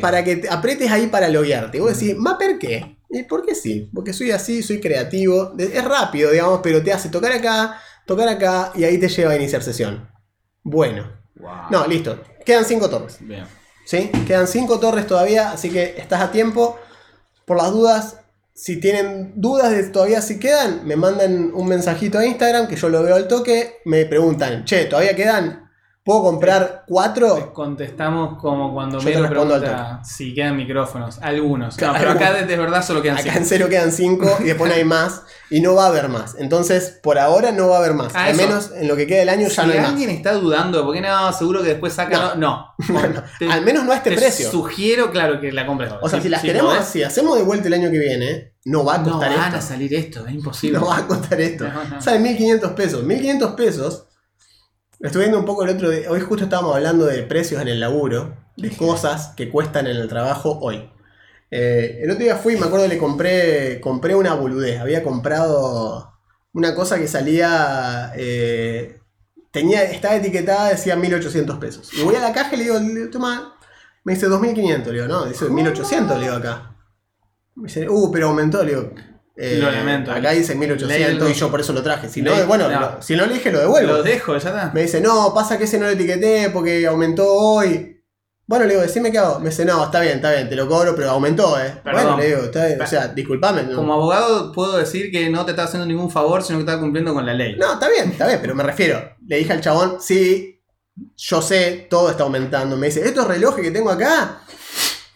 [0.00, 1.78] para que te apretes ahí para loguearte.
[1.78, 2.96] Y vos decís, ¿Mapper qué?
[3.10, 3.90] ¿Y por qué sí?
[3.92, 8.70] Porque soy así, soy creativo, es rápido, digamos, pero te hace tocar acá, tocar acá
[8.76, 10.08] y ahí te lleva a iniciar sesión.
[10.62, 11.10] Bueno,
[11.42, 11.50] Wow.
[11.70, 13.18] no, listo, quedan cinco torres.
[13.20, 13.44] Bien.
[13.84, 14.10] ¿sí?
[14.26, 16.78] Quedan 5 torres todavía, así que estás a tiempo.
[17.44, 18.18] Por las dudas,
[18.54, 22.88] si tienen dudas de todavía si quedan, me mandan un mensajito a Instagram que yo
[22.88, 23.80] lo veo al toque.
[23.84, 25.70] Me preguntan, che, ¿todavía quedan?
[26.04, 27.52] ¿Puedo comprar Les 4?
[27.52, 31.18] contestamos como cuando Yo me te respondo al pregunta si quedan micrófonos.
[31.22, 31.76] Algunos.
[31.76, 33.46] Claro, No, pero acá de, de verdad solo quedan Acá en cinco.
[33.48, 35.22] cero quedan 5 y después no hay más.
[35.48, 36.34] Y no va a haber más.
[36.38, 38.12] Entonces, por ahora no va a haber más.
[38.16, 38.48] Ah, Al eso.
[38.48, 39.90] menos en lo que queda del año ya Si no hay más.
[39.90, 42.18] alguien está dudando, porque no, seguro que después saca.
[42.18, 42.74] No, no.
[43.38, 44.50] Te- Al menos no a este te precio.
[44.50, 45.92] sugiero, claro, que la compres.
[46.02, 48.54] O sea, si las si queremos, no, si hacemos de vuelta el año que viene,
[48.64, 49.56] no va a no costar van esto.
[49.58, 50.80] a salir esto, es imposible.
[50.80, 51.68] No va a costar esto.
[51.68, 52.02] No, no.
[52.02, 53.04] Sale 1500 pesos.
[53.04, 54.06] 1500 pesos.
[55.02, 56.08] Estuve viendo un poco el otro día.
[56.08, 58.36] Hoy justo estábamos hablando de precios en el laburo.
[58.56, 60.90] De cosas que cuestan en el trabajo hoy.
[61.50, 64.80] Eh, el otro día fui, me acuerdo, le compré, compré una boludez.
[64.80, 66.12] Había comprado
[66.52, 68.12] una cosa que salía.
[68.16, 69.00] eh,
[69.50, 71.92] tenía, estaba etiquetada, decía 1800 pesos.
[71.94, 73.58] Y voy a la caja y le digo, toma.
[74.04, 76.76] Me dice 2500, le digo, no, dice 1800, le digo acá.
[77.56, 78.90] Me dice, uh, pero aumentó, le digo.
[79.36, 80.12] Eh, Lo lamento.
[80.12, 82.08] Acá dice 1800 Ley- y yo por eso lo traje.
[82.08, 82.80] Si no, bueno, no.
[82.80, 83.92] lo- si no dije, lo devuelvo.
[83.92, 84.70] Lo dejo, ya está.
[84.74, 87.88] Me dice, no, pasa que ese no lo etiqueté porque aumentó hoy.
[88.46, 89.38] Bueno, le digo, decime qué hago.
[89.40, 91.80] Me dice, no, está bien, está bien, te lo cobro, pero aumentó, eh.
[91.82, 92.02] Perdón.
[92.02, 93.62] Bueno, le digo, está bien, o sea, disculpame.
[93.62, 96.78] No, Como abogado puedo decir que no te está haciendo ningún favor, sino que está
[96.78, 97.56] cumpliendo con la ley.
[97.56, 99.00] no, está bien, está bien, pero me refiero.
[99.26, 100.60] Le dije al chabón, sí,
[101.16, 102.76] yo sé, todo está aumentando.
[102.76, 104.40] Me dice, estos relojes que tengo acá,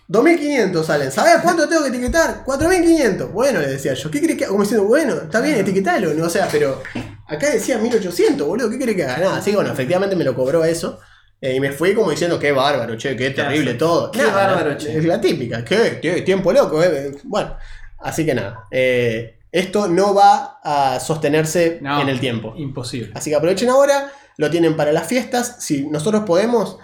[0.09, 1.11] 2500 salen.
[1.11, 2.45] ¿Sabes cuánto tengo que etiquetar?
[2.45, 3.33] 4500.
[3.33, 4.53] Bueno, le decía yo, ¿qué crees que haga?
[4.53, 6.15] Como diciendo, bueno, está bien, etiquetalo.
[6.15, 6.27] ¿no?
[6.27, 6.83] O sea, pero
[7.27, 9.19] acá decía 1800, boludo, ¿qué crees que haga?
[9.19, 11.01] Nada, así que bueno, efectivamente me lo cobró eso.
[11.41, 14.11] Eh, y me fui como diciendo, qué bárbaro, che, qué terrible todo.
[14.11, 14.97] Qué Nada, bárbaro, che.
[14.97, 17.15] Es la típica, qué, qué tiempo loco, eh.
[17.25, 17.57] Bueno,
[18.01, 18.65] así que nada.
[18.71, 22.01] eh, esto no va a sostenerse No.
[22.01, 22.55] en el tiempo.
[22.57, 23.13] Imposible.
[23.15, 25.57] Así que aprovechen ahora, lo tienen para las fiestas.
[25.61, 26.79] Si nosotros podemos,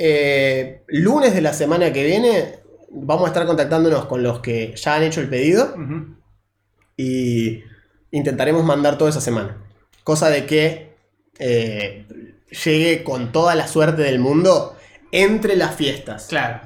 [0.00, 2.54] eh, lunes de la semana que viene,
[2.90, 6.16] vamos a estar contactándonos con los que ya han hecho el pedido Ujú.
[6.96, 7.62] y
[8.10, 9.56] intentaremos mandar toda esa semana.
[10.04, 10.96] Cosa de que
[11.38, 12.06] eh,
[12.64, 14.76] llegue con toda la suerte del mundo
[15.12, 16.26] entre las fiestas.
[16.28, 16.60] Claro.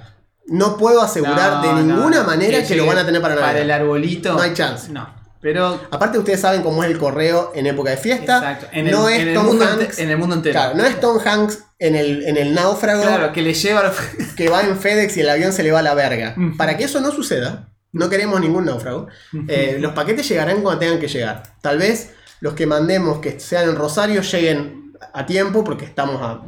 [0.46, 2.24] No puedo asegurar No, de ninguna no.
[2.26, 3.50] manera que, lo van a tener para Navidad.
[3.52, 4.32] Para el arbolito.
[4.34, 4.92] No hay chance.
[4.92, 5.21] No.
[5.43, 5.78] Pero.
[5.90, 8.39] Aparte ustedes saben cómo es el correo en época de fiesta.
[8.39, 8.66] Exacto.
[8.73, 9.98] En el, no en es el Tom mundo Hanks.
[9.98, 10.52] en el mundo entero.
[10.55, 13.93] Claro, no es Tom Hanks en el, en el náufrago Claro, que le lleva.
[14.36, 16.35] que va en FedEx y el avión se le va a la verga.
[16.56, 19.09] Para que eso no suceda, no queremos ningún náufrago.
[19.48, 21.43] eh, los paquetes llegarán cuando tengan que llegar.
[21.60, 26.43] Tal vez los que mandemos que sean en Rosario lleguen a tiempo porque estamos a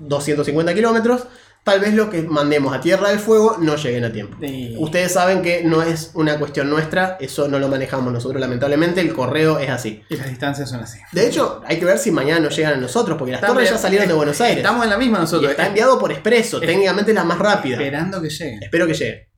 [0.00, 1.26] 250 kilómetros,
[1.64, 4.36] tal vez lo que mandemos a Tierra del Fuego no lleguen a tiempo.
[4.40, 4.74] Sí.
[4.78, 9.12] Ustedes saben que no es una cuestión nuestra, eso no lo manejamos nosotros lamentablemente, el
[9.12, 10.02] correo es así.
[10.08, 10.98] Y las distancias son así.
[11.12, 13.78] De hecho, hay que ver si mañana nos llegan a nosotros, porque las torres ya
[13.78, 14.58] salieron de Buenos Aires.
[14.58, 15.50] Estamos en la misma Y nosotros.
[15.50, 17.76] está enviado por expreso, Es- técnicamente la más rápida.
[17.76, 18.58] Esperando que llegue.
[18.62, 19.28] Espero que llegue.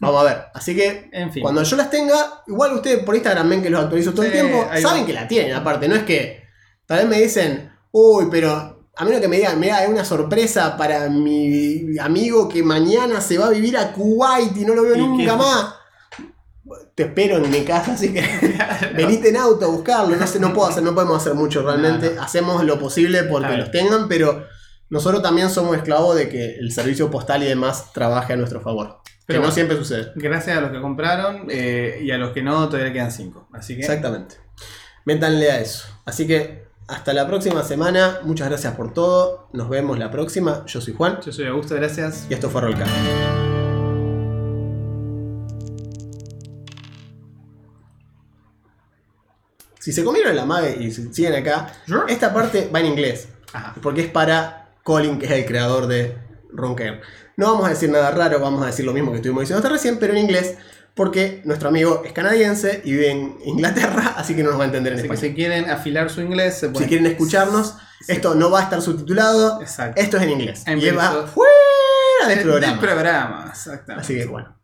[0.00, 0.38] Vamos a ver.
[0.54, 1.42] Así que En fin.
[1.42, 4.66] cuando yo las tenga, igual ustedes por Instagram ven que los actualizo todo el tiempo,
[4.80, 5.06] saben va.
[5.06, 6.42] que la tienen aparte, no es que
[6.86, 10.76] tal vez me dicen, uy, pero a menos que me digan, mira, hay una sorpresa
[10.76, 14.96] para mi amigo que mañana se va a vivir a Kuwait y no lo veo
[14.96, 15.38] ¿Y nunca qué?
[15.38, 15.74] más.
[16.94, 18.22] Te espero en mi casa, así que
[18.96, 20.14] venite en auto a buscarlo.
[20.14, 22.16] No sé, no puedo hacer, no podemos hacer mucho realmente.
[22.20, 24.44] Hacemos lo posible porque los tengan, pero
[24.90, 29.00] nosotros también somos esclavos de que el servicio postal y demás trabaje a nuestro favor.
[29.26, 30.12] Pero que no siempre sucede.
[30.16, 33.48] Gracias a los que compraron eh, y a los que no, todavía quedan 5.
[33.54, 33.80] Así que.
[33.80, 34.36] Exactamente.
[35.06, 35.88] Métanle a eso.
[36.04, 38.20] Así que hasta la próxima semana.
[38.24, 39.48] Muchas gracias por todo.
[39.52, 40.64] Nos vemos la próxima.
[40.66, 42.26] Yo soy Juan Yo soy Augusto, gracias.
[42.30, 42.90] y esto fue Rollcast.
[49.78, 52.12] Si se comieron la mague y si siguen acá, Sure.
[52.12, 53.28] esta parte va en inglés.
[53.52, 53.74] Ajá.
[53.82, 56.16] Porque es para Colin, que es el creador de
[56.52, 57.00] Ronker.
[57.36, 59.70] No vamos a decir nada raro, vamos a decir lo mismo que estuvimos diciendo hasta
[59.72, 60.56] recién, pero en inglés,
[60.94, 64.66] porque nuestro amigo es canadiense y vive en Inglaterra, así que no nos va a
[64.66, 65.30] entender en Así que español.
[65.30, 68.12] si quieren afilar su inglés, se Si quieren escucharnos, Sí.
[68.12, 70.00] esto no va a estar subtitulado, Exacto.
[70.00, 70.64] esto es en inglés.
[70.66, 72.80] En y va verso- fuera del Del programa.
[72.80, 74.04] programa, exactamente.
[74.04, 74.58] Así que bueno.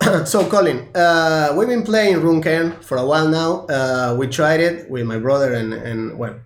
[0.24, 3.66] so Colin, uh, we've been playing Runecairn for a while now.
[3.68, 6.36] Uh, we tried it with my brother and, and well,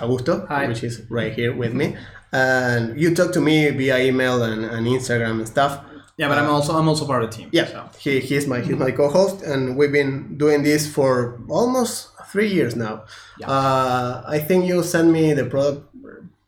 [0.00, 0.66] Augusto, Hi.
[0.66, 1.96] which is right here with me.
[2.32, 5.78] And you talked to me via email and, and Instagram and stuff.
[6.18, 7.48] Yeah, but I'm also I'm also part of the team.
[7.52, 7.88] Yeah, so.
[7.98, 12.74] he, he's my he's my co-host, and we've been doing this for almost three years
[12.74, 13.04] now.
[13.38, 13.50] Yeah.
[13.50, 15.84] Uh, I think you sent me the product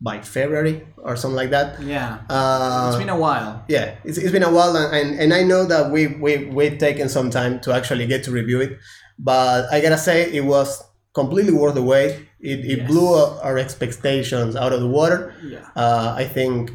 [0.00, 1.82] by February or something like that.
[1.82, 2.18] Yeah.
[2.30, 3.64] Uh, it's been a while.
[3.68, 6.78] yeah, it's, it's been a while, and, and, and I know that we we we've
[6.78, 8.78] taken some time to actually get to review it,
[9.18, 10.82] but I gotta say it was
[11.14, 12.12] completely worth the wait.
[12.40, 12.86] It, it Yes.
[12.88, 13.12] blew
[13.42, 15.34] our expectations out of the water.
[15.44, 15.66] Yeah.
[15.76, 16.70] Uh, I think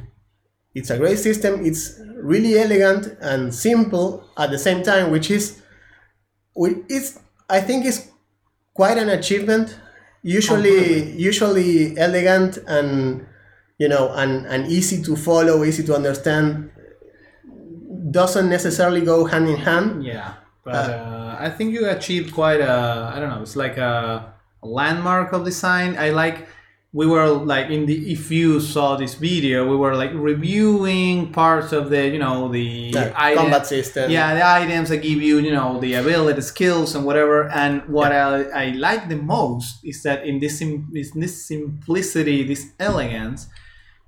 [0.76, 1.66] it's a great system.
[1.66, 5.62] It's really elegant and simple at the same time, which is,
[6.90, 7.20] is
[7.50, 8.10] I think it's
[8.74, 9.78] quite an achievement.
[10.24, 13.26] Usually, usually elegant and
[13.78, 16.72] you know and, and easy to follow, easy to understand.
[18.10, 20.04] Doesn't necessarily go hand in hand.
[20.04, 20.36] Yeah.
[20.64, 25.34] But uh, I think you achieved quite a I don't know, it's like a landmark
[25.34, 25.98] of design.
[25.98, 26.48] I like
[26.96, 31.72] we were like in the if you saw this video, we were like reviewing parts
[31.74, 32.62] of the you know the
[32.94, 34.12] Yeah, item- combat system.
[34.12, 37.50] Yeah, the items that give you, you know, the ability, skills, and whatever.
[37.50, 42.64] And what I, I like the most is that in this in this simplicity, this
[42.80, 43.48] elegance,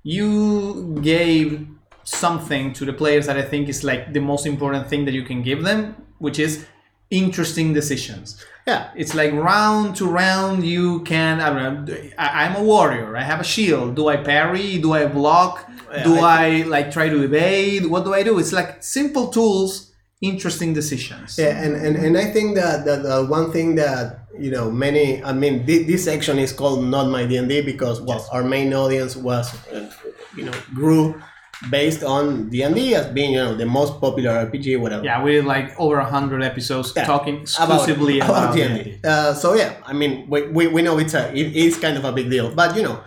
[0.04, 1.66] you gave
[2.04, 5.24] something to the players that I think is like the most important thing that you
[5.24, 6.64] can give them, which is
[7.10, 8.44] interesting decisions.
[8.66, 11.40] Yeah, It's like round to round, you can.
[11.40, 11.96] I don't know.
[12.18, 13.16] I, I'm a warrior.
[13.16, 13.94] I have a shield.
[13.94, 14.78] Do I parry?
[14.78, 15.70] Do I block?
[15.92, 17.86] Yeah, do I I, like try to evade?
[17.86, 18.40] What do I do?
[18.40, 21.38] It's like simple tools, interesting decisions.
[21.38, 25.22] Yeah, and, and, and I think that, that uh, one thing that you know many
[25.22, 29.16] I mean thi- this section is called not my D&D because well our main audience
[29.16, 29.88] was uh,
[30.36, 31.22] you know grew
[31.70, 35.04] based on D&D as being you know the most popular RPG whatever.
[35.04, 39.00] Yeah, we did like over a hundred episodes Yeah, talking exclusively about, D&D.
[39.04, 42.04] Uh, so yeah, I mean we, we, we know it's a it is kind of
[42.04, 43.00] a big deal, but you know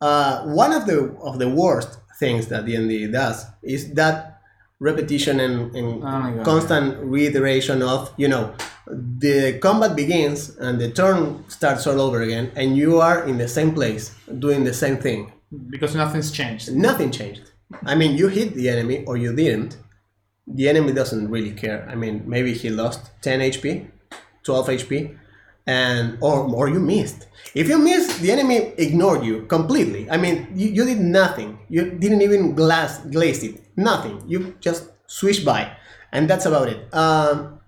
[0.00, 4.40] uh, one of the of the worst things that D&D does is that
[4.78, 8.54] repetition and, and Oh constant reiteration of you know
[8.86, 13.48] the combat begins and the turn starts all over again and you are in the
[13.48, 15.32] same place doing the same thing
[15.70, 16.72] because nothing's changed.
[16.72, 17.50] nothing changed
[17.84, 19.76] i mean you hit the enemy or you didn't.
[20.46, 21.86] The enemy doesn't really care.
[21.90, 23.90] I mean maybe he lost 10 hp
[24.44, 25.18] 12 hp
[25.66, 27.26] and or or you missed.
[27.54, 30.08] If you missed the enemy ignored you completely.
[30.10, 31.58] I mean you, you did nothing.
[31.68, 33.60] You didn't even glass glaze it.
[33.76, 34.22] Nothing.
[34.26, 35.72] You just swish by.
[36.12, 36.94] And that's about it.
[36.94, 37.60] Um,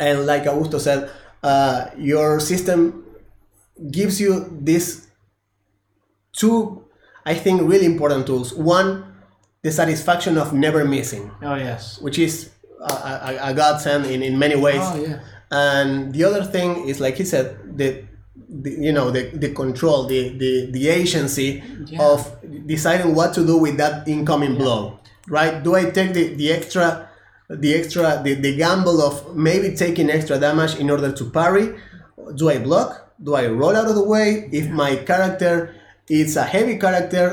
[0.00, 1.10] and like augusto said
[1.42, 3.04] uh, your system
[3.90, 5.06] gives you this
[6.32, 6.82] two
[7.26, 8.54] i think really important tools.
[8.54, 9.15] One
[9.66, 11.24] the satisfaction of never missing.
[11.48, 11.82] Oh yes.
[12.06, 12.34] which is
[12.92, 12.92] a,
[13.30, 14.84] a, a godsend in, in many ways.
[14.92, 15.18] Oh yeah.
[15.50, 17.46] and the other thing is like he said
[17.80, 17.88] the,
[18.64, 21.48] the you know the, the control the, the the agency
[21.86, 22.10] Yeah.
[22.10, 22.18] of
[22.74, 24.80] deciding what to do with that incoming blow
[25.38, 25.54] right?
[25.66, 26.86] Do i take the, the extra
[27.64, 29.14] the extra the, the gamble of
[29.48, 31.66] maybe taking extra damage in order to parry?
[32.40, 32.90] Do i block?
[33.26, 34.48] Do i roll out of the way?
[34.60, 35.74] If my character
[36.08, 37.26] is a heavy character,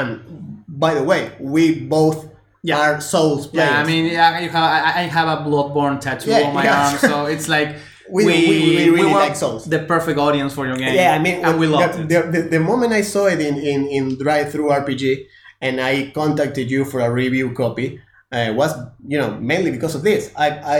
[0.00, 2.18] and by the way, we both
[2.62, 2.78] Yeah.
[2.80, 3.70] are Souls players.
[3.70, 6.64] Yeah, I mean, yeah, you have, I, I have a Bloodborne tattoo Yeah, on my
[6.64, 6.86] yeah.
[6.88, 7.70] arm, so it's like
[8.10, 9.62] We- we- we really were like Souls.
[9.64, 10.94] The perfect audience for your game.
[10.94, 12.08] Yeah, I mean, and we the, loved it.
[12.12, 15.26] the, the, the moment I saw it in, in, in Drive Through RPG
[15.60, 18.00] and I contacted you for a review copy
[18.32, 18.72] uh, was,
[19.06, 20.30] you know, mainly because of this.
[20.36, 20.78] I, I,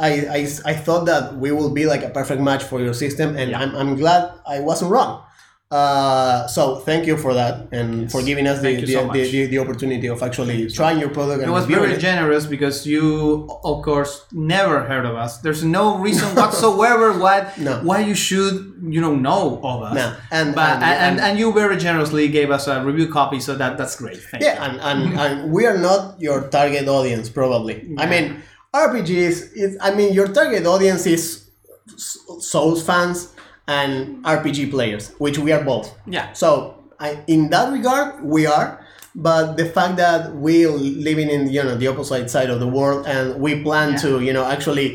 [0.00, 0.40] I, I,
[0.72, 3.60] I thought that we will be like a perfect match for your system, and Yeah.
[3.60, 5.22] I'm, I'm glad I wasn't wrong.
[5.70, 9.46] Uh, so thank you for that and for giving us the, the, so the, the,
[9.46, 12.00] the opportunity of actually trying your product It and was very it.
[12.00, 15.38] generous because you, of course, never heard of us.
[15.38, 17.82] There's no reason whatsoever why No.
[17.84, 19.94] why you should you know know of us.
[19.94, 23.38] No, and- but and- and, and, and- you very generously gave us a review copy,
[23.38, 24.16] so that that's great.
[24.16, 27.94] Thank Yeah, and, and, and we are not your target audience, probably.
[27.96, 28.42] I mean,
[28.74, 31.48] RPGs, is, I mean, your target audience is
[31.96, 33.34] Souls fans
[33.70, 35.94] and RPG players, which we are both.
[36.06, 36.32] Yeah.
[36.34, 38.68] So, I, in that regard, we are.
[39.14, 43.06] But the fact that we're living in you know the opposite side of the world
[43.06, 44.02] and we plan Yeah.
[44.04, 44.88] to you know actually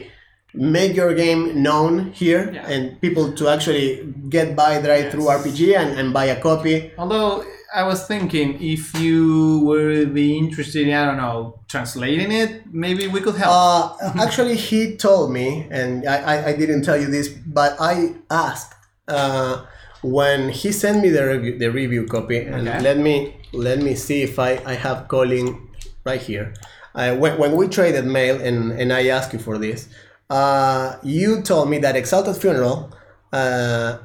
[0.54, 2.64] make your game known here Yeah.
[2.72, 3.88] and people to actually
[4.36, 7.44] get by right through RPG and, and buy a copy Although
[7.76, 13.08] I was thinking if you would be interested in I don't know translating it, maybe
[13.08, 13.52] we could help.
[13.52, 18.16] Uh, actually, he told me, and I, I, I didn't tell you this, but I
[18.32, 18.74] asked
[19.10, 19.66] uh,
[20.02, 22.80] when he sent me the review, the review copy, and Okay.
[22.80, 25.68] let me let me see if I, I have calling
[26.06, 26.54] right here.
[26.96, 29.90] Uh, when, when we traded mail, and, and I asked you for this,
[30.30, 32.90] uh, you told me that Exalted Funeral,
[33.34, 33.98] uh,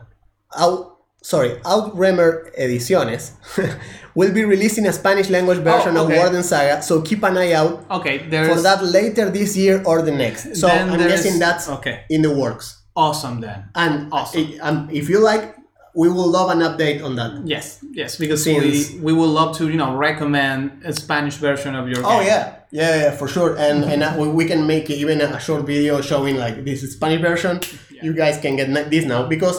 [1.22, 3.32] sorry, Outremer Ediciones,
[4.14, 6.16] will be releasing a Spanish language version okay.
[6.16, 8.18] of Warden Saga, so keep an eye out okay,
[8.48, 10.56] for that later this year or the next.
[10.56, 12.04] So I'm guessing that's okay.
[12.10, 12.76] in the works.
[12.96, 13.70] awesome then.
[13.74, 14.52] And Awesome.
[14.62, 15.56] um, if you like,
[15.94, 17.32] we will love an update on that.
[17.46, 21.74] Yes, yes, because Since- we we would love to you know recommend a Spanish version
[21.74, 22.26] of your Oh game.
[22.32, 23.56] yeah, yeah, yeah, for sure.
[23.66, 27.20] And and uh, we, we can make even a short video showing like this Spanish
[27.20, 27.60] version.
[28.02, 29.56] You guys can get this now because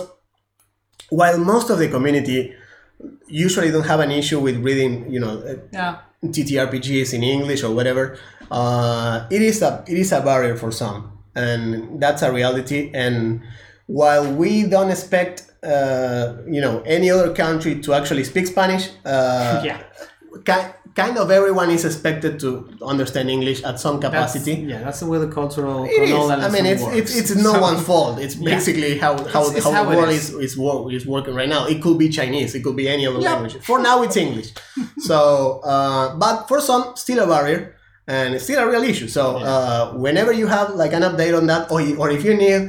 [1.11, 2.39] while most of the community
[3.27, 5.95] usually don't have an issue with reading, you know, uh, Yeah.
[6.35, 8.03] TTRPGs in English or whatever,
[8.51, 10.99] uh, it is a it is a barrier for some,
[11.35, 12.91] and that's a reality.
[12.93, 13.41] And
[13.87, 19.61] while we don't expect, uh, you know, any other country to actually speak Spanish, uh,
[19.69, 19.77] Yeah.
[20.45, 22.49] Ki- kind of everyone is expected to
[22.81, 24.53] understand English at some That's, capacity.
[24.67, 26.11] yeah, that's the way the cultural It is.
[26.29, 28.19] I mean, it's it's, it's no So- one's fault.
[28.19, 28.55] It's Yeah.
[28.55, 30.29] basically how how, It's- it's how, how the world is.
[30.29, 31.65] is is, wor- is working right now.
[31.67, 32.55] It could be Chinese.
[32.55, 33.31] It could be any other Yeah.
[33.33, 33.55] language.
[33.69, 34.49] For now, it's English.
[35.09, 37.75] so, uh, but for some, still a barrier
[38.07, 39.07] and it's still a real issue.
[39.07, 42.61] So, uh, whenever you have like an update on that, or or if you need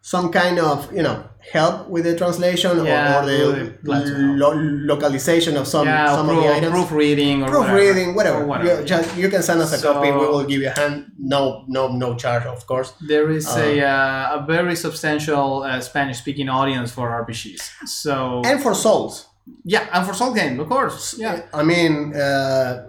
[0.00, 4.04] some kind of you know help with the translation Yeah, or, or the really glad
[4.06, 4.38] to help.
[4.38, 4.54] lo-
[4.94, 8.42] localization of some yeah, some proof, of the items proofreading or proofreading, whatever.
[8.42, 8.80] Or whatever.
[8.80, 10.10] You, just, you can send us a So- copy.
[10.10, 11.12] We will give you a hand.
[11.18, 12.92] No, no, no charge, of course.
[13.06, 17.62] There is a, uh, a very substantial uh, Spanish-speaking audience for RPGs.
[17.86, 19.26] So And for souls.
[19.64, 21.14] yeah, and for Soul Game, of course.
[21.18, 21.42] Yeah.
[21.54, 22.86] I mean, uh,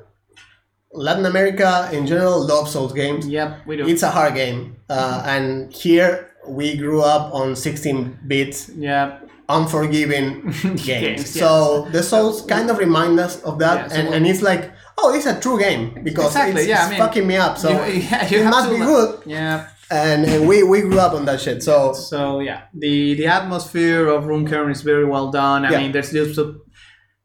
[0.92, 3.28] Latin America in general loves Souls games.
[3.28, 3.88] Yep, we do.
[3.88, 9.20] It's a hard game, uh, and here we grew up on 16 bits, yeah.
[9.50, 10.86] unforgiving games.
[10.86, 14.42] Games, So the Souls kind of remind us of that, Yeah, so and, and it's
[14.42, 17.36] like, oh, it's a true game because Exactly, it's, yeah, it's I mean, fucking me
[17.38, 17.58] up.
[17.58, 19.68] So You- yeah, you it must to be good, Yeah.
[19.92, 21.62] and, and we, we grew up on that shit.
[21.64, 25.66] So So yeah, the the atmosphere of Room Kern is very well done.
[25.66, 25.78] I Yeah.
[25.80, 26.56] mean, there's just a,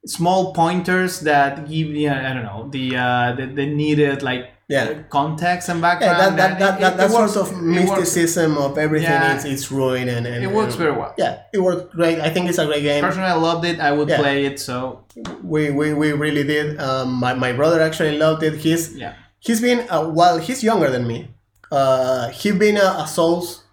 [0.06, 5.02] small pointers that give you I don't know the uh, the, the needed like Yeah.
[5.10, 6.18] context and Yeah, background.
[6.20, 9.36] that, that, that, it- that, it that works- sort of it mysticism of everything Yeah.
[9.36, 11.12] is, is ruined and, and It works and- very well.
[11.18, 12.18] Yeah, it worked great.
[12.20, 13.02] I think it's a great game.
[13.04, 13.78] Personally, I loved it.
[13.80, 14.18] I would Yeah.
[14.20, 14.58] play it.
[14.58, 15.04] So
[15.42, 16.80] We, we, we really did.
[16.80, 18.54] Um, my, my brother actually loved it.
[18.56, 21.28] He's yeah, he's been uh, while he's younger than me.
[21.70, 23.64] Uh, he's been a, a Souls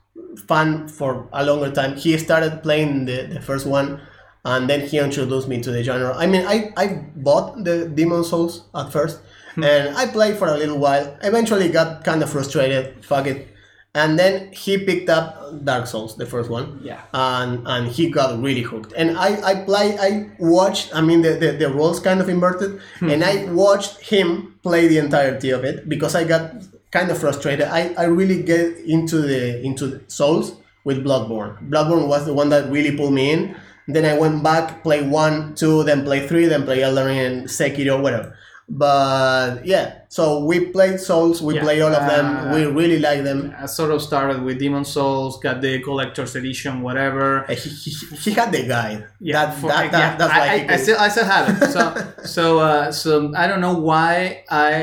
[0.48, 1.96] fan for a longer time.
[1.96, 4.02] He started playing the, the first one,
[4.46, 6.14] and then he introduced me to the genre.
[6.16, 9.20] I mean, I, I bought the Demon Souls at first,
[9.64, 11.18] and I played for a little while.
[11.22, 13.04] Eventually, got kind of frustrated.
[13.06, 13.48] Fuck it.
[13.94, 17.02] And then he picked up Dark Souls, the first one yeah.
[17.14, 18.94] and and he got really hooked.
[18.94, 20.96] And I I play I watched.
[20.96, 23.10] I mean the the, the roles kind of inverted, hmm.
[23.10, 26.54] and I watched him play the entirety of it because I got
[26.92, 27.68] kind of frustrated.
[27.68, 30.56] I I really get into the into the Souls
[30.86, 31.70] with Bloodborne.
[31.70, 33.56] Bloodborne was the one that really pulled me in.
[33.88, 37.48] Then I went back, play one, two, then play three, then play Elden Ring and
[37.48, 38.38] Sekiro, whatever.
[38.70, 43.00] But yeah, So we played Souls, we Yeah, play all of them, uh, we really
[43.00, 43.56] like them.
[43.58, 47.46] I sort of started with Demon Souls, got the collector's edition, whatever.
[47.50, 49.08] Uh, He, he, he had the guide.
[49.22, 51.30] Yeah, that, for- that, that, yeah, that's I, why he I, I still I still
[51.36, 51.58] have it.
[51.76, 51.82] So
[52.36, 54.76] so uh, so I don't know why I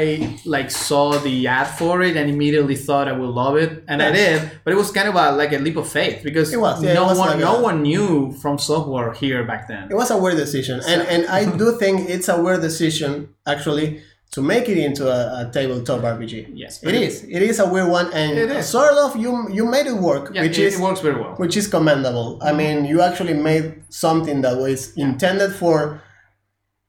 [0.47, 4.11] like saw the ad for it and immediately thought I would love it, and I
[4.21, 4.39] did.
[4.65, 6.95] But it was kind of a, like a leap of faith because It was, yeah,
[6.95, 9.85] no one like no a- one knew from software here back then.
[9.93, 13.11] It was a weird decision, and and I do think it's a weird decision
[13.47, 14.01] actually
[14.31, 16.51] to make it into a, a tabletop RPG.
[16.55, 17.25] Yes, it is.
[17.25, 18.69] It is a weird one, and It is.
[18.69, 21.35] sort of you you made it work, Yeah, which it, is it works very well.
[21.37, 22.39] which is commendable.
[22.43, 22.57] I mm-hmm.
[22.59, 26.03] mean, you actually made something that was intended for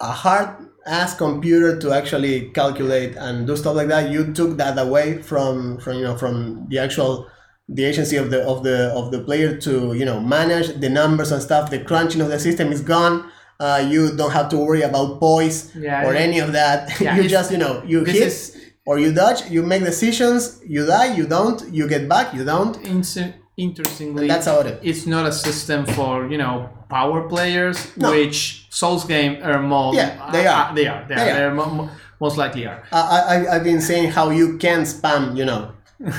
[0.02, 0.50] a hard
[0.86, 4.10] ass computer to actually calculate and do stuff like that.
[4.12, 7.28] You took that away from from you know from the actual
[7.70, 11.32] the agency of the of the of the player to you know manage the numbers
[11.32, 11.70] and stuff.
[11.70, 13.32] The crunching of the system is gone.
[13.60, 16.80] Uh, you don't have to worry about poise Yeah, or it- any of that.
[17.02, 18.56] Yeah, you just you know you hit is-
[18.86, 19.42] or you dodge.
[19.52, 20.60] You make decisions.
[20.66, 21.14] You die.
[21.16, 21.60] You don't.
[21.78, 22.34] You get back.
[22.34, 22.76] You don't.
[22.86, 24.78] Inter- interestingly, That's how it is.
[24.92, 28.12] it's not a system for you know power players, No.
[28.12, 29.94] which Souls game are more.
[29.94, 30.72] Yeah, they are.
[30.72, 31.02] uh, they are.
[31.08, 31.30] They, They are.
[31.30, 31.36] are.
[31.38, 31.90] They're mo- mo-
[32.22, 32.82] most likely are.
[32.92, 33.02] I,
[33.34, 35.72] I, I've been saying how you can spam, you know,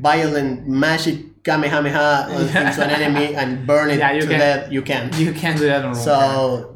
[0.00, 2.68] violent magic Kamehameha Yeah.
[2.68, 4.38] into an enemy and burn it Yeah, you to can.
[4.46, 4.62] death.
[4.76, 5.04] You can.
[5.24, 6.14] You can do that on So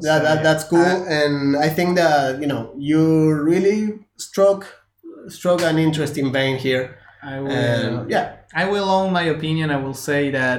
[0.01, 0.43] that, that, yeah.
[0.47, 3.03] that's cool, Uh, and I think that you know you
[3.51, 3.81] really
[4.17, 4.61] struck
[5.29, 6.85] struck an interesting vein here,
[7.23, 7.51] I will.
[7.53, 9.71] and yeah, I will own my opinion.
[9.71, 10.59] I will say that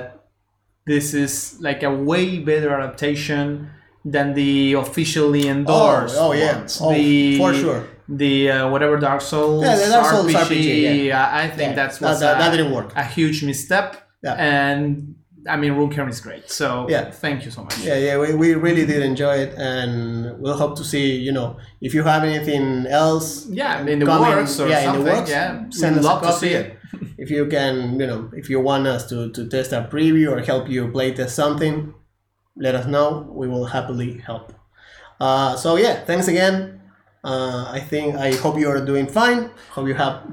[0.86, 1.34] this is
[1.68, 3.70] like a way better adaptation
[4.14, 6.16] than the officially endorsed.
[6.20, 6.58] oh, yeah.
[6.58, 6.80] ones.
[6.82, 7.88] Oh, the, for sure.
[8.10, 9.64] The uh, whatever Dark Souls.
[9.64, 10.60] Yeah, the Dark Souls RPG.
[10.60, 12.92] RPG, uh, I think Yeah, that's that, that, that didn't work.
[12.98, 13.96] a huge misstep.
[14.24, 14.34] Yeah.
[14.36, 15.16] And
[15.50, 16.50] I mean, Runekern is great.
[16.50, 17.12] So Yeah.
[17.12, 17.78] thank you so much.
[17.80, 21.18] Yeah, yeah, we, we really did enjoy it, and we'll hope to see.
[21.18, 24.94] You know, if you have anything else, Yeah, in the works or yeah, in the
[24.94, 25.14] something.
[25.18, 26.48] works, yeah, send we'd us a copy.
[26.48, 26.78] see it.
[27.18, 30.40] if you can, you know, if you want us to, to test a preview or
[30.42, 31.94] help you playtest something,
[32.56, 33.28] let us know.
[33.36, 34.54] We will happily help.
[35.20, 36.80] Uh, so yeah, thanks again.
[37.24, 39.50] Uh, I think I hope you are doing fine.
[39.72, 40.24] Hope you have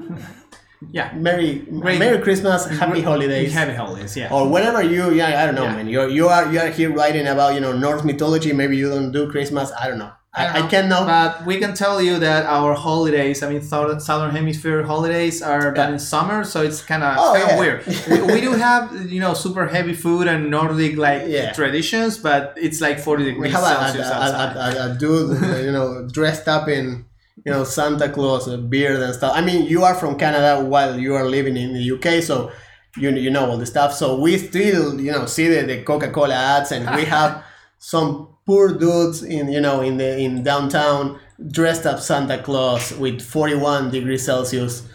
[0.91, 1.13] Yeah.
[1.13, 1.99] Merry Great.
[1.99, 4.17] Merry Christmas, Happy Holidays, Happy holidays.
[4.17, 4.33] Yeah.
[4.33, 5.11] or whenever you.
[5.13, 5.75] Yeah, I don't know, Yeah.
[5.75, 5.87] man.
[5.87, 8.51] You you are you are here writing about you know Norse mythology.
[8.53, 9.71] Maybe you don't do Christmas.
[9.79, 10.11] I don't know.
[10.33, 11.03] I, I, don't can't know.
[11.05, 15.73] But we can tell you that our holidays, I mean, southern, southern hemisphere holidays are
[15.73, 17.59] done in summer, so it's kind of Oh, yeah.
[17.59, 17.83] weird.
[18.09, 21.51] we, we do have, you know, super heavy food and Nordic like Yeah.
[21.51, 24.55] traditions, but it's like 40 degrees we have a, Celsius a, outside.
[24.55, 27.03] a, a, a dude, you know, dressed up in,
[27.45, 29.33] you know, Santa Claus, a beard and stuff.
[29.35, 32.51] I mean, you are from Canada while you are living in the UK, so
[32.97, 33.93] you you know all the stuff.
[33.93, 37.43] So we still, you know, see the, the Coca Cola ads, and we have
[37.79, 43.21] some poor dudes in, you know, in the in downtown dressed up Santa Claus with
[43.21, 44.87] 41 degrees Celsius.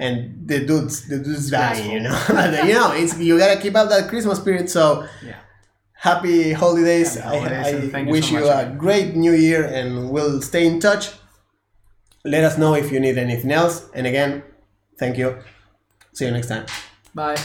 [0.00, 2.18] And the dudes, the dudes dying, you know.
[2.66, 4.68] you know, it's you gotta keep up that Christmas spirit.
[4.68, 5.36] So yeah.
[5.92, 7.14] happy holidays.
[7.14, 10.42] Happy holidays, I, I thank you wish so you a great new year and we'll
[10.42, 11.10] stay in touch.
[12.24, 13.88] Let us know if you need anything else.
[13.94, 14.42] And again,
[14.98, 15.38] thank you.
[16.12, 16.66] See you next time.
[17.14, 17.36] Bye.